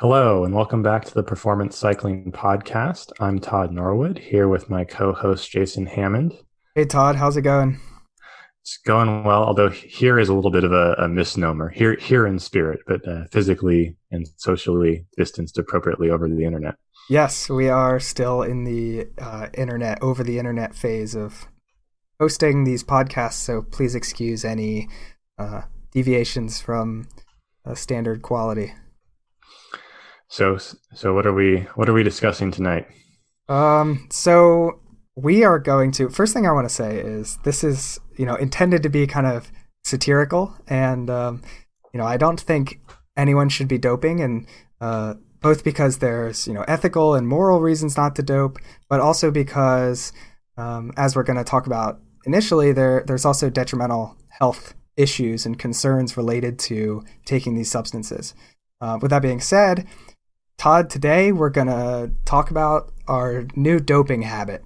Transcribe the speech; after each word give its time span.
Hello, 0.00 0.44
and 0.46 0.54
welcome 0.54 0.82
back 0.82 1.04
to 1.04 1.12
the 1.12 1.22
Performance 1.22 1.76
Cycling 1.76 2.32
Podcast. 2.32 3.12
I'm 3.20 3.38
Todd 3.38 3.70
Norwood 3.70 4.18
here 4.18 4.48
with 4.48 4.70
my 4.70 4.82
co 4.82 5.12
host, 5.12 5.50
Jason 5.50 5.84
Hammond. 5.84 6.32
Hey, 6.74 6.86
Todd, 6.86 7.16
how's 7.16 7.36
it 7.36 7.42
going? 7.42 7.78
It's 8.62 8.78
going 8.78 9.24
well, 9.24 9.44
although 9.44 9.68
here 9.68 10.18
is 10.18 10.30
a 10.30 10.34
little 10.34 10.50
bit 10.50 10.64
of 10.64 10.72
a, 10.72 10.94
a 10.94 11.06
misnomer. 11.06 11.68
Here, 11.68 11.96
here 11.96 12.26
in 12.26 12.38
spirit, 12.38 12.80
but 12.86 13.06
uh, 13.06 13.24
physically 13.30 13.94
and 14.10 14.26
socially 14.38 15.04
distanced 15.18 15.58
appropriately 15.58 16.08
over 16.08 16.26
the 16.26 16.46
internet. 16.46 16.76
Yes, 17.10 17.50
we 17.50 17.68
are 17.68 18.00
still 18.00 18.40
in 18.40 18.64
the 18.64 19.06
uh, 19.18 19.48
internet, 19.52 20.02
over 20.02 20.24
the 20.24 20.38
internet 20.38 20.74
phase 20.74 21.14
of 21.14 21.46
hosting 22.18 22.64
these 22.64 22.82
podcasts, 22.82 23.34
so 23.34 23.60
please 23.60 23.94
excuse 23.94 24.46
any 24.46 24.88
uh, 25.38 25.64
deviations 25.92 26.58
from 26.58 27.06
standard 27.74 28.22
quality. 28.22 28.72
So, 30.30 30.58
so 30.94 31.12
what 31.12 31.26
are 31.26 31.32
we 31.32 31.66
what 31.74 31.88
are 31.88 31.92
we 31.92 32.04
discussing 32.04 32.52
tonight? 32.52 32.86
Um, 33.48 34.06
so 34.10 34.80
we 35.16 35.42
are 35.42 35.58
going 35.58 35.90
to 35.92 36.08
first 36.08 36.32
thing 36.32 36.46
I 36.46 36.52
want 36.52 36.68
to 36.68 36.74
say 36.74 36.98
is 36.98 37.36
this 37.42 37.64
is 37.64 37.98
you 38.16 38.24
know 38.24 38.36
intended 38.36 38.84
to 38.84 38.88
be 38.88 39.08
kind 39.08 39.26
of 39.26 39.50
satirical, 39.82 40.54
and 40.68 41.10
um, 41.10 41.42
you 41.92 41.98
know 41.98 42.06
I 42.06 42.16
don't 42.16 42.40
think 42.40 42.80
anyone 43.16 43.48
should 43.48 43.66
be 43.66 43.76
doping, 43.76 44.20
and 44.20 44.46
uh, 44.80 45.14
both 45.40 45.64
because 45.64 45.98
there's 45.98 46.46
you 46.46 46.54
know 46.54 46.64
ethical 46.68 47.16
and 47.16 47.26
moral 47.26 47.60
reasons 47.60 47.96
not 47.96 48.14
to 48.14 48.22
dope, 48.22 48.58
but 48.88 49.00
also 49.00 49.32
because 49.32 50.12
um, 50.56 50.92
as 50.96 51.16
we're 51.16 51.24
going 51.24 51.38
to 51.38 51.44
talk 51.44 51.66
about 51.66 51.98
initially, 52.24 52.72
there 52.72 53.02
there's 53.04 53.24
also 53.24 53.50
detrimental 53.50 54.16
health 54.28 54.74
issues 54.96 55.44
and 55.44 55.58
concerns 55.58 56.16
related 56.16 56.56
to 56.60 57.04
taking 57.24 57.56
these 57.56 57.70
substances. 57.70 58.32
Uh, 58.80 58.98
with 59.02 59.10
that 59.10 59.20
being 59.20 59.40
said, 59.40 59.86
Todd, 60.60 60.90
today 60.90 61.32
we're 61.32 61.48
going 61.48 61.68
to 61.68 62.10
talk 62.26 62.50
about 62.50 62.92
our 63.08 63.46
new 63.56 63.80
doping 63.80 64.20
habit. 64.20 64.62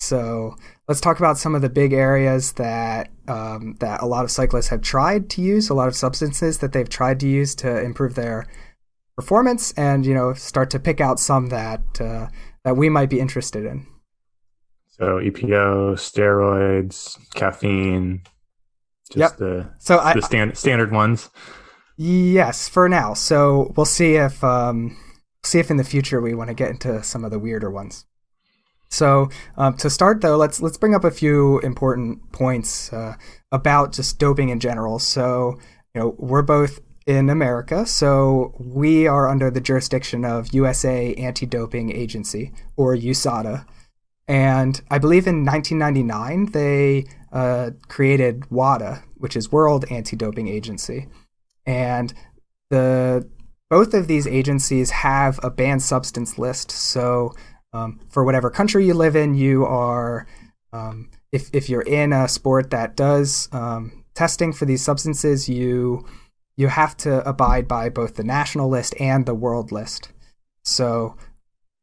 So 0.00 0.54
let's 0.88 1.02
talk 1.02 1.18
about 1.18 1.36
some 1.36 1.54
of 1.54 1.60
the 1.60 1.68
big 1.68 1.92
areas 1.92 2.52
that 2.52 3.10
um, 3.26 3.76
that 3.80 4.00
a 4.00 4.06
lot 4.06 4.24
of 4.24 4.30
cyclists 4.30 4.68
have 4.68 4.80
tried 4.80 5.28
to 5.28 5.42
use, 5.42 5.68
a 5.68 5.74
lot 5.74 5.88
of 5.88 5.94
substances 5.94 6.60
that 6.60 6.72
they've 6.72 6.88
tried 6.88 7.20
to 7.20 7.28
use 7.28 7.54
to 7.56 7.82
improve 7.82 8.14
their 8.14 8.46
performance, 9.14 9.72
and 9.72 10.06
you 10.06 10.14
know 10.14 10.32
start 10.32 10.70
to 10.70 10.78
pick 10.78 11.02
out 11.02 11.20
some 11.20 11.50
that 11.50 11.82
uh, 12.00 12.28
that 12.64 12.78
we 12.78 12.88
might 12.88 13.10
be 13.10 13.20
interested 13.20 13.66
in. 13.66 13.86
So 14.86 15.20
EPO, 15.20 15.96
steroids, 15.96 17.18
caffeine, 17.34 18.22
just 19.10 19.18
yep. 19.18 19.36
the 19.36 19.70
so 19.80 19.98
I, 19.98 20.14
the 20.14 20.22
stand, 20.22 20.56
standard 20.56 20.92
ones. 20.92 21.28
Yes, 22.00 22.68
for 22.68 22.88
now. 22.88 23.12
So 23.12 23.72
we'll 23.76 23.84
see 23.84 24.14
if 24.14 24.44
um, 24.44 24.96
see 25.42 25.58
if 25.58 25.68
in 25.68 25.78
the 25.78 25.84
future 25.84 26.20
we 26.20 26.32
want 26.32 26.46
to 26.46 26.54
get 26.54 26.70
into 26.70 27.02
some 27.02 27.24
of 27.24 27.32
the 27.32 27.40
weirder 27.40 27.70
ones. 27.72 28.06
So 28.88 29.30
um, 29.56 29.76
to 29.78 29.90
start 29.90 30.20
though, 30.20 30.36
let's 30.36 30.62
let's 30.62 30.78
bring 30.78 30.94
up 30.94 31.02
a 31.02 31.10
few 31.10 31.58
important 31.58 32.30
points 32.30 32.92
uh, 32.92 33.16
about 33.50 33.92
just 33.92 34.20
doping 34.20 34.48
in 34.48 34.60
general. 34.60 35.00
So 35.00 35.58
you 35.92 36.00
know 36.00 36.14
we're 36.18 36.42
both 36.42 36.78
in 37.04 37.28
America, 37.28 37.84
so 37.84 38.54
we 38.60 39.08
are 39.08 39.28
under 39.28 39.50
the 39.50 39.60
jurisdiction 39.60 40.24
of 40.24 40.54
USA 40.54 41.14
Anti-Doping 41.14 41.90
Agency 41.90 42.52
or 42.76 42.94
USADA, 42.94 43.66
and 44.28 44.80
I 44.88 44.98
believe 44.98 45.26
in 45.26 45.44
1999 45.44 46.52
they 46.52 47.06
uh, 47.32 47.70
created 47.88 48.48
WADA, 48.50 49.02
which 49.16 49.34
is 49.34 49.50
World 49.50 49.84
Anti-Doping 49.90 50.46
Agency 50.46 51.08
and 51.68 52.14
the 52.70 53.28
both 53.68 53.92
of 53.92 54.06
these 54.06 54.26
agencies 54.26 54.90
have 54.90 55.38
a 55.42 55.50
banned 55.50 55.82
substance 55.82 56.38
list. 56.38 56.70
So 56.70 57.34
um, 57.74 58.00
for 58.08 58.24
whatever 58.24 58.48
country 58.48 58.86
you 58.86 58.94
live 58.94 59.14
in, 59.14 59.34
you 59.34 59.66
are 59.66 60.26
um, 60.72 61.10
if 61.30 61.50
if 61.52 61.68
you're 61.68 61.82
in 61.82 62.12
a 62.12 62.26
sport 62.26 62.70
that 62.70 62.96
does 62.96 63.50
um, 63.52 64.04
testing 64.14 64.52
for 64.52 64.64
these 64.64 64.82
substances, 64.82 65.48
you 65.48 66.06
you 66.56 66.68
have 66.68 66.96
to 66.98 67.26
abide 67.28 67.68
by 67.68 67.90
both 67.90 68.16
the 68.16 68.24
national 68.24 68.70
list 68.70 68.94
and 68.98 69.26
the 69.26 69.34
world 69.34 69.70
list. 69.70 70.08
So 70.64 71.16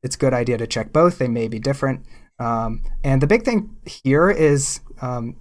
it's 0.01 0.15
a 0.15 0.19
good 0.19 0.33
idea 0.33 0.57
to 0.57 0.67
check 0.67 0.91
both. 0.91 1.19
They 1.19 1.27
may 1.27 1.47
be 1.47 1.59
different. 1.59 2.05
Um, 2.39 2.81
and 3.03 3.21
the 3.21 3.27
big 3.27 3.43
thing 3.43 3.77
here 3.85 4.29
is 4.29 4.81
um, 5.01 5.37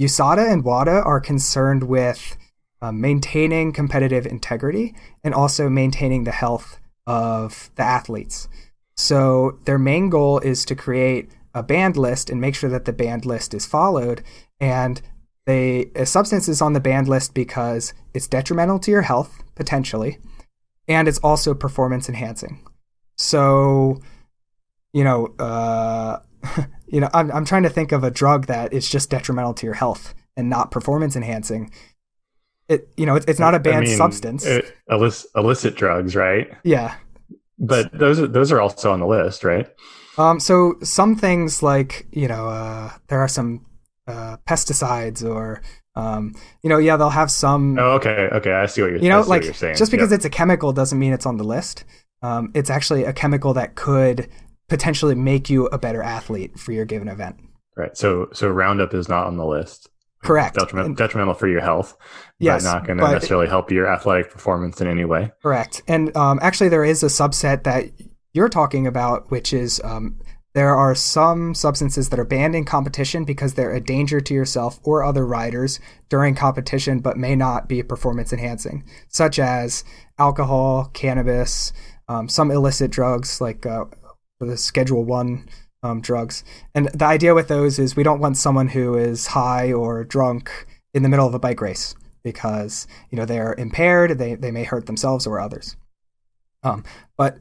USADA 0.00 0.50
and 0.50 0.64
WADA 0.64 1.02
are 1.02 1.20
concerned 1.20 1.84
with 1.84 2.38
uh, 2.82 2.92
maintaining 2.92 3.72
competitive 3.72 4.26
integrity 4.26 4.94
and 5.22 5.32
also 5.32 5.70
maintaining 5.70 6.24
the 6.24 6.32
health 6.32 6.80
of 7.06 7.70
the 7.76 7.82
athletes. 7.82 8.48
So 8.96 9.58
their 9.64 9.78
main 9.78 10.10
goal 10.10 10.40
is 10.40 10.64
to 10.66 10.74
create 10.74 11.30
a 11.54 11.62
banned 11.62 11.96
list 11.96 12.28
and 12.28 12.40
make 12.40 12.56
sure 12.56 12.70
that 12.70 12.84
the 12.84 12.92
banned 12.92 13.24
list 13.24 13.54
is 13.54 13.66
followed. 13.66 14.22
And 14.60 15.00
they 15.46 15.90
a 15.94 16.06
substance 16.06 16.48
is 16.48 16.60
on 16.60 16.72
the 16.72 16.80
banned 16.80 17.08
list 17.08 17.34
because 17.34 17.94
it's 18.14 18.28
detrimental 18.28 18.78
to 18.80 18.90
your 18.90 19.02
health 19.02 19.42
potentially, 19.54 20.18
and 20.88 21.08
it's 21.08 21.18
also 21.18 21.54
performance 21.54 22.08
enhancing. 22.08 22.64
So, 23.16 24.00
you 24.92 25.04
know, 25.04 25.34
uh, 25.38 26.20
you 26.86 27.00
know, 27.00 27.10
I'm 27.12 27.30
I'm 27.32 27.44
trying 27.44 27.64
to 27.64 27.70
think 27.70 27.92
of 27.92 28.04
a 28.04 28.10
drug 28.10 28.46
that 28.46 28.72
is 28.72 28.88
just 28.88 29.10
detrimental 29.10 29.54
to 29.54 29.66
your 29.66 29.74
health 29.74 30.14
and 30.36 30.48
not 30.48 30.70
performance 30.70 31.16
enhancing 31.16 31.70
it 32.68 32.88
you 32.96 33.06
know 33.06 33.16
it's, 33.16 33.26
it's 33.26 33.40
not 33.40 33.54
a 33.54 33.60
banned 33.60 33.86
I 33.86 33.88
mean, 33.88 33.96
substance. 33.96 34.44
It, 34.44 34.74
illicit, 34.88 35.30
illicit 35.36 35.74
drugs, 35.74 36.14
right? 36.16 36.50
Yeah, 36.64 36.94
but 37.58 37.96
those 37.96 38.20
are, 38.20 38.26
those 38.26 38.52
are 38.52 38.60
also 38.60 38.92
on 38.92 39.00
the 39.00 39.06
list, 39.06 39.44
right? 39.44 39.68
Um, 40.18 40.40
so 40.40 40.74
some 40.82 41.16
things 41.16 41.62
like 41.62 42.06
you 42.10 42.28
know 42.28 42.48
uh, 42.48 42.90
there 43.08 43.20
are 43.20 43.28
some 43.28 43.66
uh, 44.06 44.36
pesticides 44.48 45.24
or 45.24 45.62
um, 45.94 46.34
you 46.62 46.68
know 46.68 46.78
yeah 46.78 46.96
they'll 46.96 47.10
have 47.10 47.30
some. 47.30 47.78
Oh, 47.78 47.92
okay, 47.92 48.28
okay, 48.32 48.52
I 48.52 48.66
see 48.66 48.82
what 48.82 48.90
you're. 48.90 49.00
You 49.00 49.08
know, 49.08 49.20
like 49.22 49.44
you're 49.44 49.54
saying. 49.54 49.76
just 49.76 49.90
because 49.90 50.10
yep. 50.10 50.18
it's 50.18 50.24
a 50.24 50.30
chemical 50.30 50.72
doesn't 50.72 50.98
mean 50.98 51.12
it's 51.12 51.26
on 51.26 51.36
the 51.36 51.44
list. 51.44 51.84
Um, 52.22 52.50
it's 52.54 52.70
actually 52.70 53.04
a 53.04 53.12
chemical 53.12 53.54
that 53.54 53.74
could 53.74 54.28
potentially 54.68 55.14
make 55.14 55.50
you 55.50 55.66
a 55.66 55.78
better 55.78 56.02
athlete 56.02 56.58
for 56.58 56.72
your 56.72 56.84
given 56.84 57.08
event. 57.08 57.36
Right. 57.76 57.96
So 57.96 58.28
so 58.32 58.48
Roundup 58.48 58.94
is 58.94 59.08
not 59.08 59.26
on 59.26 59.36
the 59.36 59.46
list. 59.46 59.88
Correct. 60.22 60.54
Detrimental, 60.54 60.94
detrimental 60.94 61.34
for 61.34 61.48
your 61.48 61.60
health. 61.60 61.96
Yes, 62.38 62.64
but 62.64 62.72
not 62.72 62.86
going 62.86 62.98
to 62.98 63.10
necessarily 63.10 63.48
help 63.48 63.70
your 63.70 63.92
athletic 63.92 64.30
performance 64.30 64.80
in 64.80 64.86
any 64.86 65.04
way. 65.04 65.32
Correct. 65.42 65.82
And 65.88 66.16
um, 66.16 66.38
actually, 66.42 66.68
there 66.68 66.84
is 66.84 67.02
a 67.02 67.06
subset 67.06 67.64
that 67.64 67.90
you're 68.32 68.48
talking 68.48 68.86
about, 68.86 69.30
which 69.30 69.52
is 69.52 69.80
um, 69.84 70.20
there 70.54 70.76
are 70.76 70.94
some 70.94 71.54
substances 71.54 72.10
that 72.10 72.20
are 72.20 72.24
banned 72.24 72.54
in 72.54 72.64
competition 72.64 73.24
because 73.24 73.54
they're 73.54 73.72
a 73.72 73.80
danger 73.80 74.20
to 74.20 74.34
yourself 74.34 74.78
or 74.84 75.02
other 75.02 75.26
riders 75.26 75.80
during 76.08 76.34
competition, 76.34 77.00
but 77.00 77.16
may 77.16 77.34
not 77.34 77.68
be 77.68 77.82
performance 77.82 78.32
enhancing, 78.32 78.84
such 79.08 79.38
as 79.38 79.82
alcohol, 80.18 80.90
cannabis, 80.92 81.72
um, 82.08 82.28
some 82.28 82.50
illicit 82.50 82.90
drugs 82.90 83.40
like 83.40 83.64
uh, 83.64 83.86
the 84.40 84.56
Schedule 84.56 85.04
One 85.04 85.48
um, 85.82 86.00
drugs. 86.00 86.44
And 86.74 86.88
the 86.88 87.04
idea 87.04 87.34
with 87.34 87.48
those 87.48 87.78
is 87.78 87.96
we 87.96 88.02
don't 88.02 88.20
want 88.20 88.36
someone 88.36 88.68
who 88.68 88.96
is 88.96 89.28
high 89.28 89.72
or 89.72 90.04
drunk 90.04 90.66
in 90.94 91.02
the 91.02 91.08
middle 91.08 91.26
of 91.26 91.34
a 91.34 91.38
bike 91.38 91.60
race 91.60 91.94
because 92.22 92.86
you 93.10 93.18
know 93.18 93.24
they 93.24 93.38
are 93.38 93.54
impaired. 93.56 94.18
They 94.18 94.34
they 94.34 94.50
may 94.50 94.64
hurt 94.64 94.86
themselves 94.86 95.26
or 95.26 95.40
others. 95.40 95.76
Um, 96.62 96.84
but 97.16 97.38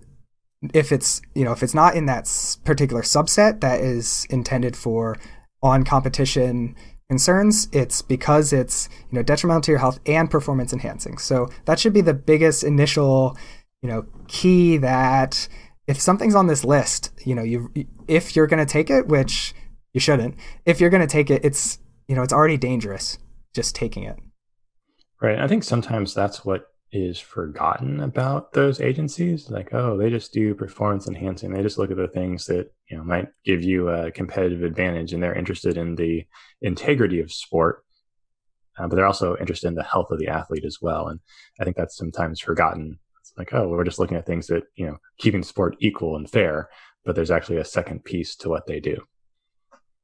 if 0.73 0.91
it's 0.91 1.21
you 1.35 1.43
know 1.43 1.51
if 1.51 1.63
it's 1.63 1.73
not 1.73 1.95
in 1.95 2.05
that 2.05 2.25
particular 2.63 3.01
subset 3.01 3.61
that 3.61 3.79
is 3.79 4.25
intended 4.29 4.75
for 4.75 5.17
on 5.63 5.83
competition 5.83 6.75
concerns 7.09 7.67
it's 7.71 8.01
because 8.01 8.53
it's 8.53 8.87
you 9.11 9.15
know 9.17 9.23
detrimental 9.23 9.61
to 9.61 9.71
your 9.71 9.79
health 9.79 9.99
and 10.05 10.29
performance 10.29 10.71
enhancing 10.71 11.17
so 11.17 11.49
that 11.65 11.79
should 11.79 11.93
be 11.93 12.01
the 12.01 12.13
biggest 12.13 12.63
initial 12.63 13.35
you 13.81 13.89
know 13.89 14.05
key 14.27 14.77
that 14.77 15.47
if 15.91 16.01
something's 16.01 16.35
on 16.35 16.47
this 16.47 16.63
list, 16.63 17.11
you 17.25 17.35
know, 17.35 17.43
you 17.43 17.71
if 18.07 18.35
you're 18.35 18.47
going 18.47 18.65
to 18.65 18.71
take 18.71 18.89
it, 18.89 19.07
which 19.07 19.53
you 19.93 19.99
shouldn't, 19.99 20.35
if 20.65 20.79
you're 20.79 20.89
going 20.89 21.01
to 21.01 21.07
take 21.07 21.29
it, 21.29 21.43
it's 21.45 21.79
you 22.07 22.15
know, 22.15 22.23
it's 22.23 22.33
already 22.33 22.57
dangerous 22.57 23.17
just 23.53 23.75
taking 23.75 24.03
it. 24.03 24.17
Right. 25.21 25.39
I 25.39 25.47
think 25.47 25.63
sometimes 25.63 26.13
that's 26.13 26.43
what 26.43 26.65
is 26.91 27.19
forgotten 27.19 28.01
about 28.01 28.53
those 28.53 28.81
agencies. 28.81 29.49
Like, 29.49 29.73
oh, 29.73 29.97
they 29.97 30.09
just 30.09 30.33
do 30.33 30.55
performance 30.55 31.07
enhancing. 31.07 31.53
They 31.53 31.61
just 31.61 31.77
look 31.77 31.91
at 31.91 31.97
the 31.97 32.07
things 32.07 32.45
that 32.47 32.71
you 32.89 32.97
know 32.97 33.03
might 33.03 33.27
give 33.45 33.63
you 33.63 33.89
a 33.89 34.11
competitive 34.11 34.63
advantage, 34.63 35.13
and 35.13 35.21
they're 35.21 35.37
interested 35.37 35.77
in 35.77 35.95
the 35.95 36.25
integrity 36.61 37.19
of 37.19 37.31
sport. 37.31 37.83
Uh, 38.77 38.87
but 38.87 38.95
they're 38.95 39.05
also 39.05 39.35
interested 39.37 39.67
in 39.67 39.75
the 39.75 39.83
health 39.83 40.11
of 40.11 40.19
the 40.19 40.29
athlete 40.29 40.65
as 40.65 40.77
well. 40.81 41.07
And 41.07 41.19
I 41.59 41.65
think 41.65 41.75
that's 41.75 41.97
sometimes 41.97 42.39
forgotten 42.39 42.99
like, 43.37 43.53
oh, 43.53 43.67
we're 43.67 43.83
just 43.83 43.99
looking 43.99 44.17
at 44.17 44.25
things 44.25 44.47
that, 44.47 44.63
you 44.75 44.85
know, 44.85 44.97
keeping 45.17 45.43
sport 45.43 45.75
equal 45.79 46.15
and 46.15 46.29
fair, 46.29 46.69
but 47.05 47.15
there's 47.15 47.31
actually 47.31 47.57
a 47.57 47.65
second 47.65 48.03
piece 48.03 48.35
to 48.37 48.49
what 48.49 48.67
they 48.67 48.79
do. 48.79 48.97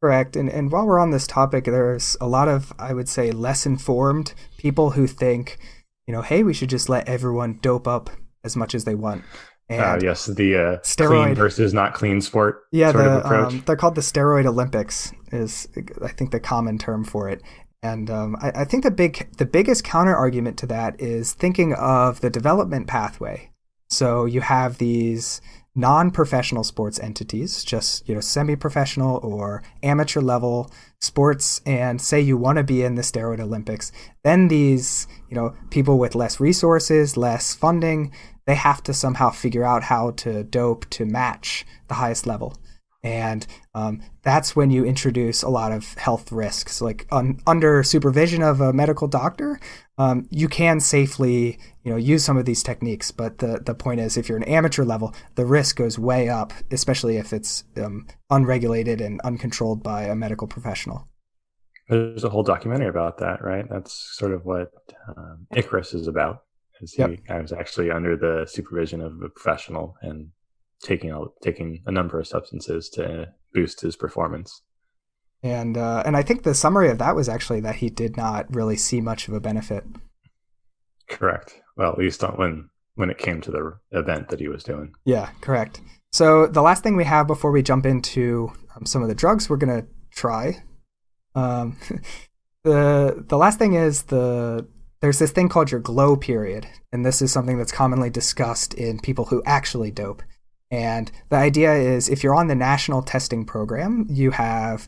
Correct. 0.01 0.35
And 0.35 0.49
and 0.49 0.71
while 0.71 0.85
we're 0.85 0.99
on 0.99 1.11
this 1.11 1.25
topic, 1.25 1.65
there's 1.65 2.15
a 2.21 2.27
lot 2.27 2.47
of, 2.47 2.71
I 2.77 2.93
would 2.93 3.09
say, 3.09 3.31
less 3.31 3.65
informed 3.65 4.33
people 4.57 4.91
who 4.91 5.07
think, 5.07 5.57
you 6.05 6.13
know, 6.13 6.21
hey, 6.21 6.43
we 6.43 6.53
should 6.53 6.69
just 6.69 6.87
let 6.87 7.07
everyone 7.07 7.59
dope 7.61 7.87
up 7.87 8.09
as 8.43 8.55
much 8.55 8.75
as 8.75 8.85
they 8.85 8.95
want. 8.95 9.23
Uh, 9.69 9.99
yes, 10.01 10.27
the 10.27 10.55
uh, 10.55 10.77
steroid 10.77 11.23
clean 11.23 11.35
versus 11.35 11.73
not 11.73 11.93
clean 11.93 12.21
sport. 12.21 12.61
Yeah, 12.71 12.93
the, 12.93 13.27
um, 13.27 13.63
they're 13.65 13.75
called 13.75 13.95
the 13.95 14.01
steroid 14.01 14.45
Olympics. 14.45 15.11
Is 15.31 15.67
I 16.01 16.07
think 16.09 16.31
the 16.31 16.39
common 16.39 16.77
term 16.77 17.03
for 17.03 17.27
it. 17.27 17.41
And 17.83 18.09
um, 18.09 18.35
I, 18.41 18.61
I, 18.61 18.65
think 18.65 18.83
the 18.83 18.91
big, 18.91 19.35
the 19.37 19.45
biggest 19.45 19.83
counter 19.83 20.15
argument 20.15 20.57
to 20.59 20.65
that 20.67 20.99
is 20.99 21.33
thinking 21.33 21.73
of 21.73 22.21
the 22.21 22.29
development 22.29 22.87
pathway. 22.87 23.51
So 23.89 24.25
you 24.25 24.41
have 24.41 24.77
these 24.77 25.41
non-professional 25.75 26.63
sports 26.63 26.99
entities, 26.99 27.63
just 27.63 28.07
you 28.09 28.15
know, 28.15 28.19
semi-professional 28.19 29.17
or 29.17 29.63
amateur 29.83 30.21
level 30.21 30.71
sports, 30.99 31.61
and 31.67 32.01
say 32.01 32.19
you 32.19 32.35
want 32.35 32.57
to 32.57 32.63
be 32.63 32.81
in 32.81 32.95
the 32.95 33.03
steroid 33.03 33.39
Olympics. 33.39 33.91
Then 34.23 34.47
these, 34.47 35.07
you 35.29 35.35
know, 35.35 35.55
people 35.69 35.99
with 35.99 36.15
less 36.15 36.39
resources, 36.39 37.15
less 37.15 37.53
funding, 37.53 38.11
they 38.47 38.55
have 38.55 38.81
to 38.83 38.93
somehow 38.93 39.29
figure 39.29 39.63
out 39.63 39.83
how 39.83 40.11
to 40.11 40.43
dope 40.43 40.89
to 40.89 41.05
match 41.05 41.63
the 41.89 41.95
highest 41.95 42.25
level 42.25 42.57
and 43.03 43.45
um, 43.73 44.01
that's 44.23 44.55
when 44.55 44.71
you 44.71 44.83
introduce 44.83 45.43
a 45.43 45.49
lot 45.49 45.71
of 45.71 45.93
health 45.95 46.31
risks. 46.31 46.81
Like 46.81 47.07
un- 47.11 47.39
under 47.45 47.83
supervision 47.83 48.41
of 48.41 48.61
a 48.61 48.73
medical 48.73 49.07
doctor 49.07 49.59
um, 49.97 50.27
you 50.29 50.47
can 50.47 50.79
safely 50.79 51.59
you 51.83 51.91
know 51.91 51.97
use 51.97 52.23
some 52.23 52.37
of 52.37 52.45
these 52.45 52.63
techniques. 52.63 53.11
But 53.11 53.39
the, 53.39 53.61
the 53.63 53.75
point 53.75 53.99
is 53.99 54.17
if 54.17 54.29
you're 54.29 54.37
an 54.37 54.43
amateur 54.43 54.83
level 54.83 55.13
the 55.35 55.45
risk 55.45 55.77
goes 55.77 55.97
way 55.99 56.29
up 56.29 56.53
especially 56.71 57.17
if 57.17 57.33
it's 57.33 57.63
um, 57.77 58.07
unregulated 58.29 59.01
and 59.01 59.21
uncontrolled 59.21 59.83
by 59.83 60.03
a 60.03 60.15
medical 60.15 60.47
professional. 60.47 61.07
There's 61.89 62.25
a 62.25 62.29
whole 62.29 62.43
documentary 62.43 62.89
about 62.89 63.17
that 63.19 63.43
right? 63.43 63.65
That's 63.69 63.93
sort 64.17 64.33
of 64.33 64.45
what 64.45 64.71
um, 65.15 65.47
icarus 65.55 65.93
is 65.93 66.07
about. 66.07 66.43
Is 66.81 66.93
he 66.93 67.01
yep. 67.01 67.41
was 67.41 67.51
actually 67.51 67.89
under 67.89 68.15
the 68.15 68.45
supervision 68.47 69.01
of 69.01 69.19
a 69.23 69.29
professional 69.29 69.95
and 70.01 70.29
taking 70.87 71.11
a, 71.11 71.19
taking 71.41 71.83
a 71.85 71.91
number 71.91 72.19
of 72.19 72.27
substances 72.27 72.89
to 72.89 73.27
boost 73.53 73.81
his 73.81 73.95
performance. 73.95 74.63
And 75.43 75.77
uh, 75.77 76.01
and 76.05 76.17
I 76.17 76.23
think 76.23 76.43
the 76.43 76.55
summary 76.55 76.89
of 76.89 76.97
that 76.97 77.15
was 77.15 77.29
actually 77.29 77.59
that 77.61 77.75
he 77.75 77.89
did 77.89 78.17
not 78.17 78.53
really 78.53 78.77
see 78.77 79.01
much 79.01 79.27
of 79.27 79.33
a 79.33 79.39
benefit. 79.39 79.83
Correct. 81.07 81.61
Well, 81.75 81.91
at 81.91 81.99
least 81.99 82.23
when 82.23 82.69
when 82.95 83.11
it 83.11 83.19
came 83.19 83.41
to 83.41 83.51
the 83.51 83.73
event 83.91 84.29
that 84.29 84.39
he 84.39 84.47
was 84.47 84.63
doing. 84.63 84.93
Yeah, 85.05 85.29
correct. 85.41 85.81
So 86.11 86.47
the 86.47 86.63
last 86.63 86.81
thing 86.81 86.95
we 86.95 87.03
have 87.03 87.27
before 87.27 87.51
we 87.51 87.61
jump 87.61 87.85
into 87.85 88.51
um, 88.75 88.85
some 88.87 89.03
of 89.03 89.09
the 89.09 89.15
drugs 89.15 89.49
we're 89.49 89.57
gonna 89.57 89.85
try, 90.11 90.63
um, 91.35 91.77
the 92.63 93.23
the 93.27 93.37
last 93.37 93.59
thing 93.59 93.73
is 93.73 94.03
the 94.03 94.67
there's 95.01 95.19
this 95.19 95.31
thing 95.31 95.49
called 95.49 95.69
your 95.69 95.81
glow 95.81 96.15
period, 96.17 96.67
and 96.91 97.05
this 97.05 97.21
is 97.21 97.31
something 97.31 97.59
that's 97.59 97.71
commonly 97.71 98.09
discussed 98.09 98.73
in 98.73 98.99
people 98.99 99.25
who 99.25 99.43
actually 99.45 99.91
dope. 99.91 100.23
And 100.69 101.11
the 101.29 101.37
idea 101.37 101.73
is 101.73 102.09
if 102.09 102.23
you're 102.23 102.35
on 102.35 102.47
the 102.47 102.55
national 102.55 103.01
testing 103.01 103.45
program, 103.45 104.05
you 104.09 104.31
have 104.31 104.87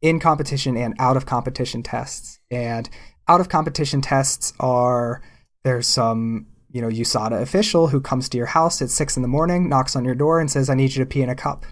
in 0.00 0.18
competition 0.18 0.76
and 0.76 0.94
out 0.98 1.16
of 1.16 1.26
competition 1.26 1.82
tests. 1.82 2.40
And 2.50 2.88
out 3.28 3.40
of 3.40 3.48
competition 3.48 4.00
tests 4.00 4.52
are 4.58 5.22
there's 5.62 5.86
some, 5.86 6.46
you 6.70 6.80
know, 6.80 6.88
USADA 6.88 7.42
official 7.42 7.88
who 7.88 8.00
comes 8.00 8.28
to 8.30 8.38
your 8.38 8.46
house 8.46 8.80
at 8.80 8.90
six 8.90 9.16
in 9.16 9.22
the 9.22 9.28
morning, 9.28 9.68
knocks 9.68 9.94
on 9.94 10.04
your 10.04 10.14
door, 10.14 10.40
and 10.40 10.50
says, 10.50 10.70
I 10.70 10.74
need 10.74 10.94
you 10.94 11.04
to 11.04 11.08
pee 11.08 11.22
in 11.22 11.28
a 11.28 11.34
cup. 11.34 11.66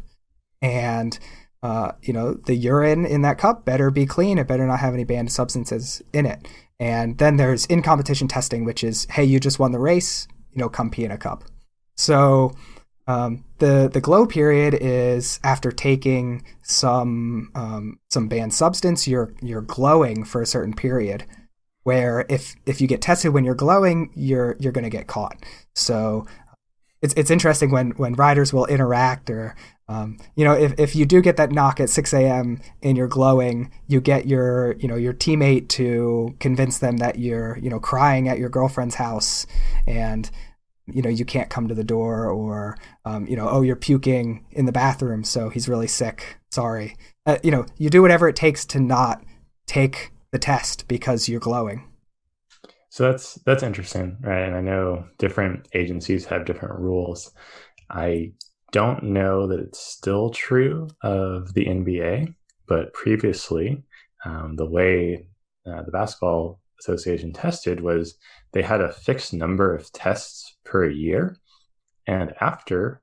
And, 0.61 1.19
uh, 1.63 1.93
you 2.03 2.13
know, 2.13 2.35
the 2.35 2.55
urine 2.55 3.07
in 3.07 3.23
that 3.23 3.39
cup 3.39 3.65
better 3.65 3.91
be 3.91 4.07
clean. 4.07 4.39
It 4.39 4.47
better 4.47 4.67
not 4.67 4.81
have 4.81 4.95
any 4.95 5.05
banned 5.05 5.33
substances 5.33 6.03
in 6.13 6.27
it. 6.27 6.47
And 6.79 7.19
then 7.19 7.37
there's 7.37 7.67
in 7.67 7.83
competition 7.83 8.29
testing, 8.29 8.65
which 8.65 8.85
is, 8.85 9.07
hey, 9.11 9.25
you 9.25 9.41
just 9.41 9.59
won 9.59 9.73
the 9.73 9.79
race, 9.79 10.29
you 10.53 10.61
know, 10.61 10.69
come 10.69 10.91
pee 10.91 11.05
in 11.05 11.11
a 11.11 11.19
cup. 11.19 11.45
So, 11.97 12.53
um, 13.09 13.43
the 13.59 13.91
the 13.91 14.03
glow 14.03 14.27
period 14.27 14.75
is 14.75 15.41
after 15.43 15.73
taking 15.73 16.45
some 16.63 17.51
um, 17.55 17.99
some 18.11 18.29
banned 18.29 18.53
substance, 18.53 19.09
you're 19.09 19.35
you're 19.41 19.63
glowing 19.63 20.25
for 20.25 20.43
a 20.43 20.47
certain 20.47 20.75
period. 20.75 21.25
Where 21.85 22.27
if 22.29 22.55
if 22.67 22.83
you 22.83 22.87
get 22.87 23.01
tested 23.01 23.33
when 23.33 23.45
you're 23.45 23.55
glowing, 23.55 24.13
you're 24.15 24.57
you're 24.61 24.73
going 24.73 24.85
to 24.85 24.91
get 24.91 25.07
caught. 25.07 25.43
So 25.75 26.27
it's 27.01 27.15
it's 27.15 27.31
interesting 27.31 27.71
when 27.71 27.93
when 27.93 28.13
riders 28.13 28.53
will 28.53 28.67
interact 28.67 29.31
or 29.31 29.57
um, 29.89 30.19
you 30.37 30.45
know 30.45 30.53
if, 30.53 30.79
if 30.79 30.95
you 30.95 31.07
do 31.07 31.23
get 31.23 31.39
that 31.39 31.51
knock 31.51 31.81
at 31.81 31.89
6 31.89 32.13
a.m. 32.13 32.61
and 32.83 32.99
you're 32.99 33.09
glowing, 33.09 33.73
you 33.87 34.03
get 34.03 34.27
your 34.27 34.75
you 34.75 34.87
know 34.87 34.97
your 34.97 35.15
teammate 35.15 35.69
to 35.71 36.37
convince 36.41 36.77
them 36.77 36.99
that 36.99 37.19
you're 37.19 37.57
you 37.57 37.71
know 37.71 37.81
crying 37.81 38.29
at 38.29 38.39
your 38.39 38.51
girlfriend's 38.51 38.97
house 38.97 39.47
and 39.87 40.31
you 40.93 41.03
know 41.03 41.09
you 41.09 41.25
can't 41.25 41.51
come 41.51 41.69
to 41.69 41.75
the 41.75 41.85
door 41.85 42.31
or 42.31 42.77
um, 43.05 43.27
you 43.27 43.37
know 43.37 43.49
oh 43.49 43.63
you're 43.63 43.77
puking 43.77 44.45
in 44.53 44.67
the 44.67 44.73
bathroom 44.73 45.25
so 45.25 45.49
he's 45.49 45.69
really 45.69 45.87
sick. 45.87 46.39
Sorry. 46.51 46.97
Uh, 47.27 47.39
you 47.43 47.51
know 47.51 47.67
you 47.77 47.91
do 47.91 48.03
whatever 48.03 48.29
it 48.29 48.37
takes 48.37 48.65
to 48.67 48.81
not 48.81 49.23
take 49.67 50.13
the 50.31 50.39
test 50.39 50.89
because 50.89 51.29
you're 51.29 51.41
glowing. 51.41 51.85
So 52.91 53.11
that's 53.11 53.35
that's 53.47 53.63
interesting 53.63 54.17
right? 54.21 54.45
And 54.45 54.57
i 54.57 54.61
know 54.61 55.07
different 55.19 55.69
agencies 55.75 56.25
have 56.27 56.47
different 56.47 56.79
rules. 56.79 57.31
I 57.91 58.33
don't 58.73 59.03
know 59.03 59.47
that 59.47 59.61
it's 59.61 59.79
still 59.79 60.31
true 60.31 60.89
of 61.03 61.55
the 61.55 61.65
nba 61.65 62.35
but 62.67 62.93
previously 62.93 63.83
um, 64.25 64.57
the 64.57 64.67
way 64.67 65.27
uh, 65.67 65.83
the 65.83 65.93
basketball 65.93 66.61
association 66.81 67.33
tested 67.33 67.81
was 67.81 68.17
they 68.53 68.63
had 68.63 68.81
a 68.81 68.93
fixed 68.93 69.33
number 69.33 69.75
of 69.75 69.91
tests 69.93 70.48
per 70.69 70.89
year. 70.89 71.37
And 72.07 72.35
after 72.41 73.03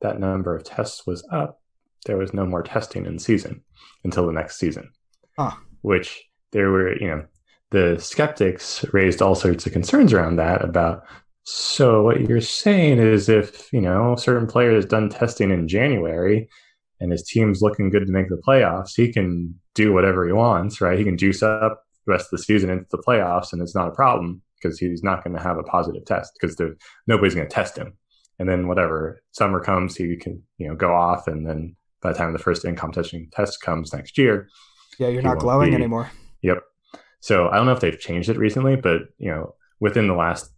that 0.00 0.20
number 0.20 0.54
of 0.54 0.64
tests 0.64 1.06
was 1.06 1.26
up, 1.30 1.60
there 2.06 2.18
was 2.18 2.34
no 2.34 2.44
more 2.44 2.62
testing 2.62 3.06
in 3.06 3.18
season 3.18 3.62
until 4.04 4.26
the 4.26 4.32
next 4.32 4.58
season. 4.58 4.90
Huh. 5.38 5.52
Which 5.82 6.22
there 6.52 6.70
were, 6.70 6.96
you 6.98 7.08
know, 7.08 7.24
the 7.70 7.98
skeptics 7.98 8.84
raised 8.92 9.22
all 9.22 9.34
sorts 9.34 9.66
of 9.66 9.72
concerns 9.72 10.12
around 10.12 10.36
that 10.36 10.64
about 10.64 11.04
so 11.44 12.02
what 12.02 12.20
you're 12.22 12.40
saying 12.40 12.98
is 12.98 13.28
if, 13.28 13.70
you 13.72 13.80
know, 13.80 14.14
a 14.14 14.18
certain 14.18 14.46
player 14.46 14.74
has 14.74 14.86
done 14.86 15.10
testing 15.10 15.50
in 15.50 15.68
January 15.68 16.48
and 17.00 17.12
his 17.12 17.22
team's 17.22 17.60
looking 17.60 17.90
good 17.90 18.06
to 18.06 18.12
make 18.12 18.30
the 18.30 18.40
playoffs, 18.48 18.92
he 18.96 19.12
can 19.12 19.54
do 19.74 19.92
whatever 19.92 20.26
he 20.26 20.32
wants, 20.32 20.80
right? 20.80 20.98
He 20.98 21.04
can 21.04 21.18
juice 21.18 21.42
up 21.42 21.84
the 22.06 22.12
rest 22.12 22.26
of 22.32 22.38
the 22.38 22.44
season 22.44 22.70
into 22.70 22.86
the 22.90 23.02
playoffs 23.06 23.52
and 23.52 23.60
it's 23.60 23.74
not 23.74 23.88
a 23.88 23.94
problem 23.94 24.40
because 24.64 24.78
he's 24.78 25.02
not 25.02 25.22
going 25.22 25.36
to 25.36 25.42
have 25.42 25.58
a 25.58 25.62
positive 25.62 26.04
test 26.04 26.32
because 26.40 26.56
nobody's 27.06 27.34
going 27.34 27.46
to 27.46 27.54
test 27.54 27.76
him. 27.76 27.92
And 28.38 28.48
then 28.48 28.66
whatever 28.66 29.22
summer 29.32 29.60
comes, 29.60 29.96
he 29.96 30.16
can 30.16 30.42
you 30.58 30.68
know 30.68 30.74
go 30.74 30.92
off, 30.92 31.28
and 31.28 31.46
then 31.46 31.76
by 32.00 32.12
the 32.12 32.18
time 32.18 32.32
the 32.32 32.38
first 32.38 32.64
in 32.64 32.74
competition 32.74 33.28
test 33.32 33.60
comes 33.60 33.92
next 33.92 34.18
year, 34.18 34.48
yeah, 34.98 35.08
you're 35.08 35.22
not 35.22 35.38
glowing 35.38 35.70
be, 35.70 35.76
anymore. 35.76 36.10
Yep. 36.42 36.58
So 37.20 37.48
I 37.48 37.56
don't 37.56 37.66
know 37.66 37.72
if 37.72 37.80
they've 37.80 37.98
changed 37.98 38.28
it 38.28 38.38
recently, 38.38 38.74
but 38.74 39.02
you 39.18 39.30
know 39.30 39.54
within 39.78 40.08
the 40.08 40.14
last 40.14 40.50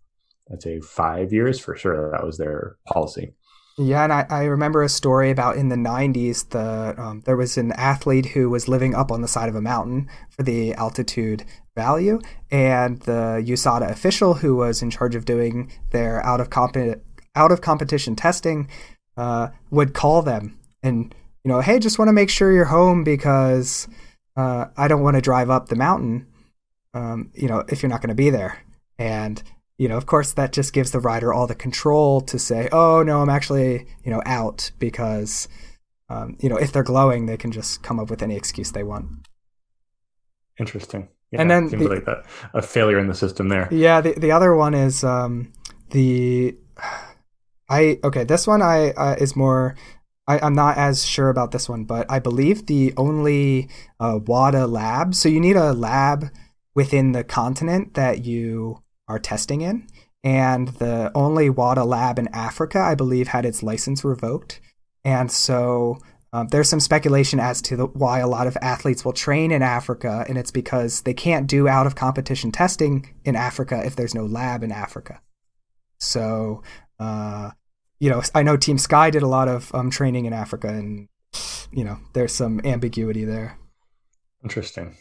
I'd 0.50 0.62
say 0.62 0.80
five 0.80 1.32
years 1.32 1.58
for 1.58 1.76
sure 1.76 2.12
that 2.12 2.24
was 2.24 2.38
their 2.38 2.76
policy. 2.86 3.34
Yeah, 3.78 4.04
and 4.04 4.12
I, 4.12 4.26
I 4.30 4.44
remember 4.44 4.82
a 4.82 4.88
story 4.88 5.30
about 5.30 5.56
in 5.56 5.68
the 5.68 5.76
90s, 5.76 6.48
the 6.48 6.94
um, 7.00 7.20
there 7.26 7.36
was 7.36 7.58
an 7.58 7.72
athlete 7.72 8.26
who 8.26 8.48
was 8.48 8.68
living 8.68 8.94
up 8.94 9.10
on 9.10 9.20
the 9.20 9.28
side 9.28 9.50
of 9.50 9.54
a 9.54 9.60
mountain 9.60 10.08
for 10.30 10.42
the 10.42 10.72
altitude 10.74 11.44
value, 11.74 12.18
and 12.50 13.00
the 13.00 13.44
USADA 13.46 13.90
official 13.90 14.34
who 14.34 14.56
was 14.56 14.80
in 14.80 14.90
charge 14.90 15.14
of 15.14 15.26
doing 15.26 15.70
their 15.90 16.24
out 16.24 16.40
of 16.40 16.48
comp- 16.48 17.02
out 17.34 17.52
of 17.52 17.60
competition 17.60 18.16
testing 18.16 18.66
uh, 19.18 19.48
would 19.70 19.92
call 19.92 20.22
them 20.22 20.58
and 20.82 21.14
you 21.46 21.52
know, 21.52 21.60
hey, 21.60 21.78
just 21.78 21.96
want 21.96 22.08
to 22.08 22.12
make 22.12 22.28
sure 22.28 22.50
you're 22.50 22.64
home 22.64 23.04
because 23.04 23.86
uh, 24.36 24.66
I 24.76 24.88
don't 24.88 25.02
want 25.02 25.14
to 25.14 25.22
drive 25.22 25.48
up 25.48 25.68
the 25.68 25.76
mountain. 25.76 26.26
Um, 26.92 27.30
you 27.34 27.46
know, 27.46 27.62
if 27.68 27.82
you're 27.82 27.90
not 27.90 28.00
going 28.00 28.08
to 28.08 28.16
be 28.16 28.30
there, 28.30 28.64
and 28.98 29.40
you 29.78 29.88
know, 29.88 29.96
of 29.96 30.06
course, 30.06 30.32
that 30.32 30.52
just 30.52 30.72
gives 30.72 30.90
the 30.90 31.00
rider 31.00 31.32
all 31.32 31.46
the 31.46 31.54
control 31.54 32.20
to 32.22 32.38
say, 32.38 32.68
"Oh 32.72 33.02
no, 33.02 33.20
I'm 33.20 33.28
actually 33.28 33.86
you 34.04 34.10
know 34.10 34.22
out," 34.24 34.70
because 34.78 35.48
um, 36.08 36.36
you 36.40 36.48
know 36.48 36.56
if 36.56 36.72
they're 36.72 36.82
glowing, 36.82 37.26
they 37.26 37.36
can 37.36 37.52
just 37.52 37.82
come 37.82 38.00
up 38.00 38.10
with 38.10 38.22
any 38.22 38.36
excuse 38.36 38.72
they 38.72 38.82
want. 38.82 39.26
Interesting. 40.58 41.08
Yeah, 41.30 41.42
and 41.42 41.50
then 41.50 41.68
seems 41.68 41.82
the, 41.82 41.88
like 41.88 42.04
that 42.06 42.24
a 42.54 42.62
failure 42.62 42.98
in 42.98 43.08
the 43.08 43.14
system 43.14 43.48
there. 43.48 43.68
Yeah, 43.70 44.00
the 44.00 44.14
the 44.14 44.32
other 44.32 44.54
one 44.54 44.74
is 44.74 45.04
um, 45.04 45.52
the 45.90 46.56
I 47.68 47.98
okay. 48.02 48.24
This 48.24 48.46
one 48.46 48.62
I 48.62 48.90
uh, 48.90 49.16
is 49.18 49.36
more. 49.36 49.76
I, 50.28 50.44
am 50.44 50.56
not 50.56 50.76
as 50.76 51.04
sure 51.04 51.28
about 51.28 51.52
this 51.52 51.68
one, 51.68 51.84
but 51.84 52.10
I 52.10 52.18
believe 52.18 52.66
the 52.66 52.92
only 52.96 53.70
uh, 54.00 54.18
WADA 54.24 54.66
lab. 54.66 55.14
So 55.14 55.28
you 55.28 55.38
need 55.38 55.54
a 55.54 55.72
lab 55.72 56.30
within 56.74 57.12
the 57.12 57.22
continent 57.22 57.94
that 57.94 58.24
you 58.24 58.82
are 59.08 59.18
testing 59.18 59.60
in. 59.60 59.86
And 60.22 60.68
the 60.68 61.12
only 61.14 61.50
WADA 61.50 61.84
lab 61.84 62.18
in 62.18 62.28
Africa, 62.28 62.78
I 62.78 62.94
believe, 62.94 63.28
had 63.28 63.44
its 63.44 63.62
license 63.62 64.04
revoked. 64.04 64.60
And 65.04 65.30
so 65.30 65.98
um, 66.32 66.48
there's 66.48 66.68
some 66.68 66.80
speculation 66.80 67.38
as 67.38 67.62
to 67.62 67.76
the, 67.76 67.86
why 67.86 68.18
a 68.18 68.28
lot 68.28 68.46
of 68.46 68.56
athletes 68.60 69.04
will 69.04 69.12
train 69.12 69.52
in 69.52 69.62
Africa, 69.62 70.24
and 70.28 70.36
it's 70.36 70.50
because 70.50 71.02
they 71.02 71.14
can't 71.14 71.46
do 71.46 71.68
out 71.68 71.86
of 71.86 71.94
competition 71.94 72.50
testing 72.50 73.14
in 73.24 73.36
Africa 73.36 73.82
if 73.84 73.94
there's 73.94 74.14
no 74.14 74.26
lab 74.26 74.62
in 74.62 74.72
Africa. 74.72 75.20
So 75.98 76.62
Uh, 76.98 77.50
you 78.00 78.08
know, 78.08 78.22
I 78.34 78.42
know 78.42 78.56
Team 78.56 78.78
Sky 78.78 79.10
did 79.10 79.22
a 79.22 79.26
lot 79.26 79.48
of 79.48 79.74
um, 79.74 79.90
training 79.90 80.24
in 80.24 80.32
Africa, 80.32 80.68
and 80.68 81.08
you 81.70 81.84
know, 81.84 81.98
there's 82.14 82.34
some 82.34 82.60
ambiguity 82.64 83.24
there. 83.24 83.58
Interesting. 84.42 84.96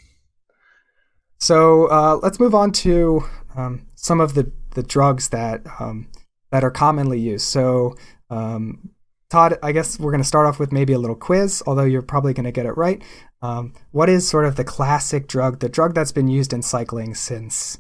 So 1.38 1.88
uh, 1.88 2.20
let's 2.22 2.40
move 2.40 2.56
on 2.56 2.72
to 2.72 3.24
um, 3.56 3.86
some 3.96 4.20
of 4.22 4.34
the, 4.34 4.52
the 4.72 4.84
drugs 4.84 5.30
that 5.30 5.62
um, 5.80 6.08
that 6.52 6.64
are 6.64 6.72
commonly 6.72 7.20
used. 7.20 7.46
So 7.46 7.96
um, 8.30 8.90
Todd, 9.30 9.58
I 9.64 9.72
guess 9.72 10.00
we're 10.00 10.12
going 10.12 10.22
to 10.22 10.28
start 10.28 10.46
off 10.46 10.60
with 10.60 10.72
maybe 10.72 10.94
a 10.94 11.00
little 11.00 11.16
quiz, 11.16 11.64
although 11.66 11.84
you're 11.84 12.02
probably 12.02 12.34
going 12.34 12.46
to 12.46 12.52
get 12.52 12.66
it 12.66 12.78
right. 12.78 13.02
Um, 13.42 13.74
what 13.92 14.10
is 14.10 14.28
sort 14.28 14.46
of 14.46 14.56
the 14.56 14.64
classic 14.64 15.28
drug, 15.28 15.60
the 15.60 15.70
drug 15.70 15.94
that's 15.94 16.12
been 16.12 16.28
used 16.28 16.54
in 16.54 16.62
cycling 16.62 17.16
since 17.16 17.78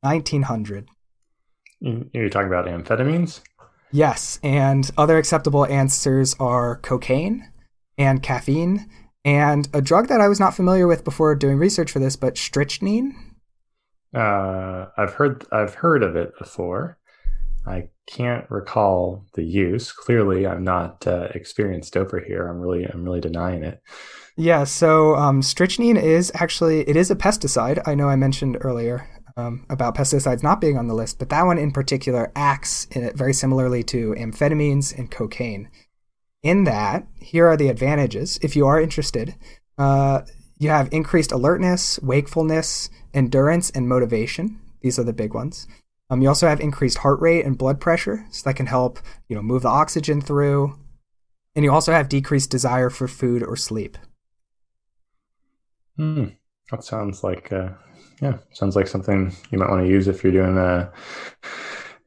1900? 0.00 0.88
You're 1.80 2.28
talking 2.28 2.48
about 2.48 2.66
amphetamines? 2.66 3.40
Yes, 3.92 4.38
and 4.42 4.90
other 4.96 5.18
acceptable 5.18 5.66
answers 5.66 6.34
are 6.38 6.76
cocaine 6.76 7.50
and 7.98 8.22
caffeine 8.22 8.88
and 9.24 9.68
a 9.72 9.82
drug 9.82 10.08
that 10.08 10.20
I 10.20 10.28
was 10.28 10.40
not 10.40 10.54
familiar 10.54 10.86
with 10.86 11.04
before 11.04 11.34
doing 11.34 11.58
research 11.58 11.90
for 11.90 11.98
this, 11.98 12.16
but 12.16 12.38
strychnine. 12.38 13.14
Uh, 14.14 14.86
I've 14.96 15.14
heard 15.14 15.44
I've 15.52 15.74
heard 15.74 16.02
of 16.02 16.16
it 16.16 16.36
before. 16.38 16.98
I 17.66 17.90
can't 18.08 18.50
recall 18.50 19.26
the 19.34 19.44
use. 19.44 19.92
Clearly, 19.92 20.46
I'm 20.46 20.64
not 20.64 21.06
uh, 21.06 21.28
experienced 21.34 21.96
over 21.96 22.18
here. 22.18 22.48
I'm 22.48 22.58
really 22.58 22.84
I'm 22.84 23.04
really 23.04 23.20
denying 23.20 23.62
it. 23.62 23.80
Yeah. 24.36 24.64
So 24.64 25.14
um, 25.16 25.42
strychnine 25.42 25.96
is 25.96 26.32
actually 26.34 26.88
it 26.88 26.96
is 26.96 27.10
a 27.10 27.16
pesticide. 27.16 27.82
I 27.86 27.94
know 27.94 28.08
I 28.08 28.16
mentioned 28.16 28.56
earlier 28.62 29.08
um, 29.36 29.66
about 29.68 29.94
pesticides 29.94 30.42
not 30.42 30.60
being 30.60 30.78
on 30.78 30.88
the 30.88 30.94
list, 30.94 31.18
but 31.18 31.28
that 31.28 31.44
one 31.44 31.58
in 31.58 31.72
particular 31.72 32.32
acts 32.34 32.86
in 32.86 33.14
very 33.14 33.34
similarly 33.34 33.82
to 33.84 34.14
amphetamines 34.14 34.96
and 34.96 35.10
cocaine 35.10 35.68
in 36.42 36.64
that, 36.64 37.06
here 37.20 37.46
are 37.46 37.56
the 37.56 37.68
advantages. 37.68 38.38
If 38.42 38.56
you 38.56 38.66
are 38.66 38.80
interested, 38.80 39.34
uh, 39.78 40.22
you 40.58 40.68
have 40.70 40.88
increased 40.92 41.32
alertness, 41.32 41.98
wakefulness, 42.02 42.90
endurance, 43.14 43.70
and 43.70 43.88
motivation. 43.88 44.60
These 44.82 44.98
are 44.98 45.04
the 45.04 45.12
big 45.12 45.34
ones. 45.34 45.66
Um, 46.08 46.22
you 46.22 46.28
also 46.28 46.48
have 46.48 46.60
increased 46.60 46.98
heart 46.98 47.20
rate 47.20 47.44
and 47.44 47.56
blood 47.56 47.80
pressure, 47.80 48.26
so 48.30 48.42
that 48.44 48.56
can 48.56 48.66
help 48.66 48.98
you 49.28 49.36
know 49.36 49.42
move 49.42 49.62
the 49.62 49.68
oxygen 49.68 50.20
through. 50.20 50.78
And 51.54 51.64
you 51.64 51.72
also 51.72 51.92
have 51.92 52.08
decreased 52.08 52.50
desire 52.50 52.90
for 52.90 53.08
food 53.08 53.42
or 53.42 53.56
sleep. 53.56 53.98
Hmm. 55.96 56.26
That 56.70 56.84
sounds 56.84 57.22
like 57.22 57.52
uh, 57.52 57.70
yeah, 58.20 58.38
sounds 58.52 58.76
like 58.76 58.86
something 58.86 59.34
you 59.50 59.58
might 59.58 59.70
want 59.70 59.84
to 59.84 59.90
use 59.90 60.08
if 60.08 60.22
you're 60.22 60.32
doing 60.32 60.58
a 60.58 60.92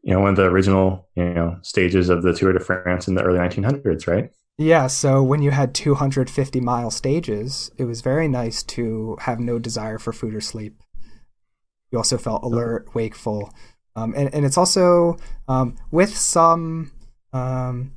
you 0.04 0.14
know, 0.14 0.20
one 0.20 0.32
of 0.32 0.36
the 0.36 0.44
original, 0.44 1.08
you 1.16 1.34
know, 1.34 1.58
stages 1.62 2.10
of 2.10 2.24
the 2.24 2.34
Tour 2.34 2.54
de 2.54 2.60
France 2.60 3.08
in 3.08 3.16
the 3.16 3.24
early 3.24 3.40
1900s, 3.40 4.06
right? 4.06 4.30
Yeah, 4.58 4.88
so 4.88 5.24
when 5.24 5.42
you 5.42 5.52
had 5.52 5.74
250 5.74 6.60
mile 6.60 6.92
stages, 6.92 7.72
it 7.78 7.86
was 7.86 8.02
very 8.02 8.28
nice 8.28 8.62
to 8.64 9.18
have 9.22 9.40
no 9.40 9.58
desire 9.58 9.98
for 9.98 10.14
food 10.14 10.36
or 10.36 10.42
sleep. 10.42 10.76
You 11.92 11.98
also 11.98 12.18
felt 12.18 12.44
alert, 12.44 12.94
wakeful. 12.94 13.52
Um, 13.96 14.14
and, 14.16 14.34
and 14.34 14.46
it's 14.46 14.58
also 14.58 15.18
um, 15.48 15.76
with 15.90 16.16
some, 16.16 16.92
um, 17.32 17.94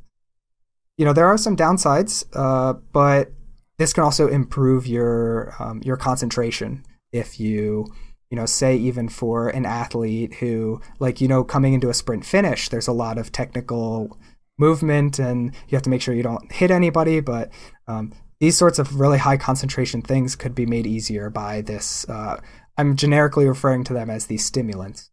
you 0.96 1.04
know, 1.04 1.12
there 1.12 1.26
are 1.26 1.36
some 1.36 1.56
downsides, 1.56 2.24
uh, 2.34 2.74
but 2.92 3.32
this 3.78 3.92
can 3.92 4.04
also 4.04 4.28
improve 4.28 4.86
your 4.86 5.54
um, 5.58 5.82
your 5.84 5.96
concentration 5.96 6.84
if 7.12 7.38
you 7.38 7.86
you 8.30 8.36
know, 8.36 8.46
say 8.46 8.76
even 8.76 9.08
for 9.08 9.48
an 9.48 9.64
athlete 9.64 10.34
who, 10.34 10.80
like, 10.98 11.20
you 11.20 11.28
know, 11.28 11.44
coming 11.44 11.74
into 11.74 11.88
a 11.88 11.94
sprint 11.94 12.24
finish, 12.24 12.68
there's 12.68 12.88
a 12.88 12.92
lot 12.92 13.18
of 13.18 13.32
technical 13.32 14.18
movement 14.58 15.18
and 15.18 15.54
you 15.68 15.76
have 15.76 15.82
to 15.82 15.90
make 15.90 16.02
sure 16.02 16.14
you 16.14 16.22
don't 16.22 16.50
hit 16.50 16.70
anybody. 16.70 17.20
But 17.20 17.50
um, 17.86 18.12
these 18.40 18.56
sorts 18.56 18.78
of 18.78 18.98
really 18.98 19.18
high 19.18 19.36
concentration 19.36 20.02
things 20.02 20.34
could 20.34 20.54
be 20.54 20.66
made 20.66 20.86
easier 20.86 21.30
by 21.30 21.60
this. 21.60 22.08
Uh, 22.08 22.40
I'm 22.76 22.96
generically 22.96 23.46
referring 23.46 23.84
to 23.84 23.94
them 23.94 24.10
as 24.10 24.26
these 24.26 24.44
stimulants. 24.44 25.10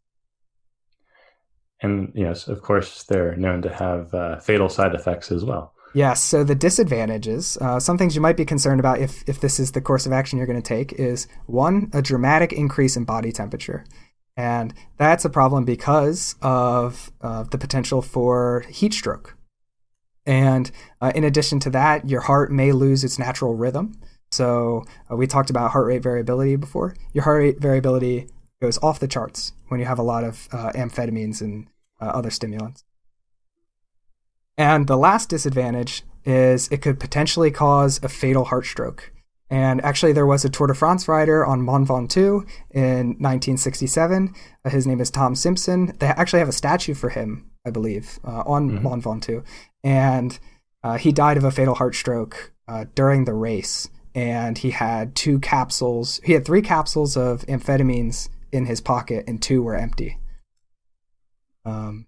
And 1.81 2.11
yes, 2.15 2.47
of 2.47 2.61
course, 2.61 3.03
they're 3.03 3.35
known 3.35 3.61
to 3.63 3.73
have 3.73 4.13
uh, 4.13 4.39
fatal 4.39 4.69
side 4.69 4.95
effects 4.95 5.31
as 5.31 5.43
well. 5.43 5.73
Yes. 5.93 6.23
So 6.23 6.43
the 6.43 6.55
disadvantages, 6.55 7.57
uh, 7.61 7.79
some 7.79 7.97
things 7.97 8.15
you 8.15 8.21
might 8.21 8.37
be 8.37 8.45
concerned 8.45 8.79
about 8.79 8.99
if, 8.99 9.23
if 9.27 9.39
this 9.39 9.59
is 9.59 9.73
the 9.73 9.81
course 9.81 10.05
of 10.05 10.11
action 10.11 10.37
you're 10.37 10.47
going 10.47 10.61
to 10.61 10.67
take, 10.67 10.93
is 10.93 11.27
one, 11.45 11.91
a 11.93 12.01
dramatic 12.01 12.51
increase 12.51 12.97
in 12.97 13.03
body 13.03 13.31
temperature. 13.31 13.85
And 14.35 14.73
that's 14.97 15.25
a 15.25 15.29
problem 15.29 15.65
because 15.65 16.35
of 16.41 17.11
uh, 17.21 17.43
the 17.43 17.59
potential 17.59 18.01
for 18.01 18.65
heat 18.69 18.93
stroke. 18.93 19.37
And 20.25 20.71
uh, 20.99 21.11
in 21.13 21.23
addition 21.23 21.59
to 21.61 21.69
that, 21.71 22.09
your 22.09 22.21
heart 22.21 22.51
may 22.51 22.71
lose 22.71 23.03
its 23.03 23.19
natural 23.19 23.53
rhythm. 23.53 23.99
So 24.31 24.85
uh, 25.11 25.15
we 25.15 25.27
talked 25.27 25.51
about 25.51 25.71
heart 25.71 25.85
rate 25.85 26.01
variability 26.01 26.55
before. 26.55 26.95
Your 27.13 27.25
heart 27.25 27.39
rate 27.39 27.59
variability 27.59 28.29
goes 28.61 28.79
off 28.81 28.99
the 28.99 29.07
charts 29.07 29.53
when 29.67 29.79
you 29.79 29.85
have 29.85 29.99
a 29.99 30.03
lot 30.03 30.23
of 30.23 30.47
uh, 30.51 30.71
amphetamines 30.71 31.41
and 31.41 31.67
uh, 32.01 32.05
other 32.05 32.31
stimulants. 32.31 32.83
And 34.57 34.87
the 34.87 34.97
last 34.97 35.29
disadvantage 35.29 36.03
is 36.25 36.67
it 36.69 36.81
could 36.81 36.99
potentially 36.99 37.51
cause 37.51 37.99
a 38.03 38.09
fatal 38.09 38.45
heart 38.45 38.65
stroke. 38.65 39.11
And 39.49 39.83
actually, 39.83 40.13
there 40.13 40.25
was 40.25 40.43
a 40.43 40.49
Tour 40.49 40.67
de 40.67 40.73
France 40.73 41.07
rider 41.07 41.45
on 41.45 41.61
Mont 41.61 41.87
Ventoux 41.87 42.43
in 42.71 43.09
1967. 43.19 44.33
Uh, 44.65 44.69
his 44.69 44.87
name 44.87 44.99
is 44.99 45.11
Tom 45.11 45.35
Simpson. 45.35 45.95
They 45.99 46.07
actually 46.07 46.39
have 46.39 46.49
a 46.49 46.53
statue 46.53 46.95
for 46.95 47.09
him, 47.09 47.51
I 47.65 47.69
believe, 47.69 48.19
uh, 48.25 48.43
on 48.47 48.71
mm-hmm. 48.71 48.83
Mont 48.83 49.03
Ventoux. 49.03 49.43
And 49.83 50.39
uh, 50.83 50.97
he 50.97 51.11
died 51.11 51.37
of 51.37 51.43
a 51.43 51.51
fatal 51.51 51.75
heart 51.75 51.93
stroke 51.93 52.51
uh, 52.67 52.85
during 52.95 53.25
the 53.25 53.33
race. 53.33 53.89
And 54.15 54.57
he 54.57 54.71
had 54.71 55.15
two 55.15 55.39
capsules, 55.39 56.19
he 56.23 56.33
had 56.33 56.45
three 56.45 56.61
capsules 56.61 57.15
of 57.17 57.45
amphetamines 57.45 58.29
in 58.51 58.65
his 58.65 58.81
pocket, 58.81 59.25
and 59.27 59.41
two 59.41 59.61
were 59.61 59.75
empty. 59.75 60.19
Um, 61.65 62.07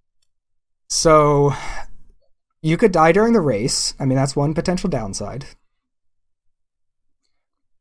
so 0.89 1.53
you 2.65 2.77
could 2.77 2.91
die 2.91 3.11
during 3.11 3.33
the 3.33 3.41
race. 3.41 3.93
I 3.99 4.05
mean, 4.05 4.15
that's 4.15 4.35
one 4.35 4.55
potential 4.55 4.89
downside. 4.89 5.45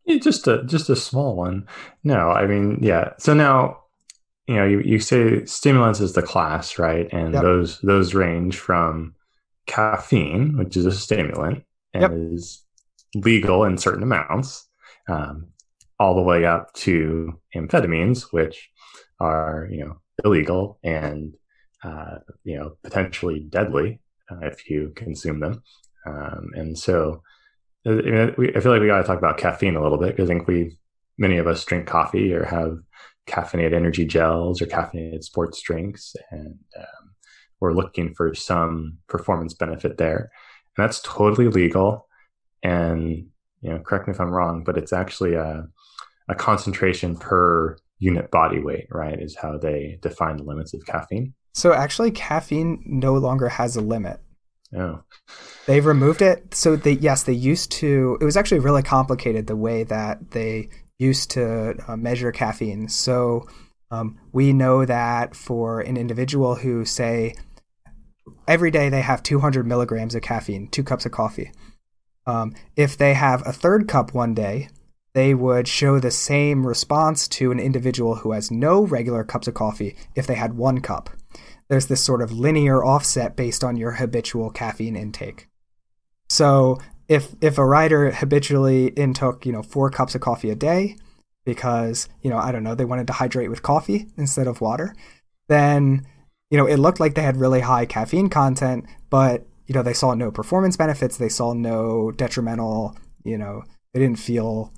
Yeah, 0.05 0.19
just 0.19 0.47
a 0.47 0.63
just 0.65 0.91
a 0.91 0.97
small 0.97 1.37
one. 1.37 1.67
No, 2.05 2.29
I 2.29 2.47
mean, 2.47 2.81
yeah. 2.83 3.15
So 3.19 3.33
now, 3.33 3.79
you 4.47 4.57
know, 4.57 4.67
you, 4.67 4.81
you 4.81 4.99
say 4.99 5.47
stimulants 5.47 6.01
is 6.01 6.13
the 6.13 6.23
class, 6.23 6.79
right? 6.79 7.11
And 7.11 7.33
yep. 7.33 7.43
those 7.43 7.81
those 7.81 8.13
range 8.13 8.59
from 8.59 9.15
caffeine, 9.67 10.59
which 10.59 10.77
is 10.77 10.85
a 10.85 10.93
stimulant 10.93 11.65
and 11.95 12.03
yep. 12.03 12.13
is 12.13 12.63
legal 13.15 13.65
in 13.65 13.79
certain 13.79 14.03
amounts, 14.03 14.69
um, 15.09 15.47
all 15.99 16.15
the 16.15 16.21
way 16.21 16.45
up 16.45 16.75
to 16.75 17.41
amphetamines, 17.57 18.35
which 18.35 18.69
are 19.19 19.67
you 19.71 19.83
know 19.83 19.97
illegal 20.23 20.79
and 20.85 21.33
uh, 21.83 22.17
you 22.43 22.59
know 22.59 22.77
potentially 22.83 23.41
deadly 23.41 23.99
if 24.43 24.69
you 24.69 24.93
consume 24.95 25.41
them. 25.41 25.63
Um, 26.07 26.51
and 26.55 26.79
so 26.79 27.23
uh, 27.87 27.93
I 27.93 28.61
feel 28.61 28.73
like 28.73 28.81
we 28.81 28.87
got 28.87 28.99
to 28.99 29.05
talk 29.05 29.19
about 29.19 29.39
caffeine 29.39 29.77
a 29.77 29.83
little 29.83 29.99
bit 29.99 30.17
because 30.17 30.29
I 30.29 30.35
think 30.35 30.49
we, 30.49 30.77
many 31.19 31.39
of 31.39 31.47
us 31.47 31.65
drink 31.65 31.87
coffee 31.87 32.33
or 32.33 32.45
have 32.45 32.79
caffeinated 33.27 33.75
energy 33.75 34.05
gels 34.05 34.61
or 34.61 34.67
caffeinated 34.67 35.23
sports 35.25 35.61
drinks. 35.63 36.15
And 36.31 36.59
um, 36.79 37.15
we're 37.61 37.73
looking 37.73 38.15
for 38.15 38.35
some 38.35 38.99
performance 39.09 39.55
benefit 39.55 39.97
there. 39.97 40.31
And 40.77 40.85
that's 40.85 41.01
totally 41.03 41.49
legal. 41.49 42.09
And, 42.63 43.29
you 43.61 43.71
know, 43.71 43.79
correct 43.79 44.09
me 44.09 44.15
if 44.15 44.21
I'm 44.21 44.31
wrong, 44.31 44.65
but 44.65 44.77
it's 44.77 44.93
actually 44.93 45.35
a, 45.35 45.67
a 46.29 46.35
concentration 46.35 47.17
per 47.17 47.77
unit 48.05 48.31
body 48.31 48.61
weight, 48.61 48.87
right? 48.91 49.19
Is 49.21 49.37
how 49.37 49.57
they 49.59 49.99
define 50.03 50.37
the 50.37 50.45
limits 50.45 50.75
of 50.75 50.85
caffeine. 50.87 51.35
So 51.55 51.73
actually, 51.73 52.11
caffeine 52.11 52.83
no 52.85 53.15
longer 53.15 53.49
has 53.49 53.77
a 53.77 53.81
limit. 53.81 54.21
Oh. 54.77 55.03
They've 55.67 55.85
removed 55.85 56.21
it. 56.21 56.55
So 56.55 56.77
they 56.77 56.93
yes, 56.93 57.23
they 57.23 57.33
used 57.33 57.73
to. 57.73 58.19
It 58.21 58.25
was 58.25 58.37
actually 58.37 58.61
really 58.61 58.83
complicated 58.83 59.47
the 59.47 59.57
way 59.57 59.85
that 59.85 60.33
they 60.33 60.69
used 60.99 61.31
to 61.33 61.75
uh, 61.89 61.97
measure 61.97 62.33
caffeine. 62.33 62.89
So 62.89 63.49
um, 63.91 64.19
we 64.33 64.53
know 64.53 64.85
that 64.85 65.35
for 65.35 65.81
an 65.81 65.97
individual 65.97 66.57
who 66.57 66.85
say 66.85 67.35
every 68.47 68.71
day 68.71 68.89
they 68.89 69.03
have 69.03 69.23
200 69.23 69.67
milligrams 69.67 70.15
of 70.15 70.23
caffeine, 70.23 70.69
two 70.69 70.85
cups 70.85 71.07
of 71.07 71.13
coffee. 71.13 71.51
Um, 72.27 72.55
if 72.77 72.97
they 72.97 73.15
have 73.15 73.47
a 73.47 73.53
third 73.53 73.87
cup 73.87 74.15
one 74.15 74.35
day, 74.35 74.69
they 75.15 75.33
would 75.33 75.69
show 75.69 75.99
the 75.99 76.11
same 76.11 76.67
response 76.67 77.29
to 77.29 77.53
an 77.53 77.61
individual 77.61 78.17
who 78.17 78.33
has 78.33 78.51
no 78.51 78.83
regular 78.83 79.25
cups 79.25 79.49
of 79.49 79.55
coffee 79.55 79.97
if 80.15 80.27
they 80.27 80.35
had 80.35 80.55
one 80.55 80.81
cup 80.81 81.11
there's 81.69 81.87
this 81.87 82.03
sort 82.03 82.23
of 82.23 82.33
linear 82.33 82.85
offset 82.85 83.37
based 83.37 83.65
on 83.65 83.77
your 83.77 83.93
habitual 83.93 84.51
caffeine 84.51 84.97
intake. 84.97 85.49
So 86.29 86.79
if 87.09 87.35
if 87.41 87.59
a 87.59 87.65
rider 87.65 88.11
habitually 88.11 88.93
intook, 88.97 89.47
you 89.47 89.53
know, 89.53 89.63
four 89.63 89.91
cups 89.91 90.15
of 90.15 90.21
coffee 90.21 90.51
a 90.51 90.55
day 90.55 90.97
because, 91.45 92.09
you 92.23 92.31
know, 92.31 92.39
I 92.39 92.53
don't 92.53 92.65
know, 92.65 92.75
they 92.75 92.85
wanted 92.85 93.07
to 93.09 93.13
hydrate 93.15 93.51
with 93.51 93.63
coffee 93.63 94.09
instead 94.17 94.47
of 94.47 94.61
water, 94.61 94.95
then 95.49 96.07
you 96.51 96.59
know, 96.59 96.67
it 96.67 96.77
looked 96.77 97.01
like 97.01 97.15
they 97.15 97.23
had 97.23 97.37
really 97.37 97.61
high 97.61 97.87
caffeine 97.87 98.29
content, 98.29 98.85
but 99.11 99.47
you 99.67 99.75
know, 99.75 99.83
they 99.83 99.95
saw 99.95 100.15
no 100.15 100.31
performance 100.31 100.77
benefits. 100.77 101.17
They 101.17 101.31
saw 101.31 101.55
no 101.55 102.11
detrimental. 102.11 102.97
You 103.25 103.39
know, 103.39 103.65
they 103.93 104.01
didn't 104.01 104.19
feel 104.19 104.73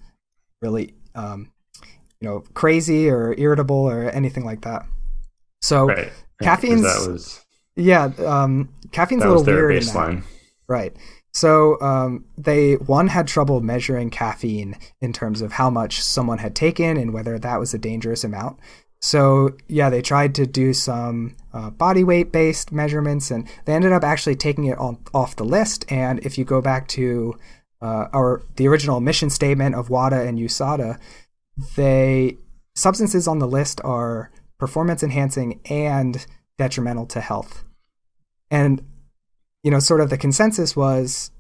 really, 0.63 0.95
um, 1.15 1.53
you 2.21 2.29
know, 2.29 2.41
crazy 2.55 3.09
or 3.09 3.35
irritable 3.39 3.77
or 3.77 4.05
anything 4.11 4.45
like 4.45 4.63
that. 4.63 4.87
So 5.61 5.87
Right. 5.87 6.13
caffeine's 6.43 6.83
that 6.83 7.11
was 7.11 7.45
yeah, 7.77 8.11
um, 8.25 8.71
caffeine's 8.93 9.23
a 9.23 9.29
little 9.29 9.45
weird. 9.45 9.73
in 9.73 9.85
that. 9.85 9.93
baseline. 9.95 10.23
Right. 10.69 10.97
So 11.35 11.79
um, 11.83 12.25
they 12.39 12.75
one 12.77 13.09
had 13.09 13.27
trouble 13.27 13.61
measuring 13.61 14.09
caffeine 14.09 14.77
in 15.03 15.13
terms 15.13 15.43
of 15.43 15.53
how 15.53 15.69
much 15.69 16.01
someone 16.03 16.39
had 16.39 16.55
taken 16.57 16.97
and 16.97 17.13
whether 17.13 17.39
that 17.39 17.61
was 17.61 17.75
a 17.75 17.79
dangerous 17.79 18.25
amount. 18.25 18.59
So 19.03 19.51
yeah, 19.69 19.91
they 19.91 20.01
tried 20.01 20.35
to 20.37 20.47
do 20.47 20.73
some 20.73 21.37
uh, 21.53 21.69
body 21.69 22.03
weight 22.03 22.33
based 22.33 22.73
measurements, 22.73 23.31
and 23.31 23.47
they 23.67 23.75
ended 23.75 23.93
up 23.93 24.03
actually 24.03 24.37
taking 24.37 24.65
it 24.65 24.79
on, 24.79 24.99
off 25.13 25.37
the 25.37 25.45
list. 25.45 25.85
And 25.93 26.19
if 26.21 26.39
you 26.39 26.45
go 26.47 26.63
back 26.63 26.89
to 26.89 27.35
uh, 27.81 28.07
our 28.13 28.43
the 28.57 28.69
original 28.69 29.01
mission 29.01 29.31
statement 29.31 29.75
of 29.75 29.91
WADA 29.91 30.23
and 30.27 30.39
USADA, 30.39 30.99
they 31.77 32.39
substances 32.75 33.27
on 33.29 33.39
the 33.39 33.49
list 33.49 33.81
are 33.85 34.31
performance 34.59 35.03
enhancing 35.03 35.61
and 35.67 36.27
detrimental 36.59 37.07
to 37.07 37.21
health. 37.21 37.65
And 38.51 38.85
you 39.63 39.71
know, 39.71 39.79
sort 39.81 40.01
of 40.01 40.11
the 40.11 40.19
consensus 40.19 40.77
was 40.77 41.31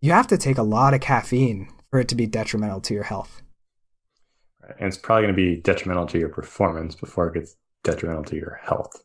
you 0.00 0.12
have 0.12 0.26
to 0.28 0.38
take 0.38 0.58
a 0.58 0.62
lot 0.62 0.94
of 0.94 1.00
caffeine 1.00 1.68
for 1.90 2.00
it 2.00 2.08
to 2.08 2.14
be 2.14 2.26
detrimental 2.26 2.80
to 2.82 2.94
your 2.94 3.04
health. 3.04 3.42
And 4.78 4.86
it's 4.86 4.96
probably 4.96 5.24
going 5.24 5.34
to 5.34 5.42
be 5.42 5.56
detrimental 5.60 6.06
to 6.06 6.18
your 6.18 6.28
performance 6.28 6.94
before 6.94 7.28
it 7.28 7.34
gets 7.34 7.56
detrimental 7.82 8.24
to 8.24 8.36
your 8.36 8.60
health. 8.62 9.02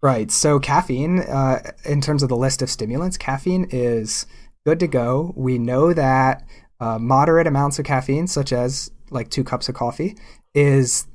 Right. 0.00 0.30
So 0.30 0.58
caffeine, 0.58 1.20
uh, 1.20 1.72
in 1.84 2.00
terms 2.00 2.22
of 2.22 2.28
the 2.28 2.36
list 2.36 2.60
of 2.62 2.70
stimulants, 2.70 3.16
caffeine 3.16 3.68
is 3.70 4.26
good 4.64 4.80
to 4.80 4.86
go. 4.86 5.32
We 5.36 5.58
know 5.58 5.92
that 5.92 6.44
uh, 6.80 6.98
moderate 6.98 7.46
amounts 7.46 7.78
of 7.78 7.84
caffeine, 7.84 8.26
such 8.26 8.52
as 8.52 8.90
like 9.10 9.30
two 9.30 9.44
cups 9.44 9.68
of 9.68 9.74
coffee, 9.74 10.16
is 10.54 11.06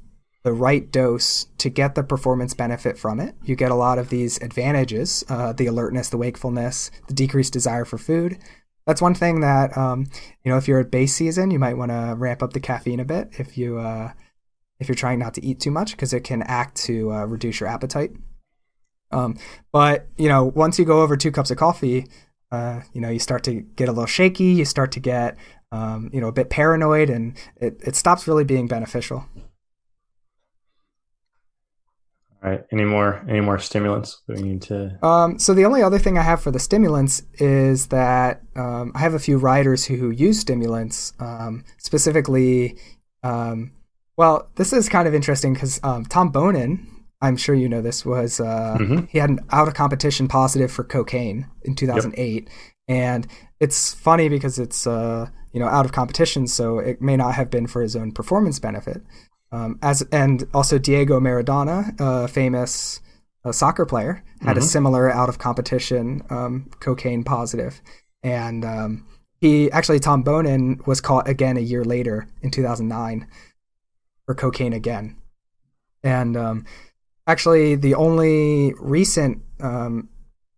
the 0.44 0.54
right 0.54 0.92
dose 0.92 1.48
to 1.58 1.70
get 1.70 1.96
the 1.96 2.04
performance 2.04 2.54
benefit 2.54 2.98
from 2.98 3.20
it. 3.20 3.36
You 3.44 3.56
get 3.56 3.72
a 3.72 3.76
lot 3.76 4.00
of 4.00 4.10
these 4.10 4.42
advantages 4.42 5.24
uh, 5.30 5.54
the 5.54 5.68
alertness, 5.68 6.10
the 6.10 6.18
wakefulness, 6.18 6.90
the 7.08 7.14
decreased 7.14 7.54
desire 7.54 7.86
for 7.86 7.98
food. 7.98 8.38
That's 8.86 9.02
one 9.02 9.16
thing 9.16 9.42
that, 9.42 9.78
um, 9.78 10.06
you 10.46 10.52
know, 10.52 10.58
if 10.58 10.68
you're 10.68 10.80
at 10.80 10.92
base 10.92 11.14
season, 11.14 11.52
you 11.52 11.60
might 11.60 11.76
want 11.76 11.92
to 11.92 12.16
ramp 12.18 12.42
up 12.42 12.54
the 12.54 12.62
caffeine 12.62 13.02
a 13.02 13.06
bit 13.06 13.30
if 13.38 13.58
you. 13.58 13.80
Uh, 13.80 14.14
if 14.80 14.88
you're 14.88 14.96
trying 14.96 15.20
not 15.20 15.34
to 15.34 15.44
eat 15.44 15.60
too 15.60 15.72
much, 15.72 15.92
because 15.92 16.14
it 16.14 16.24
can 16.24 16.44
act 16.44 16.76
to 16.76 17.12
uh, 17.12 17.26
reduce 17.26 17.60
your 17.60 17.70
appetite. 17.70 18.12
Um, 19.12 19.38
but 19.72 20.08
you 20.18 20.30
know, 20.30 20.46
once 20.46 20.78
you 20.78 20.86
go 20.86 21.02
over 21.02 21.18
two 21.18 21.32
cups 21.32 21.52
of 21.52 21.58
coffee, 21.58 22.08
uh, 22.52 22.82
you 22.94 23.02
know, 23.02 23.10
you 23.10 23.20
start 23.20 23.44
to 23.46 23.62
get 23.62 23.90
a 23.90 23.92
little 23.92 24.06
shaky. 24.06 24.46
You 24.46 24.66
start 24.66 24.92
to 24.94 25.00
get, 25.00 25.38
um, 25.72 26.10
you 26.14 26.22
know, 26.22 26.28
a 26.28 26.32
bit 26.32 26.50
paranoid, 26.50 27.10
and 27.10 27.38
it, 27.58 27.80
it 27.86 27.96
stops 27.96 28.28
really 28.28 28.44
being 28.44 28.68
beneficial. 28.68 29.26
All 32.44 32.52
right. 32.52 32.64
Any 32.72 32.86
more 32.86 33.26
any 33.28 33.42
more 33.42 33.58
stimulants 33.58 34.22
that 34.28 34.38
we 34.38 34.44
need 34.44 34.62
to 34.64 35.04
Um, 35.04 35.40
so 35.40 35.54
the 35.54 35.66
only 35.66 35.82
other 35.82 35.98
thing 35.98 36.18
I 36.18 36.22
have 36.22 36.42
for 36.42 36.52
the 36.52 36.60
stimulants 36.60 37.24
is 37.40 37.88
that 37.88 38.44
um, 38.56 38.92
I 38.94 39.00
have 39.00 39.16
a 39.16 39.20
few 39.20 39.38
riders 39.38 39.86
who 39.86 40.12
use 40.12 40.40
stimulants, 40.40 41.14
um, 41.20 41.66
specifically. 41.78 42.78
Um, 43.24 43.72
well, 44.18 44.50
this 44.56 44.72
is 44.72 44.88
kind 44.88 45.08
of 45.08 45.14
interesting 45.14 45.54
because 45.54 45.80
um, 45.84 46.06
Tom 46.06 46.32
Boonen, 46.32 46.88
I'm 47.22 47.38
sure 47.38 47.56
you 47.56 47.68
know 47.68 47.82
this, 47.82 48.06
was 48.06 48.40
uh, 48.40 48.78
Mhm. 48.80 49.08
he 49.10 49.18
had 49.20 49.30
an 49.30 49.40
out 49.52 49.68
of 49.68 49.74
competition 49.74 50.28
positive 50.28 50.72
for 50.72 50.84
cocaine 50.84 51.48
in 51.64 51.74
2008, 51.76 52.48
and 52.88 53.28
it's 53.60 53.94
funny 53.94 54.30
because 54.30 54.60
it's 54.60 54.86
uh, 54.86 55.28
you 55.52 55.60
know 55.60 55.68
out 55.68 55.86
of 55.86 55.92
competition, 55.92 56.48
so 56.48 56.78
it 56.80 57.02
may 57.02 57.18
not 57.18 57.34
have 57.36 57.50
been 57.50 57.66
for 57.68 57.82
his 57.82 57.96
own 57.96 58.12
performance 58.12 58.60
benefit. 58.60 59.02
Um, 59.52 59.80
as 59.82 60.02
and 60.12 60.46
also 60.54 60.78
Diego 60.78 61.20
Maradona, 61.20 61.96
a 62.00 62.28
famous 62.28 63.00
uh, 63.46 63.52
soccer 63.52 63.86
player, 63.86 64.24
had 64.42 64.58
a 64.58 64.62
Mhm. 64.62 64.64
similar 64.66 65.10
out 65.10 65.30
of 65.30 65.40
competition 65.40 66.22
um, 66.30 66.70
cocaine 66.80 67.24
positive, 67.24 67.82
and 68.22 68.64
um, 68.64 69.06
he 69.42 69.72
actually 69.72 70.00
Tom 70.00 70.24
Boonen 70.24 70.86
was 70.86 71.02
caught 71.02 71.28
again 71.28 71.58
a 71.58 71.62
year 71.62 71.84
later 71.84 72.28
in 72.44 72.52
2009 72.52 73.26
for 74.26 74.36
cocaine 74.36 74.74
again, 74.74 75.16
and 76.04 76.36
um, 76.38 76.66
actually 77.28 77.76
the 77.76 77.94
only 77.94 78.74
recent 78.80 79.44
um, 79.60 80.10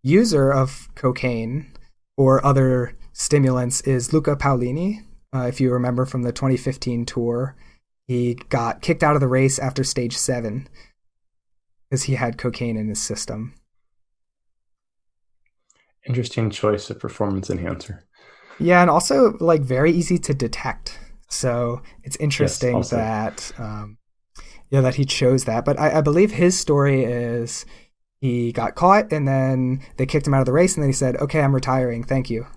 user 0.04 0.52
of 0.52 0.88
cocaine 0.96 1.74
or 2.16 2.46
other 2.46 2.96
stimulants 3.12 3.82
is 3.82 4.14
Luca 4.14 4.36
Paolini. 4.36 5.00
Uh, 5.34 5.46
if 5.48 5.60
you 5.60 5.72
remember 5.72 6.06
from 6.06 6.24
the 6.24 6.32
2015 6.32 7.06
tour, 7.06 7.56
he 8.08 8.36
got 8.50 8.82
kicked 8.82 9.04
out 9.04 9.16
of 9.16 9.22
the 9.22 9.28
race 9.28 9.60
after 9.60 9.84
stage 9.84 10.16
seven 10.16 10.68
because 11.90 12.04
he 12.04 12.16
had 12.16 12.38
cocaine 12.38 12.78
in 12.78 12.88
his 12.88 13.02
system. 13.02 13.54
interesting 16.08 16.50
choice 16.50 16.90
of 16.90 17.00
performance 17.00 17.50
enhancer. 17.50 18.04
Yeah, 18.60 18.82
and 18.82 18.90
also 18.90 19.38
like 19.40 19.62
very 19.62 19.92
easy 19.92 20.18
to 20.20 20.34
detect. 20.34 21.00
So 21.30 21.82
it's 22.04 22.16
interesting 22.18 22.76
also. 22.76 22.96
that 22.96 23.52
um, 23.58 23.98
yeah 24.70 24.82
that 24.82 24.96
he 24.96 25.06
chose 25.06 25.46
that. 25.46 25.66
But 25.66 25.80
I, 25.80 25.98
I 25.98 26.02
believe 26.02 26.32
his 26.32 26.60
story 26.60 27.04
is 27.04 27.66
he 28.22 28.52
got 28.52 28.76
caught 28.76 29.12
and 29.12 29.28
then 29.28 29.82
they 29.98 30.06
kicked 30.06 30.28
him 30.28 30.34
out 30.34 30.42
of 30.42 30.46
the 30.46 30.54
race 30.54 30.76
and 30.76 30.84
then 30.84 30.90
he 30.90 30.94
said, 30.94 31.18
"Okay, 31.18 31.42
I'm 31.42 31.56
retiring. 31.56 32.04
Thank 32.04 32.30
you." 32.30 32.48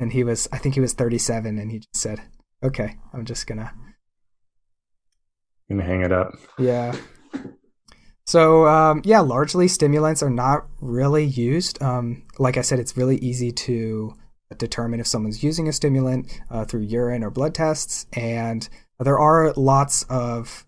And 0.00 0.12
he 0.12 0.24
was 0.24 0.48
I 0.52 0.58
think 0.58 0.74
he 0.74 0.80
was 0.80 0.92
37 0.92 1.58
and 1.58 1.70
he 1.70 1.78
just 1.78 1.96
said, 1.96 2.20
"Okay, 2.62 2.96
I'm 3.12 3.24
just 3.24 3.46
gonna 3.46 3.72
Gonna 5.68 5.84
hang 5.84 6.02
it 6.02 6.12
up. 6.12 6.34
Yeah. 6.58 6.94
So 8.26 8.66
um, 8.66 9.02
yeah, 9.04 9.20
largely 9.20 9.68
stimulants 9.68 10.22
are 10.22 10.30
not 10.30 10.66
really 10.80 11.24
used. 11.24 11.82
Um, 11.82 12.24
like 12.38 12.56
I 12.56 12.62
said, 12.62 12.78
it's 12.78 12.96
really 12.96 13.16
easy 13.16 13.50
to 13.52 14.14
determine 14.58 15.00
if 15.00 15.06
someone's 15.06 15.42
using 15.42 15.68
a 15.68 15.72
stimulant 15.72 16.40
uh, 16.50 16.64
through 16.64 16.82
urine 16.82 17.24
or 17.24 17.30
blood 17.30 17.54
tests, 17.54 18.06
and 18.12 18.68
there 18.98 19.18
are 19.18 19.52
lots 19.54 20.04
of 20.04 20.66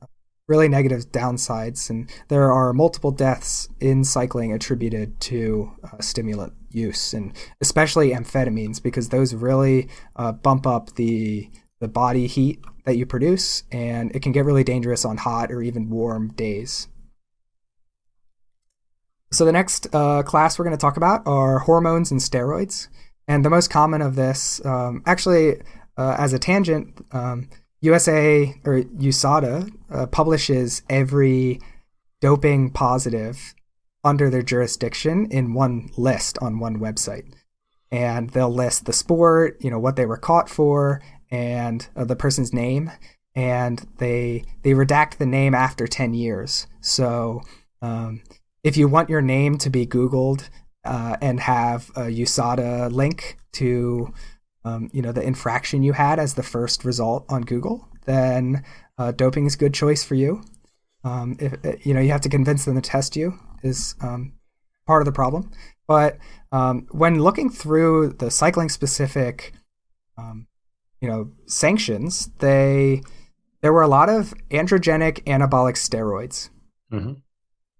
really 0.48 0.68
negative 0.68 1.10
downsides, 1.10 1.90
and 1.90 2.10
there 2.28 2.52
are 2.52 2.72
multiple 2.72 3.10
deaths 3.10 3.68
in 3.80 4.04
cycling 4.04 4.52
attributed 4.52 5.20
to 5.20 5.72
uh, 5.84 6.00
stimulant 6.00 6.52
use, 6.70 7.12
and 7.12 7.32
especially 7.60 8.10
amphetamines, 8.10 8.82
because 8.82 9.08
those 9.08 9.34
really 9.34 9.88
uh, 10.16 10.32
bump 10.32 10.66
up 10.66 10.94
the 10.94 11.50
the 11.78 11.88
body 11.88 12.26
heat 12.26 12.58
that 12.84 12.96
you 12.96 13.04
produce, 13.04 13.64
and 13.70 14.14
it 14.14 14.22
can 14.22 14.32
get 14.32 14.44
really 14.44 14.64
dangerous 14.64 15.04
on 15.04 15.18
hot 15.18 15.50
or 15.50 15.62
even 15.62 15.90
warm 15.90 16.32
days. 16.32 16.88
So 19.32 19.44
the 19.44 19.52
next 19.52 19.88
uh, 19.92 20.22
class 20.22 20.58
we're 20.58 20.64
going 20.64 20.76
to 20.76 20.80
talk 20.80 20.96
about 20.96 21.26
are 21.26 21.58
hormones 21.58 22.10
and 22.10 22.20
steroids, 22.20 22.88
and 23.28 23.44
the 23.44 23.50
most 23.50 23.68
common 23.68 24.00
of 24.00 24.14
this, 24.14 24.64
um, 24.64 25.02
actually, 25.04 25.60
uh, 25.98 26.14
as 26.18 26.32
a 26.32 26.38
tangent, 26.38 27.04
um, 27.12 27.48
USA 27.80 28.54
or 28.64 28.82
USADA 28.82 29.70
uh, 29.90 30.06
publishes 30.06 30.82
every 30.88 31.60
doping 32.20 32.70
positive 32.70 33.54
under 34.02 34.30
their 34.30 34.42
jurisdiction 34.42 35.26
in 35.30 35.54
one 35.54 35.90
list 35.96 36.38
on 36.40 36.58
one 36.58 36.78
website, 36.78 37.32
and 37.90 38.30
they'll 38.30 38.52
list 38.52 38.86
the 38.86 38.92
sport, 38.92 39.56
you 39.60 39.70
know, 39.70 39.78
what 39.78 39.96
they 39.96 40.06
were 40.06 40.16
caught 40.16 40.48
for, 40.48 41.02
and 41.30 41.88
uh, 41.96 42.04
the 42.04 42.16
person's 42.16 42.52
name, 42.52 42.90
and 43.34 43.86
they 43.98 44.44
they 44.62 44.70
redact 44.70 45.16
the 45.16 45.26
name 45.26 45.54
after 45.54 45.86
ten 45.86 46.14
years. 46.14 46.66
So. 46.80 47.42
Um, 47.82 48.22
if 48.66 48.76
you 48.76 48.88
want 48.88 49.08
your 49.08 49.22
name 49.22 49.58
to 49.58 49.70
be 49.70 49.86
Googled 49.86 50.48
uh, 50.84 51.16
and 51.20 51.38
have 51.38 51.88
a 51.90 52.06
USADA 52.06 52.90
link 52.90 53.36
to, 53.52 54.12
um, 54.66 54.90
you 54.92 55.00
know, 55.00 55.12
the 55.12 55.22
infraction 55.22 55.82
you 55.82 55.92
had 55.92 56.18
as 56.18 56.34
the 56.34 56.42
first 56.42 56.84
result 56.84 57.24
on 57.28 57.42
Google, 57.42 57.88
then 58.04 58.64
uh, 58.98 59.12
doping 59.12 59.46
is 59.46 59.54
a 59.54 59.58
good 59.58 59.72
choice 59.72 60.02
for 60.02 60.16
you. 60.16 60.42
Um, 61.04 61.36
if 61.38 61.86
you 61.86 61.94
know, 61.94 62.00
you 62.00 62.10
have 62.10 62.22
to 62.22 62.28
convince 62.28 62.64
them 62.64 62.74
to 62.74 62.80
test 62.80 63.14
you 63.14 63.38
is 63.62 63.94
um, 64.00 64.32
part 64.86 65.02
of 65.02 65.06
the 65.06 65.12
problem. 65.12 65.52
But 65.86 66.18
um, 66.50 66.88
when 66.90 67.22
looking 67.22 67.48
through 67.48 68.14
the 68.14 68.30
cycling 68.30 68.68
specific, 68.68 69.52
um, 70.18 70.48
you 71.00 71.08
know, 71.08 71.30
sanctions, 71.46 72.30
they 72.40 73.02
there 73.62 73.72
were 73.72 73.82
a 73.82 73.88
lot 73.88 74.08
of 74.08 74.34
androgenic 74.50 75.22
anabolic 75.24 75.76
steroids. 75.76 76.50
hmm 76.90 77.12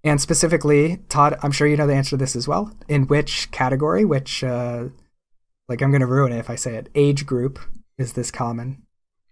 And 0.05 0.21
specifically, 0.21 0.99
Todd, 1.09 1.37
I'm 1.43 1.53
sure 1.53 1.67
you 1.67 1.77
know 1.77 1.89
the 1.89 1.95
answer 1.95 2.11
to 2.11 2.17
this 2.17 2.37
as 2.37 2.47
well. 2.47 2.73
In 2.87 3.09
which 3.09 3.51
category, 3.51 4.05
which, 4.05 4.45
uh, 4.45 4.85
like, 5.69 5.83
I'm 5.83 5.91
going 5.91 6.01
to 6.01 6.07
ruin 6.07 6.33
it 6.33 6.39
if 6.39 6.51
I 6.51 6.55
say 6.55 6.75
it, 6.75 6.89
age 6.95 7.27
group 7.27 7.59
is 7.99 8.13
this 8.13 8.31
common? 8.31 8.83